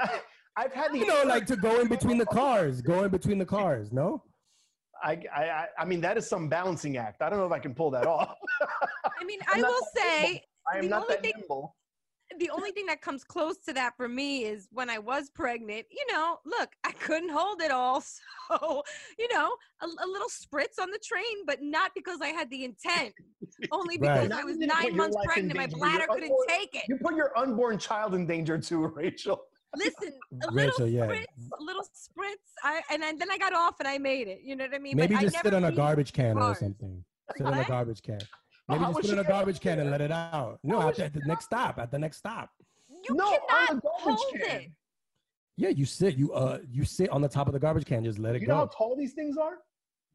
I've 0.56 0.72
had 0.72 0.92
the 0.92 0.98
You 0.98 1.06
know, 1.06 1.22
like 1.24 1.46
to 1.46 1.56
go 1.56 1.80
in 1.80 1.88
between 1.88 2.18
the 2.18 2.26
cars, 2.26 2.80
go 2.80 3.02
in 3.04 3.10
between 3.10 3.38
the 3.38 3.46
cars. 3.46 3.92
No. 3.92 4.22
I, 5.02 5.20
I, 5.34 5.42
I- 5.44 5.68
I 5.80 5.84
mean, 5.84 6.00
that 6.00 6.16
is 6.18 6.28
some 6.28 6.48
balancing 6.48 6.96
act. 6.96 7.22
I 7.22 7.30
don't 7.30 7.38
know 7.38 7.46
if 7.46 7.52
I 7.52 7.58
can 7.60 7.74
pull 7.74 7.90
that 7.92 8.06
off. 8.06 8.34
I 9.20 9.24
mean, 9.24 9.38
I'm 9.48 9.58
I 9.58 9.60
not 9.62 9.70
will 9.70 9.86
say. 9.96 10.42
I 10.72 10.78
am 10.78 10.82
the 10.84 10.88
not 10.88 11.02
only 11.02 11.14
that 11.14 11.22
thing- 11.22 11.32
nimble. 11.38 11.76
The 12.38 12.50
only 12.50 12.70
thing 12.72 12.86
that 12.86 13.00
comes 13.00 13.24
close 13.24 13.56
to 13.66 13.72
that 13.72 13.96
for 13.96 14.08
me 14.08 14.44
is 14.44 14.68
when 14.70 14.90
I 14.90 14.98
was 14.98 15.30
pregnant. 15.30 15.86
You 15.90 16.04
know, 16.12 16.38
look, 16.44 16.70
I 16.84 16.92
couldn't 16.92 17.30
hold 17.30 17.62
it 17.62 17.70
all, 17.70 18.00
so 18.48 18.82
you 19.18 19.28
know, 19.32 19.54
a, 19.80 19.86
a 19.86 20.06
little 20.06 20.28
spritz 20.28 20.80
on 20.80 20.90
the 20.90 20.98
train, 21.02 21.46
but 21.46 21.62
not 21.62 21.92
because 21.94 22.20
I 22.20 22.28
had 22.28 22.50
the 22.50 22.64
intent. 22.64 23.14
Only 23.72 23.96
because 23.98 24.28
Right. 24.28 24.40
I 24.40 24.44
was 24.44 24.56
You 24.56 24.60
didn't 24.66 24.76
put 24.76 24.84
nine 24.84 24.96
months 24.96 25.16
life 25.16 25.24
in 25.38 25.50
pregnant, 25.50 25.56
my 25.56 25.62
danger, 25.66 25.76
but 25.76 25.80
bladder 25.80 26.06
couldn't 26.08 26.22
unborn- 26.24 26.46
take 26.48 26.74
it. 26.74 26.82
You 26.88 26.98
put 27.02 27.14
your 27.16 27.36
unborn 27.38 27.78
child 27.78 28.14
in 28.14 28.26
danger 28.26 28.58
too, 28.58 28.86
Rachel. 28.96 29.40
Listen, 29.76 30.12
a 30.42 30.50
Rachel, 30.52 30.86
little 30.86 30.88
yeah. 30.88 31.06
spritz, 31.06 31.24
a 31.58 31.62
little 31.62 31.82
spritz. 31.82 32.34
I 32.64 32.80
and 32.90 33.02
then, 33.02 33.18
then 33.18 33.30
I 33.30 33.36
got 33.38 33.52
off 33.52 33.74
and 33.80 33.88
I 33.88 33.98
made 33.98 34.26
it. 34.26 34.40
You 34.42 34.56
know 34.56 34.64
what 34.64 34.74
I 34.74 34.78
mean? 34.78 34.96
Maybe 34.96 35.14
but 35.14 35.20
just 35.22 35.36
I 35.36 35.42
sit 35.42 35.54
on 35.54 35.64
a 35.64 35.72
garbage 35.72 36.12
can 36.12 36.38
or 36.38 36.54
something. 36.54 37.04
Sit 37.36 37.46
on 37.46 37.52
a 37.58 37.64
garbage 37.64 38.02
can. 38.02 38.20
Maybe 38.68 38.80
How 38.80 38.86
just 38.90 38.96
was 38.98 39.06
put 39.06 39.12
in 39.14 39.18
a 39.24 39.28
garbage 39.28 39.60
can 39.60 39.78
and 39.80 39.90
let 39.90 40.00
it 40.00 40.10
out. 40.12 40.58
No, 40.62 40.88
at 40.88 40.96
the, 40.96 41.04
at 41.06 41.26
next 41.26 41.46
stop. 41.46 41.78
At 41.78 41.90
the 41.90 41.98
next 41.98 42.18
stop. 42.18 42.50
You 43.08 43.14
No, 43.14 43.38
cannot 43.48 43.82
hold 43.84 44.18
can. 44.34 44.60
it. 44.60 44.70
Yeah, 45.56 45.70
you 45.70 45.86
sit. 45.86 46.16
You 46.16 46.32
uh, 46.32 46.58
you 46.70 46.84
sit 46.84 47.08
on 47.10 47.22
the 47.22 47.28
top 47.28 47.46
of 47.46 47.52
the 47.54 47.58
garbage 47.58 47.86
can. 47.86 48.04
Just 48.04 48.18
let 48.18 48.34
it 48.36 48.40
go. 48.40 48.42
You 48.42 48.48
know 48.48 48.54
how 48.56 48.66
tall 48.66 48.96
these 48.96 49.12
things 49.14 49.36
are? 49.36 49.54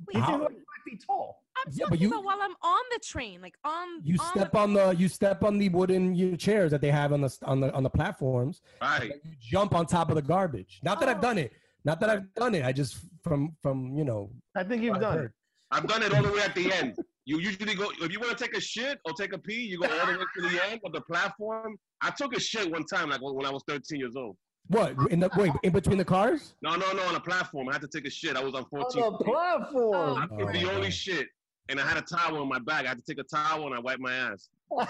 Wait, 0.08 0.14
These 0.16 0.22
How- 0.24 0.28
things 0.32 0.40
are 0.40 0.44
like 0.44 0.52
five 0.54 0.84
feet 0.86 1.04
tall. 1.06 1.38
I'm 1.58 1.72
Yeah, 1.72 1.86
but 1.86 1.96
talking 1.96 2.02
you- 2.02 2.08
about 2.10 2.24
while 2.26 2.38
I'm 2.42 2.56
on 2.62 2.84
the 2.92 3.00
train, 3.00 3.42
like 3.42 3.56
on. 3.64 3.88
You 4.04 4.18
on 4.20 4.26
step 4.28 4.52
the, 4.52 4.58
on 4.60 4.74
the 4.74 4.90
you 4.92 5.08
step 5.08 5.44
on 5.44 5.58
the 5.58 5.70
wooden 5.70 6.16
you 6.16 6.32
know, 6.32 6.36
chairs 6.38 6.72
that 6.72 6.82
they 6.82 6.92
have 6.92 7.12
on 7.14 7.22
the 7.22 7.36
on 7.46 7.60
the 7.60 7.74
on 7.74 7.84
the 7.84 7.90
platforms. 7.90 8.62
Right. 8.82 9.12
You 9.24 9.32
jump 9.42 9.74
on 9.74 9.86
top 9.86 10.10
of 10.10 10.16
the 10.16 10.22
garbage. 10.22 10.80
Not 10.84 11.00
that 11.00 11.10
I've 11.10 11.18
Oh. 11.18 11.22
done 11.22 11.38
it. 11.40 11.54
Not 11.86 12.00
that 12.00 12.10
I've 12.10 12.34
done 12.36 12.56
it. 12.56 12.64
I 12.64 12.72
just 12.72 12.98
from 13.24 13.56
from 13.62 13.98
you 13.98 14.06
know. 14.06 14.32
I 14.56 14.64
think 14.64 14.82
you've 14.84 14.96
I've 14.96 15.02
done. 15.02 15.18
heard. 15.18 15.34
I've 15.72 15.88
done 15.88 16.04
it 16.04 16.14
all 16.14 16.24
the 16.24 16.32
way 16.32 16.42
at 16.42 16.56
the 16.56 16.72
end. 16.72 16.96
You 17.26 17.40
usually 17.40 17.76
go 17.76 17.90
if 18.02 18.12
you 18.12 18.20
want 18.20 18.38
to 18.38 18.44
take 18.44 18.56
a 18.56 18.62
shit 18.62 19.00
or 19.06 19.14
take 19.14 19.34
a 19.34 19.38
pee, 19.38 19.62
you 19.62 19.80
go 19.80 19.88
all 19.88 20.06
the 20.06 20.20
way 20.20 20.26
to 20.36 20.42
the 20.42 20.66
end 20.70 20.82
of 20.86 20.92
the 20.92 21.02
platform. 21.02 21.78
I 22.02 22.10
took 22.10 22.36
a 22.36 22.40
shit 22.40 22.70
one 22.70 22.84
time, 22.86 23.10
like 23.10 23.22
when 23.22 23.46
I 23.46 23.50
was 23.50 23.64
13 23.68 24.00
years 24.00 24.16
old. 24.18 24.36
What 24.68 24.96
in 25.12 25.20
the 25.20 25.30
wait 25.38 25.52
in 25.64 25.72
between 25.74 25.98
the 25.98 26.06
cars? 26.06 26.56
No, 26.62 26.76
no, 26.76 26.92
no, 26.94 27.04
on 27.04 27.16
a 27.16 27.20
platform. 27.20 27.70
I 27.70 27.74
had 27.74 27.82
to 27.82 27.88
take 27.88 28.06
a 28.08 28.10
shit. 28.10 28.36
I 28.36 28.44
was 28.44 28.54
on 28.54 28.66
14. 28.66 29.04
On 29.04 29.12
the 29.14 29.24
platform. 29.26 30.18
I 30.18 30.28
Oh, 30.32 30.38
the 30.52 30.66
my 30.66 30.74
only 30.74 30.92
shit, 30.92 31.28
and 31.70 31.80
I 31.80 31.88
had 31.88 31.98
a 31.98 32.02
towel 32.02 32.42
in 32.42 32.50
my 32.50 32.60
bag. 32.60 32.86
I 32.86 32.90
had 32.90 32.98
to 32.98 33.04
take 33.04 33.20
a 33.20 33.24
towel 33.36 33.66
and 33.68 33.76
I 33.76 33.80
wiped 33.80 34.02
my 34.02 34.14
ass. 34.14 34.50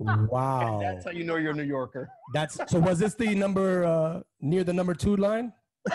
Wow. 0.00 0.78
That's 0.80 1.06
how 1.06 1.10
you 1.10 1.24
know 1.24 1.34
you're 1.36 1.50
a 1.50 1.54
New 1.56 1.64
Yorker. 1.64 2.08
That's 2.32 2.60
so. 2.68 2.78
Was 2.78 3.00
this 3.00 3.14
the 3.14 3.34
number 3.34 3.84
uh 3.84 4.20
near 4.40 4.62
the 4.62 4.72
number 4.72 4.94
two 4.94 5.16
line? 5.16 5.52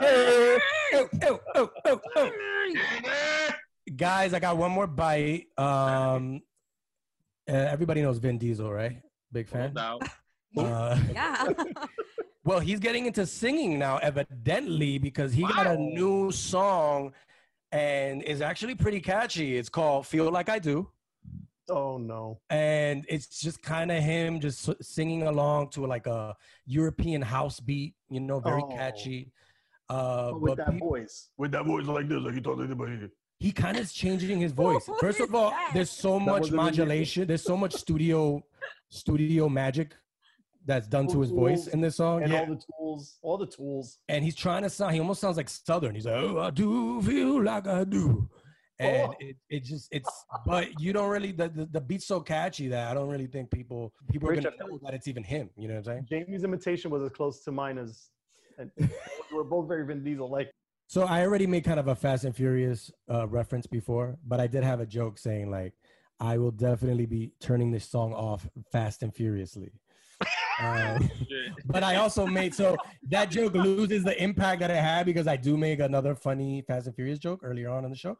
Oh. 0.00 0.58
Guys, 3.96 4.32
I 4.34 4.38
got 4.38 4.56
one 4.56 4.70
more 4.70 4.86
bite. 4.86 5.46
Um, 5.58 6.42
uh, 7.48 7.52
everybody 7.52 8.02
knows 8.02 8.18
Vin 8.18 8.38
Diesel, 8.38 8.72
right? 8.72 9.00
Big 9.32 9.46
No 9.52 9.58
fan. 9.58 9.74
doubt. 9.74 10.02
Uh, 10.56 10.98
yeah. 11.12 11.46
well, 12.44 12.58
he's 12.58 12.80
getting 12.80 13.06
into 13.06 13.24
singing 13.24 13.78
now, 13.78 13.98
evidently, 13.98 14.98
because 14.98 15.32
he 15.32 15.42
got 15.42 15.68
a 15.68 15.76
new 15.76 16.32
song, 16.32 17.12
and 17.70 18.20
is 18.24 18.40
actually 18.40 18.74
pretty 18.74 18.98
catchy. 18.98 19.56
It's 19.56 19.68
called 19.68 20.08
"Feel 20.08 20.28
Like 20.32 20.48
I 20.48 20.58
Do." 20.58 20.88
Oh 21.68 21.98
no. 21.98 22.40
and 22.50 23.06
it's 23.08 23.38
just 23.40 23.62
kind 23.62 23.92
of 23.92 24.02
him 24.02 24.40
just 24.40 24.68
singing 24.84 25.22
along 25.22 25.68
to 25.70 25.86
like 25.86 26.08
a 26.08 26.34
European 26.66 27.22
house 27.22 27.60
beat, 27.60 27.94
you 28.08 28.18
know, 28.18 28.40
very 28.40 28.62
Oh. 28.64 28.70
catchy. 28.74 29.30
Uh, 29.90 30.32
with 30.38 30.56
that 30.58 30.70
peop- 30.70 30.80
voice. 30.80 31.30
With 31.36 31.52
that 31.52 31.64
voice 31.66 31.86
like 31.86 32.08
this, 32.08 32.20
like 32.20 32.34
he 32.34 32.40
talks 32.40 32.58
like 32.58 32.66
anybody. 32.68 33.08
he 33.38 33.50
kind 33.52 33.76
of 33.76 33.82
is 33.82 33.92
changing 33.92 34.38
his 34.40 34.52
voice. 34.52 34.86
What 34.86 35.00
First 35.00 35.20
of 35.20 35.34
all, 35.34 35.50
that? 35.50 35.72
there's 35.74 35.90
so 35.90 36.18
That 36.18 36.24
much 36.26 36.40
wasn't 36.42 36.46
in 36.52 36.56
the- 36.56 36.62
modulation. 36.62 37.26
There's 37.26 37.42
so 37.42 37.56
much 37.56 37.74
studio 37.74 38.42
studio 38.88 39.48
magic 39.48 39.94
that's 40.66 40.86
done 40.86 41.06
to 41.08 41.20
his 41.20 41.30
voice 41.30 41.66
in 41.68 41.80
this 41.80 41.96
song. 41.96 42.22
And 42.22 42.32
Yeah. 42.32 42.40
all 42.40 42.46
the 42.46 42.62
tools, 42.78 43.18
all 43.22 43.38
the 43.38 43.46
tools. 43.46 43.98
and 44.08 44.22
he's 44.24 44.36
trying 44.36 44.62
to 44.62 44.70
sound. 44.70 44.94
He 44.94 45.00
almost 45.00 45.20
sounds 45.20 45.36
like 45.36 45.48
Southern. 45.48 45.94
He's 45.94 46.06
like, 46.06 46.14
"Oh, 46.22 46.38
I 46.38 46.50
do 46.50 47.00
feel 47.02 47.42
like 47.42 47.66
I 47.66 47.84
do," 47.84 48.28
and 48.78 49.08
Oh. 49.10 49.14
it, 49.20 49.36
it 49.48 49.64
just 49.64 49.88
it's. 49.90 50.10
But 50.46 50.78
you 50.80 50.92
don't 50.92 51.08
really 51.10 51.32
the, 51.32 51.48
the 51.48 51.66
the 51.66 51.80
beat's 51.80 52.06
so 52.06 52.20
catchy 52.20 52.68
that 52.68 52.90
I 52.90 52.94
don't 52.94 53.08
really 53.08 53.26
think 53.26 53.50
people 53.50 53.92
people 54.10 54.28
are 54.28 54.34
gonna 54.34 54.50
feel 54.52 54.68
know 54.68 54.78
that 54.84 54.94
it's 54.94 55.08
even 55.08 55.24
him. 55.24 55.50
You 55.56 55.68
know 55.68 55.74
what 55.74 55.88
I'm 55.88 56.06
saying? 56.08 56.26
Jaime's 56.28 56.44
imitation 56.44 56.90
was 56.90 57.02
as 57.02 57.10
close 57.10 57.42
to 57.44 57.52
mine 57.52 57.78
as. 57.78 58.10
And 58.60 58.70
we 58.76 58.88
we're 59.32 59.44
both 59.44 59.68
very 59.68 59.84
Vin 59.84 60.04
Diesel 60.04 60.30
like. 60.30 60.50
So 60.86 61.02
I 61.02 61.22
already 61.22 61.46
made 61.46 61.64
kind 61.64 61.80
of 61.80 61.88
a 61.88 61.94
Fast 61.94 62.24
and 62.24 62.34
Furious 62.34 62.90
uh, 63.10 63.26
reference 63.28 63.66
before, 63.66 64.16
but 64.26 64.40
I 64.40 64.46
did 64.46 64.64
have 64.64 64.80
a 64.80 64.86
joke 64.86 65.18
saying 65.18 65.50
like, 65.50 65.72
I 66.18 66.36
will 66.36 66.50
definitely 66.50 67.06
be 67.06 67.32
turning 67.40 67.70
this 67.70 67.88
song 67.88 68.12
off 68.12 68.46
fast 68.70 69.02
and 69.02 69.14
furiously. 69.14 69.72
Um, 70.62 71.08
but 71.64 71.82
I 71.82 71.96
also 71.96 72.26
made 72.26 72.54
so 72.54 72.76
that 73.08 73.30
joke 73.30 73.54
loses 73.54 74.04
the 74.04 74.22
impact 74.22 74.60
that 74.60 74.70
it 74.70 74.76
had 74.76 75.06
because 75.06 75.26
I 75.26 75.36
do 75.36 75.56
make 75.56 75.80
another 75.80 76.14
funny 76.14 76.62
Fast 76.66 76.86
and 76.86 76.94
Furious 76.94 77.18
joke 77.18 77.40
earlier 77.42 77.70
on 77.70 77.86
in 77.86 77.90
the 77.90 77.96
show. 77.96 78.18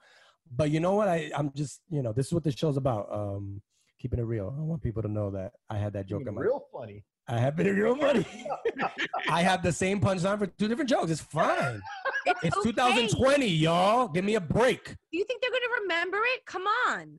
But 0.50 0.70
you 0.70 0.80
know 0.80 0.94
what? 0.94 1.06
I 1.06 1.30
I'm 1.36 1.52
just 1.54 1.82
you 1.90 2.02
know 2.02 2.14
this 2.14 2.28
is 2.28 2.32
what 2.32 2.42
this 2.42 2.54
show's 2.54 2.78
about. 2.78 3.08
Um, 3.12 3.60
keeping 4.00 4.18
it 4.18 4.22
real. 4.22 4.54
I 4.56 4.62
want 4.62 4.82
people 4.82 5.02
to 5.02 5.08
know 5.08 5.30
that 5.32 5.52
I 5.68 5.76
had 5.76 5.92
that 5.92 6.06
joke 6.06 6.22
in 6.26 6.34
my. 6.34 6.40
Real 6.40 6.64
funny. 6.72 7.04
I 7.30 7.38
have 7.38 7.54
been 7.56 7.74
real 7.76 7.94
money. 8.08 8.26
I 9.28 9.42
have 9.42 9.62
the 9.62 9.72
same 9.72 10.00
punchline 10.00 10.38
for 10.38 10.46
two 10.48 10.66
different 10.68 10.90
jokes. 10.90 11.10
It's 11.12 11.20
fine. 11.20 11.80
It's, 12.26 12.40
It's 12.42 12.56
okay. 12.56 12.70
2020, 12.72 13.46
y'all. 13.46 14.08
Give 14.08 14.24
me 14.24 14.34
a 14.34 14.40
break. 14.40 14.84
Do 15.12 15.18
you 15.18 15.24
think 15.24 15.40
they're 15.40 15.50
gonna 15.50 15.80
remember 15.82 16.18
it? 16.34 16.44
Come 16.44 16.64
on. 16.88 17.18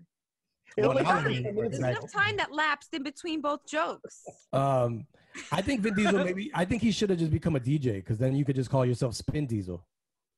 Well, 0.77 0.91
It'll 0.91 1.03
now 1.03 1.21
make 1.21 1.23
they 1.23 1.33
sense. 1.35 1.37
remember 1.45 1.63
it. 1.65 1.71
There's 1.71 1.79
enough 1.97 2.11
time 2.11 2.37
that 2.37 2.51
lapsed 2.53 2.93
in 2.93 3.03
between 3.03 3.41
both 3.41 3.65
jokes. 3.65 4.23
Um, 4.53 5.05
I 5.51 5.61
think 5.61 5.79
Vin 5.81 5.93
Diesel 5.95 6.23
maybe. 6.25 6.51
I 6.53 6.65
think 6.65 6.81
he 6.81 6.91
should 6.91 7.09
have 7.09 7.19
just 7.19 7.31
become 7.31 7.55
a 7.55 7.59
DJ 7.59 7.95
because 7.95 8.17
then 8.17 8.35
you 8.35 8.43
could 8.43 8.55
just 8.57 8.69
call 8.69 8.85
yourself 8.85 9.15
Spin 9.15 9.47
Diesel. 9.47 9.85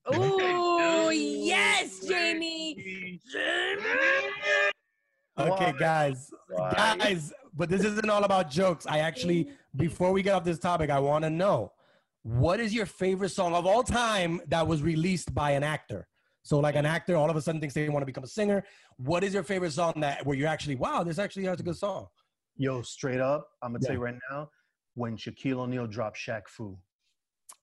Oh 0.06 1.10
yes, 1.10 2.08
Jaime. 2.08 3.20
Jaime. 3.34 3.84
Okay, 5.36 5.74
guys, 5.80 6.32
guys, 6.58 7.34
but 7.56 7.70
this 7.70 7.84
isn't 7.84 8.10
all 8.10 8.24
about 8.24 8.50
jokes. 8.50 8.86
I 8.88 9.00
actually, 9.00 9.50
before 9.76 10.12
we 10.12 10.22
get 10.22 10.34
off 10.34 10.44
this 10.44 10.60
topic, 10.60 10.90
I 10.90 11.00
want 11.00 11.24
to 11.24 11.30
know 11.30 11.72
what 12.24 12.60
is 12.60 12.74
your 12.74 12.86
favorite 12.86 13.30
song 13.30 13.54
of 13.54 13.66
all 13.66 13.84
time 13.84 14.42
that 14.48 14.66
was 14.66 14.82
released 14.82 15.34
by 15.34 15.52
an 15.52 15.64
actor. 15.64 16.08
So, 16.46 16.60
like 16.60 16.76
an 16.76 16.86
actor, 16.86 17.16
all 17.16 17.30
of 17.30 17.36
a 17.36 17.42
sudden 17.42 17.62
thinks 17.62 17.74
they 17.74 17.88
want 17.90 18.02
to 18.02 18.06
become 18.06 18.24
a 18.24 18.28
singer. 18.28 18.64
What 18.98 19.24
is 19.24 19.34
your 19.34 19.44
favorite 19.44 19.72
song 19.72 19.94
that 19.98 20.26
where 20.26 20.36
you're 20.36 20.48
actually, 20.48 20.76
wow, 20.76 21.04
this 21.04 21.18
actually 21.20 21.46
has 21.46 21.60
a 21.60 21.64
good 21.64 21.78
song? 21.78 22.08
Yo, 22.58 22.82
straight 22.82 23.22
up, 23.22 23.48
I'm 23.62 23.72
gonna 23.72 23.80
Yeah. 23.82 23.88
tell 23.88 23.96
you 23.96 24.04
right 24.04 24.16
now, 24.30 24.50
when 24.96 25.16
Shaquille 25.18 25.60
O'Neal 25.60 25.88
dropped 25.88 26.18
Shaq 26.18 26.48
Fu. 26.48 26.78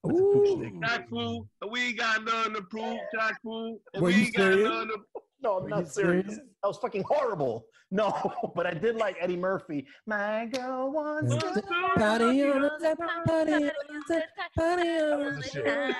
Ooh. 0.07 0.72
Shaq 0.82 1.09
Fu, 1.09 1.47
we 1.70 1.88
ain't 1.88 1.99
got 1.99 2.24
nothing 2.24 2.55
to 2.55 2.62
prove. 2.62 2.99
Shaq 3.14 3.34
Fu, 3.43 3.78
we 4.01 4.14
you 4.14 4.24
ain't 4.24 4.34
got 4.34 4.43
serious? 4.45 4.68
nothing 4.68 4.88
to 4.88 5.20
No, 5.43 5.59
I'm 5.59 5.64
Are 5.66 5.68
not 5.68 5.88
serious. 5.88 6.26
serious? 6.26 6.41
That 6.62 6.68
was 6.68 6.78
fucking 6.78 7.05
horrible. 7.09 7.64
No, 7.93 8.12
but 8.55 8.68
I 8.68 8.74
did 8.74 8.95
like 8.95 9.16
Eddie 9.20 9.36
Murphy. 9.36 9.84
My 10.07 10.47
girl 10.47 10.93
wants 10.93 11.34
to 11.34 11.61
Party 11.97 12.45
on 12.45 12.62
the 12.62 12.68
top, 12.78 13.26
party 13.26 13.53
on 13.53 13.61
the 13.61 13.68
top, 14.09 14.28
party 14.57 14.88
on 14.88 15.34
the 15.41 15.97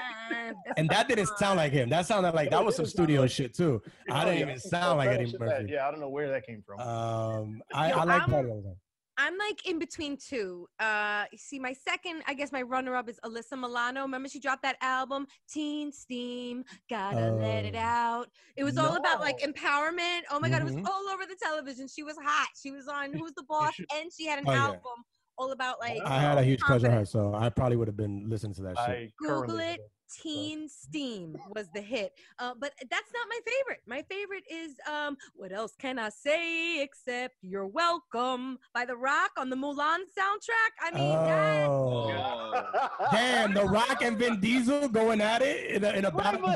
top. 0.55 0.57
And 0.77 0.89
that 0.89 1.09
didn't 1.09 1.31
sound 1.37 1.57
like 1.57 1.73
him. 1.73 1.89
That 1.89 2.07
sounded 2.07 2.33
like 2.33 2.51
that 2.51 2.65
was 2.65 2.77
some 2.77 2.87
studio 2.87 3.27
shit 3.27 3.57
too. 3.57 3.83
I 4.09 4.23
Oh, 4.23 4.25
didn't 4.27 4.41
even 4.51 4.61
sound 4.61 4.99
like 4.99 5.09
Eddie 5.11 5.35
Murphy. 5.37 5.73
Yeah, 5.73 5.89
I 5.89 5.91
don't 5.91 5.99
know 5.99 6.11
where 6.11 6.31
that 6.31 6.47
came 6.47 6.63
from. 6.65 6.79
Um, 6.79 7.61
I, 7.75 7.91
I 7.91 8.05
like 8.05 8.21
I'm- 8.23 8.31
Party 8.31 8.51
on 8.51 8.57
the 8.59 8.63
Top. 8.69 8.77
I'm 9.23 9.37
like 9.37 9.67
in 9.69 9.79
between 9.79 10.17
two. 10.17 10.67
Uh, 10.79 11.25
you 11.31 11.37
see, 11.37 11.59
my 11.59 11.75
second, 11.75 12.23
I 12.27 12.33
guess 12.33 12.53
my 12.53 12.63
runner-up 12.63 13.07
is 13.09 13.21
Alyssa 13.23 13.53
Milano. 13.59 14.01
Remember, 14.03 14.29
she 14.31 14.41
dropped 14.41 14.63
that 14.63 14.77
album, 14.81 15.27
Teen 15.47 15.93
Steam. 15.93 16.65
Gotta 16.89 17.31
let 17.33 17.67
it 17.67 17.75
Oh. 17.77 17.79
out. 17.81 18.29
It 18.57 18.65
was 18.65 18.79
all 18.79 18.97
about 18.97 19.21
like 19.21 19.39
empowerment. 19.41 20.21
Oh 20.31 20.41
my 20.41 20.49
god, 20.49 20.63
it 20.63 20.65
was 20.65 20.77
all 20.77 21.09
over 21.13 21.27
the 21.27 21.37
television. 21.43 21.87
She 21.87 22.03
was 22.03 22.17
hot. 22.23 22.49
She 22.61 22.71
was 22.71 22.89
on 22.89 23.13
Who's 23.13 23.33
the 23.35 23.43
Boss, 23.49 23.75
and 23.95 24.11
she 24.17 24.25
had 24.27 24.39
an 24.39 24.47
Oh, 24.49 24.53
yeah. 24.53 24.65
album 24.67 25.05
all 25.37 25.53
about 25.53 25.79
like. 25.81 26.01
I 26.05 26.19
had 26.19 26.39
a 26.39 26.43
huge 26.43 26.61
crush 26.61 26.83
on 26.85 26.91
her, 26.93 27.05
so 27.05 27.35
I 27.35 27.51
probably 27.51 27.77
would 27.77 27.89
have 27.89 27.97
been 27.97 28.25
listening 28.29 28.55
to 28.55 28.63
that 28.63 28.79
shit. 28.79 28.89
I 28.89 29.13
Google 29.19 29.37
currently 29.43 29.65
it. 29.67 29.81
Teen 30.11 30.69
Steam 30.69 31.37
was 31.55 31.69
the 31.75 31.81
hit. 31.81 32.13
Uh, 32.39 32.55
but 32.59 32.73
that's 32.91 33.13
not 33.13 33.27
my 33.29 33.39
favorite. 33.47 33.83
My 33.87 34.03
favorite 34.03 34.45
is 34.51 34.77
um, 34.91 35.17
what 35.35 35.53
else 35.53 35.75
can 35.79 35.99
I 35.99 36.09
say 36.09 36.83
except 36.83 37.37
"You're 37.43 37.67
Welcome" 37.67 38.59
by 38.75 38.85
The 38.85 38.97
Rock 38.97 39.33
on 39.39 39.51
the 39.51 39.57
Mulan 39.57 40.01
soundtrack. 40.19 40.73
I 40.83 40.91
mean, 40.95 41.13
that, 41.15 41.67
Oh, 41.69 42.67
damn! 43.13 43.55
The 43.55 43.65
Rock 43.65 44.03
and 44.03 44.19
Vin 44.19 44.41
Diesel 44.41 44.89
going 44.89 45.21
at 45.21 45.43
it 45.43 45.71
in 45.71 45.85
a, 45.85 45.91
in 45.91 46.05
a 46.05 46.11
battle. 46.11 46.55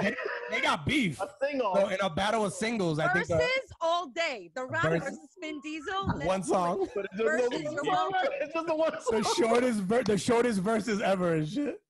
But- 0.48 0.50
They, 0.54 0.60
they 0.60 0.62
got 0.66 0.86
beef. 0.86 1.20
A 1.20 1.28
sing 1.42 1.60
So 1.60 1.88
in 1.88 1.98
a 2.02 2.10
battle 2.10 2.44
of 2.44 2.52
singles, 2.52 2.98
I 2.98 3.08
think 3.12 3.26
versus 3.28 3.40
uh, 3.42 3.74
all 3.80 4.08
day. 4.08 4.50
The 4.54 4.64
Rock 4.64 4.82
versus- 4.82 5.02
versus 5.04 5.18
Vin 5.40 5.60
Diesel. 5.62 6.06
one 6.24 6.42
song, 6.42 6.86
But 6.94 7.06
it's 7.06 7.14
just 7.16 7.24
Versus 7.24 7.48
the- 7.50 7.62
your 7.62 7.84
Yeah. 7.84 8.08
It's 8.40 8.54
just 8.54 8.66
the 8.66 8.74
one 8.74 8.92
the 9.10 9.34
shortest, 9.36 9.80
ver- 9.80 10.02
the 10.02 10.18
shortest 10.18 10.60
verses 10.60 11.00
ever 11.00 11.34
and 11.34 11.48
shit. 11.48 11.80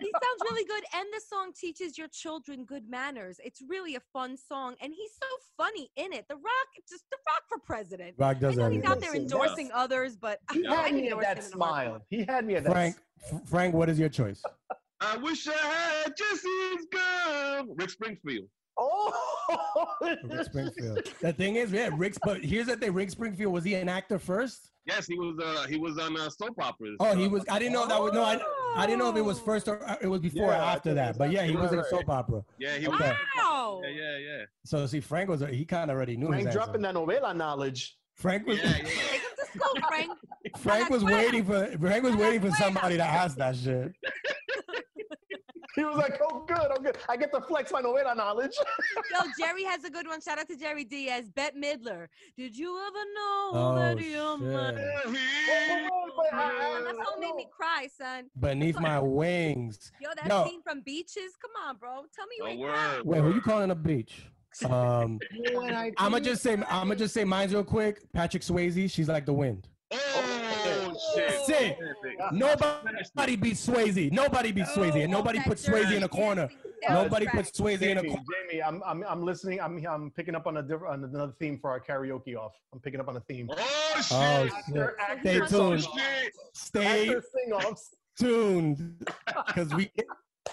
He 0.00 0.06
sounds 0.12 0.50
really 0.50 0.64
good, 0.64 0.84
and 0.94 1.06
the 1.12 1.20
song 1.26 1.52
teaches 1.58 1.98
your 1.98 2.08
children 2.08 2.64
good 2.64 2.88
manners. 2.88 3.40
It's 3.44 3.60
really 3.68 3.96
a 3.96 4.00
fun 4.12 4.36
song, 4.36 4.74
and 4.80 4.92
he's 4.92 5.10
so 5.12 5.26
funny 5.56 5.90
in 5.96 6.12
it. 6.12 6.26
The 6.28 6.36
Rock, 6.36 6.68
just 6.88 7.04
The 7.10 7.16
Rock 7.26 7.42
for 7.48 7.58
president. 7.58 8.14
Rock 8.18 8.38
does 8.38 8.58
I 8.58 8.62
know 8.62 8.70
he's 8.70 8.84
out 8.84 9.00
there 9.00 9.10
Listen, 9.10 9.22
endorsing 9.24 9.70
others, 9.74 10.16
but 10.16 10.38
He 10.52 10.66
I 10.68 10.74
had 10.88 10.94
me 10.94 11.08
at 11.10 11.20
that 11.20 11.38
him 11.38 11.44
in 11.44 11.60
a 11.60 11.64
heartbeat. 11.64 11.92
smile. 11.92 12.06
He 12.10 12.24
had 12.24 12.44
me 12.46 12.54
at 12.56 12.64
that. 12.64 12.72
Frank, 12.72 12.96
F- 13.32 13.40
Frank, 13.48 13.74
what 13.74 13.88
is 13.88 13.98
your 13.98 14.08
choice? 14.08 14.42
I 15.00 15.16
wish 15.16 15.46
I 15.48 15.52
had 15.52 16.16
Jesse's 16.16 16.86
girl. 16.90 17.74
Rick 17.76 17.90
Springfield. 17.90 18.46
Oh, 18.80 19.12
Rick 20.24 20.44
Springfield. 20.44 21.00
The 21.20 21.32
thing 21.32 21.56
is, 21.56 21.72
yeah, 21.72 21.90
Rick. 21.92 22.14
But 22.24 22.44
here's 22.44 22.66
the 22.66 22.76
thing: 22.76 22.92
Rick 22.92 23.10
Springfield 23.10 23.52
was 23.52 23.64
he 23.64 23.74
an 23.74 23.88
actor 23.88 24.18
first? 24.18 24.70
Yes, 24.86 25.06
he 25.06 25.18
was. 25.18 25.36
Uh, 25.42 25.66
he 25.68 25.78
was 25.78 25.98
on 25.98 26.16
uh, 26.18 26.30
soap 26.30 26.54
operas. 26.62 26.96
Oh, 27.00 27.14
he 27.16 27.26
Uh, 27.26 27.30
was. 27.30 27.44
I 27.50 27.58
didn't 27.58 27.72
know 27.74 27.86
that 27.88 28.00
was 28.00 28.12
no. 28.12 28.22
I, 28.22 28.40
I 28.76 28.86
didn't 28.86 29.00
know 29.00 29.10
if 29.10 29.16
it 29.16 29.24
was 29.24 29.40
first 29.40 29.66
or 29.68 29.84
uh, 29.88 29.96
it 30.00 30.06
was 30.06 30.20
before 30.20 30.50
Yeah, 30.52 30.58
or 30.58 30.62
after 30.76 30.94
that. 30.94 31.18
But 31.18 31.32
yeah, 31.32 31.42
he 31.42 31.50
after. 31.54 31.62
was 31.62 31.72
in 31.72 31.78
a 31.80 31.84
soap 31.84 32.08
opera. 32.08 32.42
Yeah, 32.60 32.76
he 32.76 32.86
was. 32.88 33.00
Okay. 33.00 33.12
Wow. 33.36 33.80
Yeah, 33.84 33.90
yeah, 33.90 34.18
yeah. 34.18 34.44
So 34.64 34.86
see, 34.86 35.00
Frank 35.00 35.28
was. 35.28 35.40
He 35.50 35.64
kind 35.64 35.90
of 35.90 35.96
already 35.96 36.16
knew. 36.16 36.28
Frank 36.28 36.46
his 36.46 36.54
dropping 36.54 36.84
answer. 36.84 36.92
that 36.92 36.94
novela 36.94 37.34
knowledge. 37.36 37.96
Frank 38.14 38.46
was. 38.46 38.58
Yeah, 38.58 38.68
yeah. 38.76 38.76
Take 38.76 39.22
him 39.54 39.60
to 39.74 39.82
Frank. 39.88 40.12
Frank 40.58 40.90
was 40.90 41.02
waiting 41.04 41.44
for. 41.44 41.66
Frank 41.78 42.04
was 42.04 42.14
waiting 42.16 42.40
for 42.40 42.50
somebody 42.52 42.96
to 42.96 43.04
ask 43.04 43.36
that 43.38 43.56
shit. 43.56 43.92
He 45.78 45.84
was 45.84 45.96
like, 45.96 46.20
"Oh, 46.28 46.44
good, 46.44 46.58
oh, 46.76 46.82
good. 46.82 46.98
I 47.08 47.16
get 47.16 47.32
to 47.32 47.40
flex 47.40 47.70
my 47.70 47.80
novela 47.80 48.16
knowledge." 48.16 48.50
Yo, 49.12 49.20
Jerry 49.38 49.62
has 49.62 49.84
a 49.84 49.90
good 49.90 50.08
one. 50.08 50.20
Shout 50.20 50.40
out 50.40 50.48
to 50.48 50.56
Jerry 50.56 50.82
Diaz. 50.82 51.30
Bette 51.32 51.56
Midler. 51.56 52.08
Did 52.36 52.56
you 52.58 52.76
ever 52.84 53.04
know 53.14 53.50
Oh, 53.52 53.74
that 53.76 54.00
your 54.04 54.38
shit. 54.38 54.46
money? 54.48 54.82
But 56.16 56.34
I- 56.34 56.82
That 56.84 56.96
song 56.96 57.20
made 57.20 57.34
me 57.36 57.46
cry, 57.56 57.88
son. 57.96 58.24
Beneath 58.40 58.80
my 58.80 58.98
wings. 58.98 59.92
Yo, 60.00 60.08
that 60.16 60.26
Yo. 60.28 60.46
scene 60.46 60.62
from 60.62 60.80
Beaches. 60.80 61.36
Come 61.40 61.52
on, 61.68 61.76
bro. 61.76 62.02
Tell 62.12 62.26
me 62.26 62.36
you 62.38 62.44
A 62.44 62.48
ain't 62.48 62.60
word. 62.60 63.02
Wait, 63.06 63.20
who 63.22 63.34
you 63.34 63.40
calling 63.40 63.70
a 63.70 63.74
beach? 63.76 64.26
Um, 64.64 65.20
I'm 65.98 66.10
gonna 66.10 66.20
just 66.20 66.42
say. 66.42 66.54
I'm 66.54 66.62
gonna 66.88 66.96
just 66.96 67.14
say 67.14 67.22
mine 67.24 67.50
real 67.50 67.62
quick. 67.62 68.00
Patrick 68.12 68.42
Swayze. 68.42 68.90
She's 68.90 69.08
like 69.08 69.26
the 69.26 69.32
wind. 69.32 69.68
Oh, 69.90 70.94
oh 70.94 70.96
shit! 71.14 71.40
Sick. 71.46 71.78
Nobody 72.32 73.36
beats 73.36 73.66
Swayze. 73.66 74.12
Nobody 74.12 74.52
beats 74.52 74.72
Swayze, 74.72 75.02
and 75.02 75.10
nobody 75.10 75.38
That 75.38 75.46
puts 75.48 75.66
Swayze 75.66 75.92
in 75.96 76.02
a 76.02 76.08
corner. 76.08 76.48
dancing 76.48 76.60
Nobody 76.90 77.26
soundtrack. 77.26 77.32
puts 77.32 77.50
Swayze 77.58 77.82
in 77.82 77.98
a 77.98 78.02
corner. 78.02 78.22
Jaime, 78.50 78.62
I'm, 78.62 78.82
I'm, 78.84 79.02
I'm 79.08 79.22
listening. 79.24 79.60
I'm, 79.60 79.84
I'm 79.86 80.10
picking 80.10 80.34
up 80.34 80.46
on 80.46 80.58
a 80.58 80.62
different, 80.62 80.92
on 80.92 81.04
another 81.04 81.32
theme 81.38 81.58
for 81.58 81.70
our 81.70 81.80
karaoke 81.80 82.36
off. 82.36 82.52
I'm 82.72 82.80
picking 82.80 83.00
up 83.00 83.08
on 83.08 83.16
a 83.16 83.20
theme. 83.20 83.48
Oh 83.50 83.94
shit! 83.96 84.12
Oh, 84.12 84.48
shit. 84.68 84.94
actor, 85.00 85.20
Stay 85.22 85.40
Oh 85.40 85.46
tuned. 85.46 85.82
shit! 85.82 86.32
Stay 86.52 87.16
tuned, 88.18 89.06
because 89.46 89.74
we. 89.74 89.90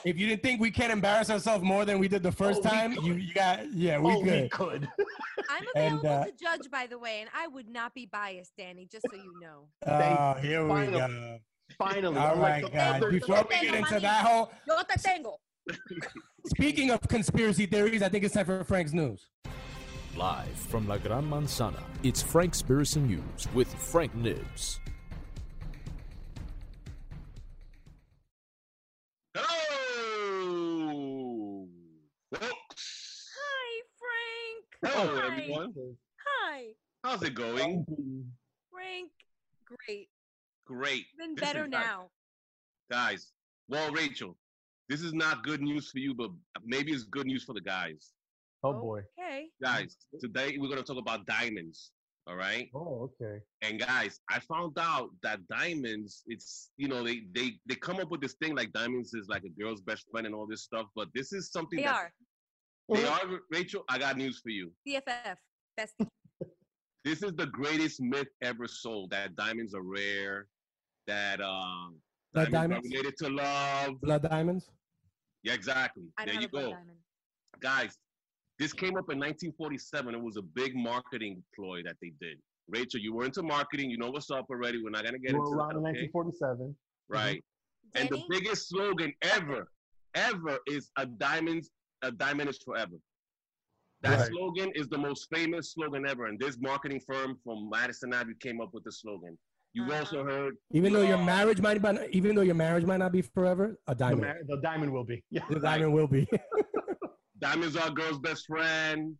If 0.04 0.18
you 0.20 0.28
didn't 0.28 0.44
think 0.44 0.60
we 0.62 0.72
can 0.72 0.92
embarrass 0.92 1.30
ourselves 1.30 1.64
more 1.64 1.86
than 1.86 2.00
we 2.00 2.08
did 2.08 2.24
the 2.24 2.32
first 2.32 2.62
Oh, 2.66 2.70
time, 2.70 2.94
you, 3.04 3.14
you 3.14 3.34
got 3.34 3.72
yeah, 3.74 3.98
we 4.00 4.12
oh, 4.14 4.20
we 4.20 4.50
could. 4.50 4.88
I'm 5.50 5.64
And, 5.76 6.00
available 6.00 6.10
uh, 6.22 6.26
to 6.26 6.32
judge, 6.32 6.70
by 6.72 6.88
the 6.88 6.98
way, 6.98 7.20
and 7.22 7.30
I 7.34 7.48
would 7.48 7.70
not 7.70 7.94
be 7.94 8.06
biased, 8.06 8.54
Danny, 8.58 8.88
just 8.92 9.06
so 9.10 9.16
you 9.16 9.34
know. 9.42 9.68
Oh, 9.88 10.34
here 10.42 10.64
we 10.64 10.70
Finally. 10.70 10.98
go. 11.00 11.38
Finally. 11.78 12.18
All 12.18 12.34
unlike 12.34 12.52
right, 12.52 12.64
the 12.64 12.70
guys. 12.70 13.02
other- 13.02 13.12
Before 13.12 13.46
we 13.50 13.62
get 13.62 13.76
into 13.76 14.00
that 14.00 14.26
whole, 14.26 14.52
Yo 14.68 14.76
te 14.90 14.98
tengo. 15.02 15.38
speaking 16.48 16.92
of 16.92 17.02
conspiracy 17.08 17.66
theories, 17.66 18.02
I 18.04 18.10
think 18.10 18.24
it's 18.24 18.34
time 18.34 18.46
for 18.46 18.64
Frank's 18.64 18.94
news. 18.94 19.30
Live 20.16 20.48
from 20.70 20.88
La 20.88 20.98
Gran 20.98 21.28
Manzana, 21.30 21.82
it's 22.04 22.24
Frankspiracy 22.24 23.02
News 23.02 23.48
with 23.54 23.74
Frank 23.74 24.14
Nibs. 24.16 24.80
Hi. 35.78 36.68
How's 37.04 37.22
it 37.24 37.34
going? 37.36 37.86
Frank. 38.72 39.12
Great. 39.66 40.08
Great. 40.66 41.06
Even 41.20 41.36
Listen, 41.36 41.36
better 41.36 41.68
guys. 41.68 41.86
now. 41.86 42.10
guys. 42.90 43.32
Well, 43.68 43.92
Rachel, 43.92 44.38
this 44.90 45.02
is 45.02 45.14
not 45.14 45.44
good 45.44 45.62
news 45.62 45.90
for 45.90 46.00
you, 46.00 46.14
but 46.14 46.32
maybe 46.64 46.92
it's 46.92 47.04
good 47.04 47.26
news 47.28 47.44
for 47.44 47.54
the 47.54 47.62
guys. 47.62 48.12
Oh 48.64 48.74
boy. 48.74 49.02
Okay. 49.20 49.48
Guys, 49.62 49.98
today 50.20 50.58
we're 50.60 50.70
gonna 50.70 50.84
talk 50.84 50.98
about 50.98 51.26
diamonds. 51.26 51.92
All 52.28 52.36
right. 52.36 52.70
Oh, 52.74 53.12
okay. 53.22 53.40
And 53.62 53.80
guys, 53.80 54.20
I 54.32 54.40
found 54.40 54.78
out 54.80 55.10
that 55.22 55.46
diamonds, 55.48 56.24
it's 56.26 56.72
you 56.78 56.88
know, 56.88 57.04
they 57.04 57.22
they 57.34 57.60
they 57.68 57.76
come 57.76 57.98
up 58.00 58.10
with 58.10 58.22
this 58.22 58.34
thing 58.42 58.56
like 58.56 58.72
diamonds 58.72 59.14
is 59.14 59.28
like 59.28 59.44
a 59.44 59.50
girl's 59.62 59.82
best 59.82 60.06
friend 60.10 60.26
and 60.26 60.34
all 60.34 60.48
this 60.48 60.64
stuff, 60.64 60.88
but 60.96 61.10
this 61.14 61.34
is 61.34 61.52
something 61.52 61.78
They 61.78 61.84
that 61.84 61.96
are. 61.96 62.14
they 62.90 63.06
are. 63.06 63.40
Rachel, 63.52 63.84
I 63.90 64.00
got 64.00 64.18
news 64.18 64.40
for 64.42 64.50
you. 64.50 64.72
BFF. 64.88 65.36
Bestie. 65.80 66.08
This 67.04 67.22
is 67.22 67.34
the 67.34 67.46
greatest 67.48 68.02
myth 68.02 68.28
ever 68.42 68.68
sold 68.68 69.12
that 69.12 69.36
diamonds 69.36 69.74
are 69.76 69.82
rare, 69.84 70.48
that 71.08 71.40
um 71.42 71.96
Blood 72.34 72.52
diamonds, 72.52 72.54
diamonds? 72.54 72.88
are 72.88 72.90
related 72.98 73.18
to 73.18 73.30
love. 73.30 74.02
Blood 74.02 74.24
diamonds. 74.24 74.70
Yeah, 75.44 75.54
exactly. 75.54 76.04
I 76.18 76.26
there 76.26 76.34
you 76.36 76.40
have 76.42 76.50
a 76.50 76.52
blood 76.52 76.64
go. 76.64 76.70
diamond. 76.72 76.98
Guys, 77.62 77.98
this 78.60 78.74
came 78.74 78.98
up 78.98 79.10
in 79.12 79.20
1947. 79.20 80.16
It 80.16 80.22
was 80.22 80.38
a 80.38 80.42
big 80.42 80.76
marketing 80.76 81.44
ploy 81.56 81.84
that 81.84 81.96
they 82.02 82.12
did. 82.20 82.38
Rachel, 82.68 83.00
you 83.00 83.14
were 83.14 83.26
into 83.26 83.44
marketing. 83.44 83.92
You 83.92 83.98
know 83.98 84.10
what's 84.10 84.32
up 84.32 84.48
already. 84.50 84.82
We're 84.84 84.90
not 84.90 85.06
gonna 85.06 85.20
get 85.20 85.34
We're 85.34 85.40
into 85.46 85.52
around 85.52 85.84
that. 85.84 85.90
in 85.92 85.96
Okay? 85.96 86.10
1947. 86.14 86.76
Right. 87.08 87.44
And 87.94 88.10
the 88.10 88.24
biggest 88.30 88.68
slogan 88.70 89.14
ever, 89.22 89.70
ever 90.16 90.58
is 90.68 90.90
a 90.98 91.06
diamond, 91.06 91.70
a 92.02 92.12
diamond 92.12 92.50
is 92.50 92.58
forever. 92.66 92.96
That 94.06 94.20
Right. 94.20 94.28
slogan 94.32 94.72
is 94.76 94.88
the 94.88 94.98
most 95.00 95.28
famous 95.34 95.72
slogan 95.74 96.06
ever. 96.08 96.26
And 96.28 96.40
this 96.40 96.58
marketing 96.60 97.02
firm 97.08 97.38
from 97.44 97.70
Madison 97.72 98.14
Avenue 98.14 98.36
came 98.40 98.62
up 98.62 98.70
with 98.74 98.84
the 98.84 98.92
slogan. 98.92 99.36
You've 99.74 99.90
Uh-huh. 99.90 100.00
also 100.00 100.24
heard 100.24 100.56
Even 100.72 100.94
though 100.94 101.02
your 101.02 101.18
marriage 101.18 101.60
might, 101.60 101.82
not, 101.82 102.08
even 102.12 102.36
though 102.36 102.44
your 102.44 102.56
marriage 102.56 102.86
might 102.86 102.98
not 102.98 103.12
be 103.12 103.22
forever, 103.24 103.78
a 103.88 103.96
The, 103.96 104.00
diamond, 104.00 104.48
the 104.48 104.58
diamond 104.62 104.94
will 104.94 105.04
be. 105.04 105.24
Yeah. 105.32 105.44
the 105.50 105.60
diamond 105.60 105.92
will 105.94 106.08
be. 106.08 106.28
diamonds 107.40 107.76
are 107.76 107.88
a 107.88 107.92
girl's 107.92 108.20
best 108.20 108.46
friend. 108.46 109.18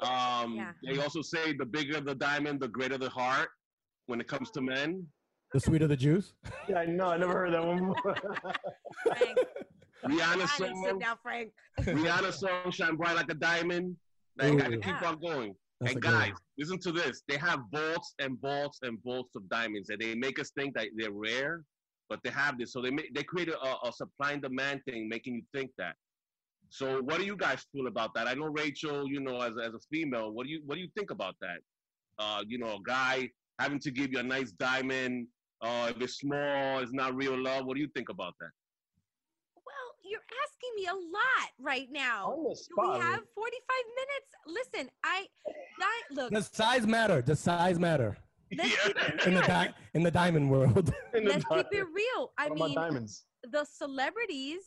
Um, 0.00 0.54
Yeah. 0.54 0.72
They 0.84 0.98
also 1.00 1.22
say 1.22 1.52
the 1.52 1.66
bigger 1.66 2.00
the 2.00 2.14
diamond, 2.14 2.60
the 2.60 2.68
greater 2.68 2.98
the 2.98 3.10
heart 3.10 3.48
when 4.06 4.20
it 4.20 4.28
comes 4.28 4.50
to 4.52 4.60
men. 4.60 5.06
the 5.52 5.58
sweeter 5.58 5.88
the 5.88 5.96
juice. 5.96 6.34
Yeah, 6.68 6.78
I 6.78 6.86
know. 6.86 7.08
I 7.08 7.16
never 7.16 7.32
heard 7.32 7.52
that 7.54 7.66
one. 7.66 7.92
Frank. 9.02 9.38
Rihanna 10.04 10.32
Honest, 10.32 10.56
song, 10.56 10.98
down, 11.00 11.16
Frank. 11.22 11.52
Rihanna 11.80 12.32
song, 12.32 12.70
shine 12.70 12.94
bright 12.96 13.16
like 13.16 13.30
a 13.30 13.34
diamond. 13.34 13.96
Like, 14.40 14.52
I 14.52 14.64
can 14.64 14.74
Ooh. 14.74 14.80
keep 14.80 15.02
on 15.02 15.18
going. 15.18 15.54
That's 15.80 15.94
and 15.94 16.02
guys, 16.02 16.32
listen 16.58 16.78
to 16.80 16.92
this. 16.92 17.22
They 17.26 17.38
have 17.38 17.60
bolts 17.70 18.14
and 18.18 18.40
bolts 18.40 18.80
and 18.82 19.02
bolts 19.02 19.34
of 19.34 19.48
diamonds, 19.48 19.88
and 19.88 19.98
they 19.98 20.14
make 20.14 20.38
us 20.38 20.50
think 20.50 20.74
that 20.74 20.88
they're 20.96 21.10
rare, 21.10 21.62
but 22.08 22.20
they 22.22 22.30
have 22.30 22.58
this. 22.58 22.72
So 22.72 22.82
they 22.82 22.90
make 22.90 23.14
they 23.14 23.22
create 23.22 23.48
a, 23.48 23.86
a 23.86 23.92
supply 23.92 24.32
and 24.32 24.42
demand 24.42 24.82
thing, 24.86 25.08
making 25.08 25.34
you 25.34 25.42
think 25.54 25.70
that. 25.78 25.94
So 26.68 27.00
what 27.02 27.18
do 27.18 27.24
you 27.24 27.36
guys 27.36 27.64
feel 27.72 27.86
about 27.86 28.14
that? 28.14 28.28
I 28.28 28.34
know 28.34 28.46
Rachel, 28.46 29.08
you 29.08 29.20
know, 29.20 29.40
as, 29.40 29.54
as 29.58 29.74
a 29.74 29.80
female, 29.90 30.32
what 30.32 30.46
do 30.46 30.52
you 30.52 30.60
what 30.66 30.74
do 30.74 30.80
you 30.82 30.90
think 30.96 31.10
about 31.10 31.34
that? 31.40 31.58
Uh, 32.18 32.42
you 32.46 32.58
know, 32.58 32.74
a 32.74 32.80
guy 32.86 33.28
having 33.58 33.80
to 33.80 33.90
give 33.90 34.12
you 34.12 34.18
a 34.18 34.22
nice 34.22 34.52
diamond, 34.52 35.26
uh, 35.62 35.90
if 35.90 36.00
it's 36.02 36.18
small, 36.18 36.78
it's 36.78 36.92
not 36.92 37.14
real 37.14 37.42
love. 37.42 37.64
What 37.64 37.74
do 37.74 37.80
you 37.80 37.90
think 37.94 38.10
about 38.10 38.34
that? 38.40 38.50
Well, 40.02 40.10
you're 40.10 40.20
asking 40.44 40.70
me 40.76 40.86
a 40.86 40.94
lot 40.94 41.50
right 41.58 41.88
now. 41.90 42.34
Do 42.36 42.54
we 42.78 42.98
have 42.98 43.20
45 43.34 43.68
minutes? 43.96 44.30
Listen, 44.74 44.90
I, 45.04 45.26
I 45.80 46.00
look. 46.12 46.30
Does 46.32 46.50
size 46.52 46.86
matter? 46.86 47.22
Does 47.22 47.40
size 47.40 47.78
matter 47.78 48.16
Let's 48.56 48.84
keep 48.84 48.96
it 48.96 49.26
in 49.26 49.34
the 49.34 49.42
di- 49.42 49.74
in 49.94 50.02
the 50.02 50.10
diamond 50.10 50.50
world? 50.50 50.92
In 51.14 51.24
the 51.24 51.30
Let's 51.30 51.44
keep 51.44 51.66
it 51.72 51.86
real. 51.94 52.32
I 52.38 52.48
What 52.48 52.58
mean, 52.58 52.74
diamonds. 52.74 53.24
the 53.44 53.64
celebrities, 53.64 54.62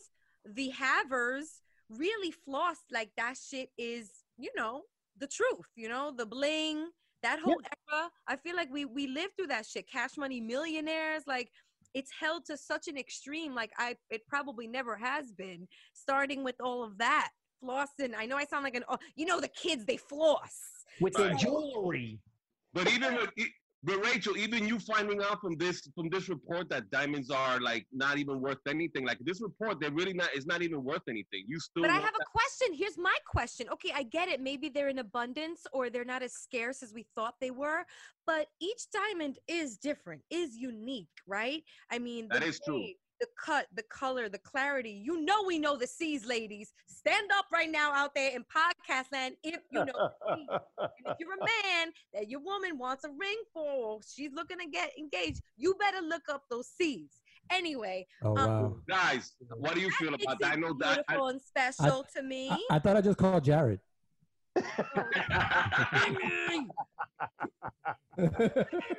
the 0.46 0.70
havers, 0.70 1.62
really 1.90 2.32
floss 2.32 2.78
like 2.92 3.12
that 3.18 3.36
shit 3.38 3.70
is, 3.78 4.10
you 4.38 4.50
know, 4.56 4.82
the 5.18 5.28
truth. 5.28 5.66
You 5.76 5.90
know, 5.90 6.14
the 6.16 6.26
bling, 6.26 6.88
that 7.24 7.40
whole 7.40 7.60
era. 7.92 8.10
I 8.28 8.36
feel 8.38 8.56
like 8.56 8.72
we 8.72 8.86
we 8.86 9.08
lived 9.08 9.36
through 9.36 9.48
that 9.48 9.66
shit. 9.66 9.90
Cash 9.90 10.18
money 10.18 10.40
millionaires, 10.40 11.24
like 11.28 11.52
it's 11.94 12.12
held 12.20 12.46
to 12.46 12.58
such 12.58 12.88
an 12.88 12.98
extreme, 12.98 13.54
like 13.54 13.72
I 13.78 13.96
it 14.10 14.22
probably 14.28 14.68
never 14.68 14.96
has 14.96 15.32
been. 15.32 15.68
Starting 15.94 16.44
with 16.44 16.56
all 16.62 16.84
of 16.84 16.98
that 16.98 17.30
flossing. 17.64 18.14
I 18.18 18.26
know 18.26 18.38
I 18.38 18.46
sound 18.46 18.64
like 18.64 18.76
an, 18.76 18.84
oh, 18.90 18.98
you 19.16 19.26
know, 19.26 19.40
the 19.40 19.48
kids 19.50 19.86
they 19.86 19.98
floss. 19.98 20.60
With 21.00 21.18
Right. 21.18 21.38
jewelry. 21.38 22.20
But 22.74 22.92
even 22.92 23.16
with, 23.16 23.30
but 23.84 24.04
Rachel, 24.06 24.38
even 24.38 24.66
you 24.66 24.80
finding 24.80 25.22
out 25.22 25.42
from 25.42 25.58
this 25.58 25.90
from 25.94 26.10
this 26.10 26.30
report 26.30 26.70
that 26.70 26.90
diamonds 26.90 27.30
are 27.30 27.60
like 27.60 27.86
not 27.92 28.18
even 28.18 28.40
worth 28.40 28.60
anything. 28.68 29.06
Like 29.06 29.20
this 29.22 29.42
report, 29.42 29.82
they're 29.82 29.92
really 29.92 30.14
not. 30.14 30.30
It's 30.34 30.46
not 30.46 30.62
even 30.62 30.84
worth 30.84 31.02
anything. 31.10 31.44
You 31.48 31.60
still. 31.60 31.84
But 31.84 31.92
I 31.92 31.96
have 31.96 32.14
a 32.16 32.26
question. 32.32 32.74
Here's 32.74 32.98
my 32.98 33.16
question. 33.30 33.68
Okay, 33.74 33.92
I 33.94 34.04
get 34.04 34.30
it. 34.30 34.40
Maybe 34.40 34.70
they're 34.70 34.88
in 34.88 35.00
abundance 35.00 35.68
or 35.74 35.90
they're 35.90 36.06
not 36.06 36.24
as 36.24 36.34
scarce 36.34 36.82
as 36.82 36.94
we 36.94 37.06
thought 37.14 37.36
they 37.42 37.52
were. 37.52 37.84
But 38.26 38.48
each 38.62 38.84
diamond 38.94 39.38
is 39.50 39.78
different, 39.78 40.22
is 40.30 40.56
unique, 40.56 41.10
right? 41.28 41.62
I 41.92 42.00
mean, 42.00 42.30
That 42.32 42.44
is 42.44 42.62
true. 42.66 42.86
Shape, 43.24 43.30
The 43.30 43.44
cut, 43.46 43.68
the 43.74 43.84
color, 43.84 44.30
the 44.30 44.38
clarity. 44.40 44.92
You 45.04 45.22
know, 45.24 45.44
we 45.46 45.60
know 45.60 45.78
the 45.78 45.88
C's, 45.88 46.26
ladies. 46.26 46.74
Stand 46.88 47.32
up 47.38 47.46
right 47.52 47.72
now 47.72 47.92
out 47.94 48.14
there 48.16 48.32
in 48.36 48.44
podcast 48.44 49.06
land 49.12 49.36
if 49.44 49.60
you 49.72 49.86
know. 49.86 49.94
the 49.94 50.12
C's. 50.36 50.48
And 50.80 50.90
if 51.08 51.18
you're 51.20 51.34
a 51.34 51.38
man 51.40 51.94
that 52.14 52.30
your 52.30 52.40
woman 52.42 52.78
wants 52.78 53.04
a 53.04 53.10
ring 53.10 53.38
for, 53.54 54.00
she's 54.16 54.32
looking 54.34 54.58
to 54.60 54.68
get 54.68 54.92
engaged, 54.98 55.42
you 55.58 55.76
better 55.80 56.02
look 56.06 56.24
up 56.30 56.44
those 56.50 56.68
C's. 56.78 57.12
Anyway, 57.52 58.08
Oh 58.24 58.38
Um, 58.38 58.50
wow! 58.64 58.76
guys, 58.88 59.34
what 59.58 59.76
do 59.76 59.82
you 59.82 59.92
feel 59.92 60.14
about 60.14 60.40
that? 60.40 60.54
I 60.54 60.56
know 60.56 60.74
that. 60.80 61.04
I, 61.08 61.14
beautiful 61.14 61.28
and 61.28 61.42
special 61.42 62.06
to 62.16 62.24
me. 62.24 62.50
I, 62.50 62.58
I 62.72 62.80
thought 62.80 62.96
I 62.96 63.02
just 63.02 63.18
called 63.18 63.44
Jared. 63.44 63.80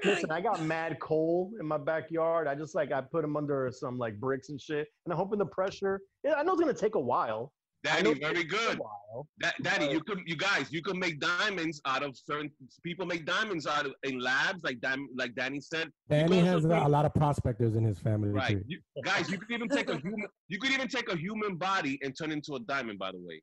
Listen, 0.05 0.31
I 0.31 0.41
got 0.41 0.63
mad 0.63 0.99
coal 1.01 1.51
in 1.61 1.67
my 1.67 1.79
backyard. 1.79 2.49
I 2.49 2.55
just 2.55 2.75
like 2.75 2.93
I 2.93 3.01
put 3.01 3.23
them 3.23 3.37
under 3.37 3.71
some 3.73 3.99
like 3.99 4.19
bricks 4.19 4.49
and 4.49 4.61
shit, 4.61 4.89
and 5.05 5.13
I'm 5.13 5.19
hoping 5.19 5.39
the 5.39 5.47
pressure. 5.47 6.01
Yeah, 6.25 6.35
I 6.35 6.43
know 6.43 6.53
it's 6.53 6.61
gonna 6.61 6.75
take 6.75 6.95
a 6.97 7.01
while. 7.01 7.53
Daddy, 7.85 8.15
very 8.15 8.45
good. 8.45 8.79
While. 8.79 9.29
That, 9.41 9.55
Daddy, 9.63 9.87
you 9.87 10.01
could, 10.01 10.21
you 10.27 10.37
guys, 10.37 10.73
you 10.73 10.81
can 10.81 10.99
make 10.99 11.21
diamonds 11.21 11.83
out 11.85 12.03
of 12.03 12.17
certain 12.17 12.51
people. 12.83 13.05
Make 13.05 13.27
diamonds 13.27 13.67
out 13.67 13.85
of 13.85 13.93
in 14.05 14.19
labs, 14.19 14.65
like 14.65 14.81
Dam, 14.81 15.07
like 15.15 15.35
Danny 15.35 15.61
said. 15.61 15.91
Danny 16.09 16.41
has 16.41 16.65
a, 16.65 16.69
a 16.71 16.89
lot 16.89 17.05
of 17.05 17.13
prospectors 17.13 17.77
in 17.77 17.85
his 17.85 17.99
family 17.99 18.31
Right, 18.31 18.57
too. 18.57 18.65
you, 18.67 18.81
guys, 19.05 19.31
you 19.31 19.37
could 19.39 19.51
even 19.51 19.69
take 19.69 19.91
a 19.91 19.99
human. 19.99 20.27
You 20.49 20.59
could 20.59 20.71
even 20.73 20.89
take 20.89 21.13
a 21.13 21.17
human 21.17 21.57
body 21.57 21.99
and 22.03 22.17
turn 22.17 22.33
into 22.33 22.55
a 22.55 22.61
diamond. 22.61 22.99
By 22.99 23.13
the 23.13 23.19
way, 23.19 23.43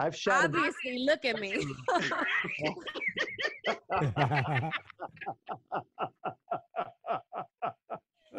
I've 0.00 0.16
shattered. 0.16 0.56
Obviously, 0.56 1.04
look 1.04 1.24
at 1.26 1.38
me. 1.38 1.62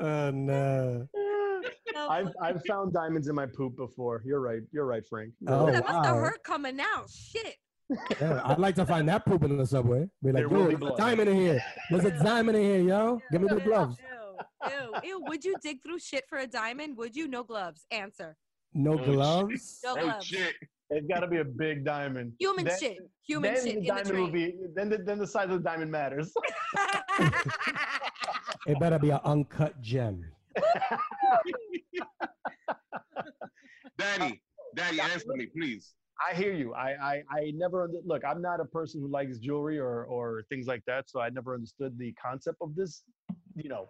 oh 0.02 0.32
no! 0.32 1.08
I've 2.10 2.30
I've 2.42 2.62
found 2.68 2.94
diamonds 2.94 3.28
in 3.28 3.36
my 3.36 3.46
poop 3.46 3.76
before. 3.78 4.24
You're 4.26 4.40
right. 4.42 4.62
You're 4.72 4.86
right, 4.86 5.04
Frank. 5.08 5.34
You're 5.40 5.54
Oh, 5.54 5.66
right. 5.66 5.74
that 5.74 5.84
must 5.88 6.06
have 6.06 6.16
wow. 6.16 6.22
hurt 6.22 6.44
coming 6.44 6.80
out. 6.80 7.10
Shit. 7.10 7.56
Yeah, 8.22 8.42
I'd 8.46 8.58
like 8.58 8.76
to 8.76 8.86
find 8.86 9.08
that 9.10 9.26
poop 9.26 9.44
in 9.44 9.56
the 9.58 9.66
subway. 9.68 10.10
Be 10.24 10.32
like, 10.32 10.36
There 10.42 10.50
will 10.50 10.72
yo, 10.72 10.78
there's 10.78 10.94
a 10.94 10.98
diamond 10.98 11.30
in 11.30 11.36
here. 11.36 11.62
There's 11.90 12.06
a 12.06 12.24
diamond 12.24 12.58
in 12.58 12.64
here, 12.64 12.80
yo. 12.80 13.22
Give 13.32 13.42
me 13.42 13.50
the 13.50 13.60
gloves. 13.60 13.98
Ew, 14.64 14.72
ew, 14.72 14.94
ew. 15.04 15.24
Would 15.28 15.44
you 15.44 15.56
dig 15.62 15.84
through 15.84 16.00
shit 16.00 16.24
for 16.30 16.38
a 16.40 16.48
diamond? 16.48 16.98
Would 16.98 17.16
you? 17.16 17.28
No 17.28 17.44
gloves. 17.44 17.86
Answer. 17.92 18.38
No 18.74 18.96
shit. 18.98 19.06
gloves. 19.06 19.80
No 19.84 19.92
oh 19.92 20.04
gloves. 20.04 20.26
shit! 20.26 20.56
It's 20.94 21.08
got 21.08 21.22
to 21.22 21.28
be 21.28 21.38
a 21.38 21.46
big 21.46 21.86
diamond. 21.86 22.34
Human 22.40 22.66
Then- 22.66 22.80
shit. 22.80 22.98
Human 23.26 23.54
then 23.54 23.64
shit 23.64 23.74
the 23.74 23.78
in 23.78 23.84
the 23.84 23.88
diamond 23.88 24.20
will 24.20 24.32
be 24.32 24.56
then 24.76 24.90
the, 24.90 24.98
then 24.98 25.18
the 25.20 25.28
size 25.28 25.46
of 25.46 25.64
the 25.64 25.70
diamond 25.70 25.92
matters. 25.92 26.34
It 28.68 28.80
better 28.80 29.00
be 29.00 29.10
an 29.10 29.20
uncut 29.26 29.82
gem. 29.82 30.24
Daddy, 33.98 34.42
Daddy, 34.76 35.00
answer 35.02 35.26
me, 35.36 35.48
please. 35.48 35.94
I 36.30 36.36
hear 36.36 36.54
you. 36.54 36.74
I 36.76 36.90
I, 36.92 37.24
I 37.32 37.52
never 37.56 37.84
under, 37.86 37.98
look. 38.06 38.24
I'm 38.24 38.40
not 38.42 38.60
a 38.60 38.66
person 38.66 39.02
who 39.02 39.08
likes 39.08 39.40
jewelry 39.40 39.80
or 39.80 40.04
or 40.06 40.44
things 40.50 40.68
like 40.68 40.84
that, 40.86 41.10
so 41.10 41.20
I 41.20 41.30
never 41.30 41.56
understood 41.56 41.98
the 41.98 42.14
concept 42.24 42.58
of 42.62 42.76
this. 42.76 43.02
You 43.56 43.70
know, 43.70 43.90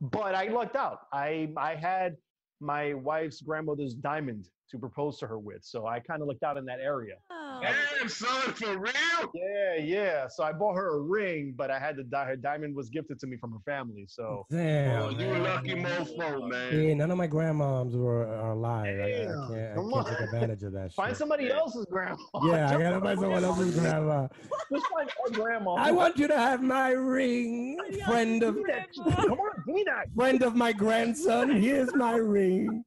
but 0.00 0.34
I 0.34 0.48
lucked 0.48 0.76
out. 0.76 0.98
I 1.12 1.48
I 1.56 1.74
had 1.74 2.16
my 2.60 2.92
wife's 2.92 3.40
grandmother's 3.40 3.94
diamond 3.94 4.48
to 4.70 4.78
propose 4.78 5.18
to 5.18 5.26
her 5.26 5.38
with, 5.38 5.64
so 5.64 5.86
I 5.86 6.00
kind 6.00 6.20
of 6.22 6.28
looked 6.28 6.42
out 6.42 6.56
in 6.56 6.64
that 6.66 6.80
area. 6.80 7.14
Oh. 7.30 7.60
Damn, 7.62 8.08
son, 8.08 8.52
for 8.52 8.78
real? 8.78 8.92
Yeah, 9.34 9.76
yeah. 9.82 10.28
So 10.28 10.44
I 10.44 10.52
bought 10.52 10.74
her 10.76 10.96
a 10.96 11.00
ring, 11.00 11.54
but 11.56 11.70
I 11.70 11.78
had 11.78 11.96
to 11.96 12.04
die. 12.04 12.26
Her 12.26 12.36
diamond 12.36 12.74
was 12.76 12.88
gifted 12.88 13.18
to 13.20 13.26
me 13.26 13.36
from 13.36 13.52
her 13.52 13.58
family. 13.64 14.04
So 14.08 14.46
Damn. 14.50 15.02
Oh, 15.02 15.08
you 15.10 15.26
lucky 15.38 15.74
mofo, 15.74 16.48
man. 16.48 16.80
Yeah, 16.80 16.94
none 16.94 17.10
of 17.10 17.16
my 17.18 17.26
grandmoms 17.26 17.94
were 17.94 18.26
are 18.26 18.52
alive. 18.52 18.98
I, 19.00 19.02
I 19.04 19.08
Damn, 19.08 19.48
can't, 19.48 19.72
I 19.72 19.74
come 19.74 19.90
can't 19.92 20.06
take 20.08 20.20
advantage 20.20 20.62
of 20.62 20.72
that 20.72 20.92
find 20.94 21.10
shit. 21.10 21.18
somebody 21.18 21.50
else's 21.50 21.86
grandma. 21.90 22.16
Yeah, 22.44 22.68
I 22.70 22.78
gotta 22.82 23.00
find 23.00 23.18
someone 23.20 23.44
else's 23.44 23.74
grandma. 23.78 24.28
Just 24.72 24.86
find 24.94 25.10
our 25.24 25.30
grandma. 25.32 25.74
I 25.74 25.90
want 25.92 26.18
you 26.18 26.28
to 26.28 26.36
have 26.36 26.62
my 26.62 26.90
ring, 26.90 27.78
friend 28.06 28.42
of 28.42 28.56
Give 28.56 28.64
me 28.64 28.72
that. 28.72 28.88
Come 29.16 29.32
on, 29.32 29.64
give 29.66 29.86
that. 29.86 30.06
friend 30.14 30.42
of 30.42 30.54
my 30.54 30.72
grandson. 30.72 31.50
Here's 31.60 31.94
my 31.94 32.16
ring. 32.16 32.84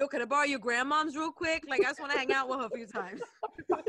Yo, 0.00 0.06
can 0.08 0.22
I 0.22 0.24
borrow 0.24 0.44
your 0.44 0.58
grandmom's 0.58 1.14
real 1.14 1.30
quick? 1.30 1.64
Like, 1.68 1.80
I 1.80 1.84
just 1.84 2.00
want 2.00 2.12
to 2.12 2.18
hang 2.18 2.32
out 2.32 2.48
with 2.48 2.60
her 2.60 2.66
a 2.66 2.70
few 2.70 2.86
times. 2.86 3.20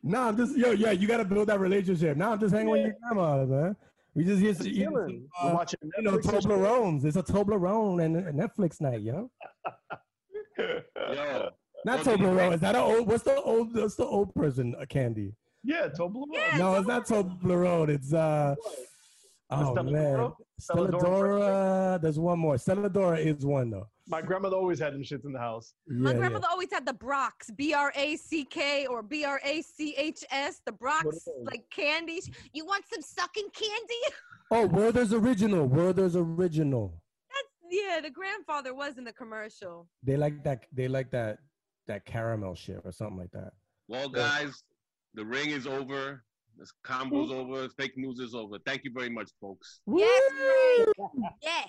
No, 0.00 0.22
I'm 0.22 0.36
just 0.36 0.56
yo, 0.56 0.70
yeah, 0.70 0.92
you 0.92 1.06
gotta 1.06 1.24
build 1.24 1.48
that 1.48 1.60
relationship. 1.60 2.16
Now 2.16 2.32
I'm 2.32 2.40
just 2.40 2.54
hanging 2.54 2.70
with 2.70 2.82
your 2.82 2.94
grandma, 3.02 3.44
man. 3.44 3.76
We 4.14 4.24
just 4.24 4.40
here 4.40 4.54
to 4.54 4.70
eat 4.70 4.84
some, 4.84 4.94
Chilling. 4.94 5.28
We're 5.42 5.50
uh, 5.50 5.54
watching 5.54 5.80
you 5.82 6.02
know, 6.02 6.12
Netflix 6.12 6.14
and 6.14 6.24
shit. 6.24 6.44
Toblerones. 6.44 7.04
It's 7.04 7.16
a 7.16 7.22
Toblerone 7.22 8.04
and 8.04 8.16
a 8.16 8.32
Netflix 8.32 8.80
night, 8.80 9.02
yo. 9.02 9.30
Yo, 10.58 11.50
Not 11.84 12.06
Well, 12.06 12.16
Toblerone. 12.16 12.54
Is 12.54 12.60
that 12.60 12.74
an 12.74 12.80
old? 12.80 13.06
What's 13.06 13.24
the 13.24 13.36
old? 13.42 13.74
What's 13.74 13.96
the 13.96 14.06
old 14.06 14.34
person 14.34 14.74
uh, 14.80 14.86
candy? 14.86 15.34
Yeah, 15.62 15.88
Toblerone. 15.88 16.24
Yeah. 16.32 16.56
No, 16.56 16.74
it's 16.76 16.88
not 16.88 17.06
Toblerone. 17.06 17.88
It's 17.90 18.14
uh. 18.14 18.54
Oh 19.50 19.72
Stella 19.72 19.90
man, 19.90 20.14
D'Oro? 20.14 20.36
Stella 20.58 20.90
D'oro. 20.90 21.98
There's 22.00 22.18
one 22.18 22.38
more. 22.38 22.56
Stella 22.56 22.88
D'oro 22.88 23.16
is 23.16 23.44
one 23.44 23.70
though. 23.70 23.88
My 24.10 24.22
grandmother 24.22 24.56
always 24.56 24.78
had 24.78 24.94
them 24.94 25.02
shits 25.02 25.24
in 25.26 25.32
the 25.32 25.38
house. 25.38 25.74
My 25.86 26.10
Yeah, 26.10 26.14
yeah. 26.14 26.18
grandmother 26.20 26.46
always 26.50 26.72
had 26.72 26.86
the 26.86 26.94
Brach's, 26.94 27.50
B 27.54 27.74
R 27.74 27.92
A 27.94 28.16
C 28.16 28.44
K 28.44 28.86
or 28.86 29.02
B 29.02 29.24
R 29.24 29.40
A 29.44 29.60
C 29.62 29.94
H 29.98 30.24
S, 30.30 30.60
the 30.64 30.72
Brach's, 30.72 31.04
What 31.04 31.14
are 31.34 31.38
those? 31.38 31.46
like 31.46 31.68
candies. 31.70 32.30
You 32.54 32.64
want 32.64 32.84
some 32.92 33.02
sucking 33.02 33.48
candy? 33.52 34.02
Oh, 34.50 34.64
Werther's 34.66 35.12
original. 35.12 35.66
Werther's 35.66 36.16
original. 36.16 37.02
That's 37.28 37.48
yeah. 37.70 38.00
The 38.00 38.08
grandfather 38.08 38.74
was 38.74 38.96
in 38.96 39.04
the 39.04 39.12
commercial. 39.12 39.86
They 40.02 40.16
like 40.16 40.42
that. 40.44 40.64
They 40.72 40.88
like 40.88 41.10
that. 41.10 41.36
That 41.86 42.06
caramel 42.06 42.54
shit 42.54 42.80
or 42.82 42.90
something 42.92 43.18
like 43.18 43.30
that. 43.32 43.52
well, 43.88 44.08
guys, 44.08 44.62
the 45.12 45.22
ring 45.24 45.50
is 45.50 45.66
over. 45.66 46.24
This 46.56 46.72
combo's 46.82 47.30
over. 47.30 47.68
Fake 47.76 47.92
news 47.98 48.20
is 48.20 48.34
over. 48.34 48.56
Thank 48.64 48.84
you 48.84 48.90
very 48.90 49.10
much, 49.10 49.30
folks. 49.38 49.80
Yes, 49.86 50.32
yes. 51.42 51.68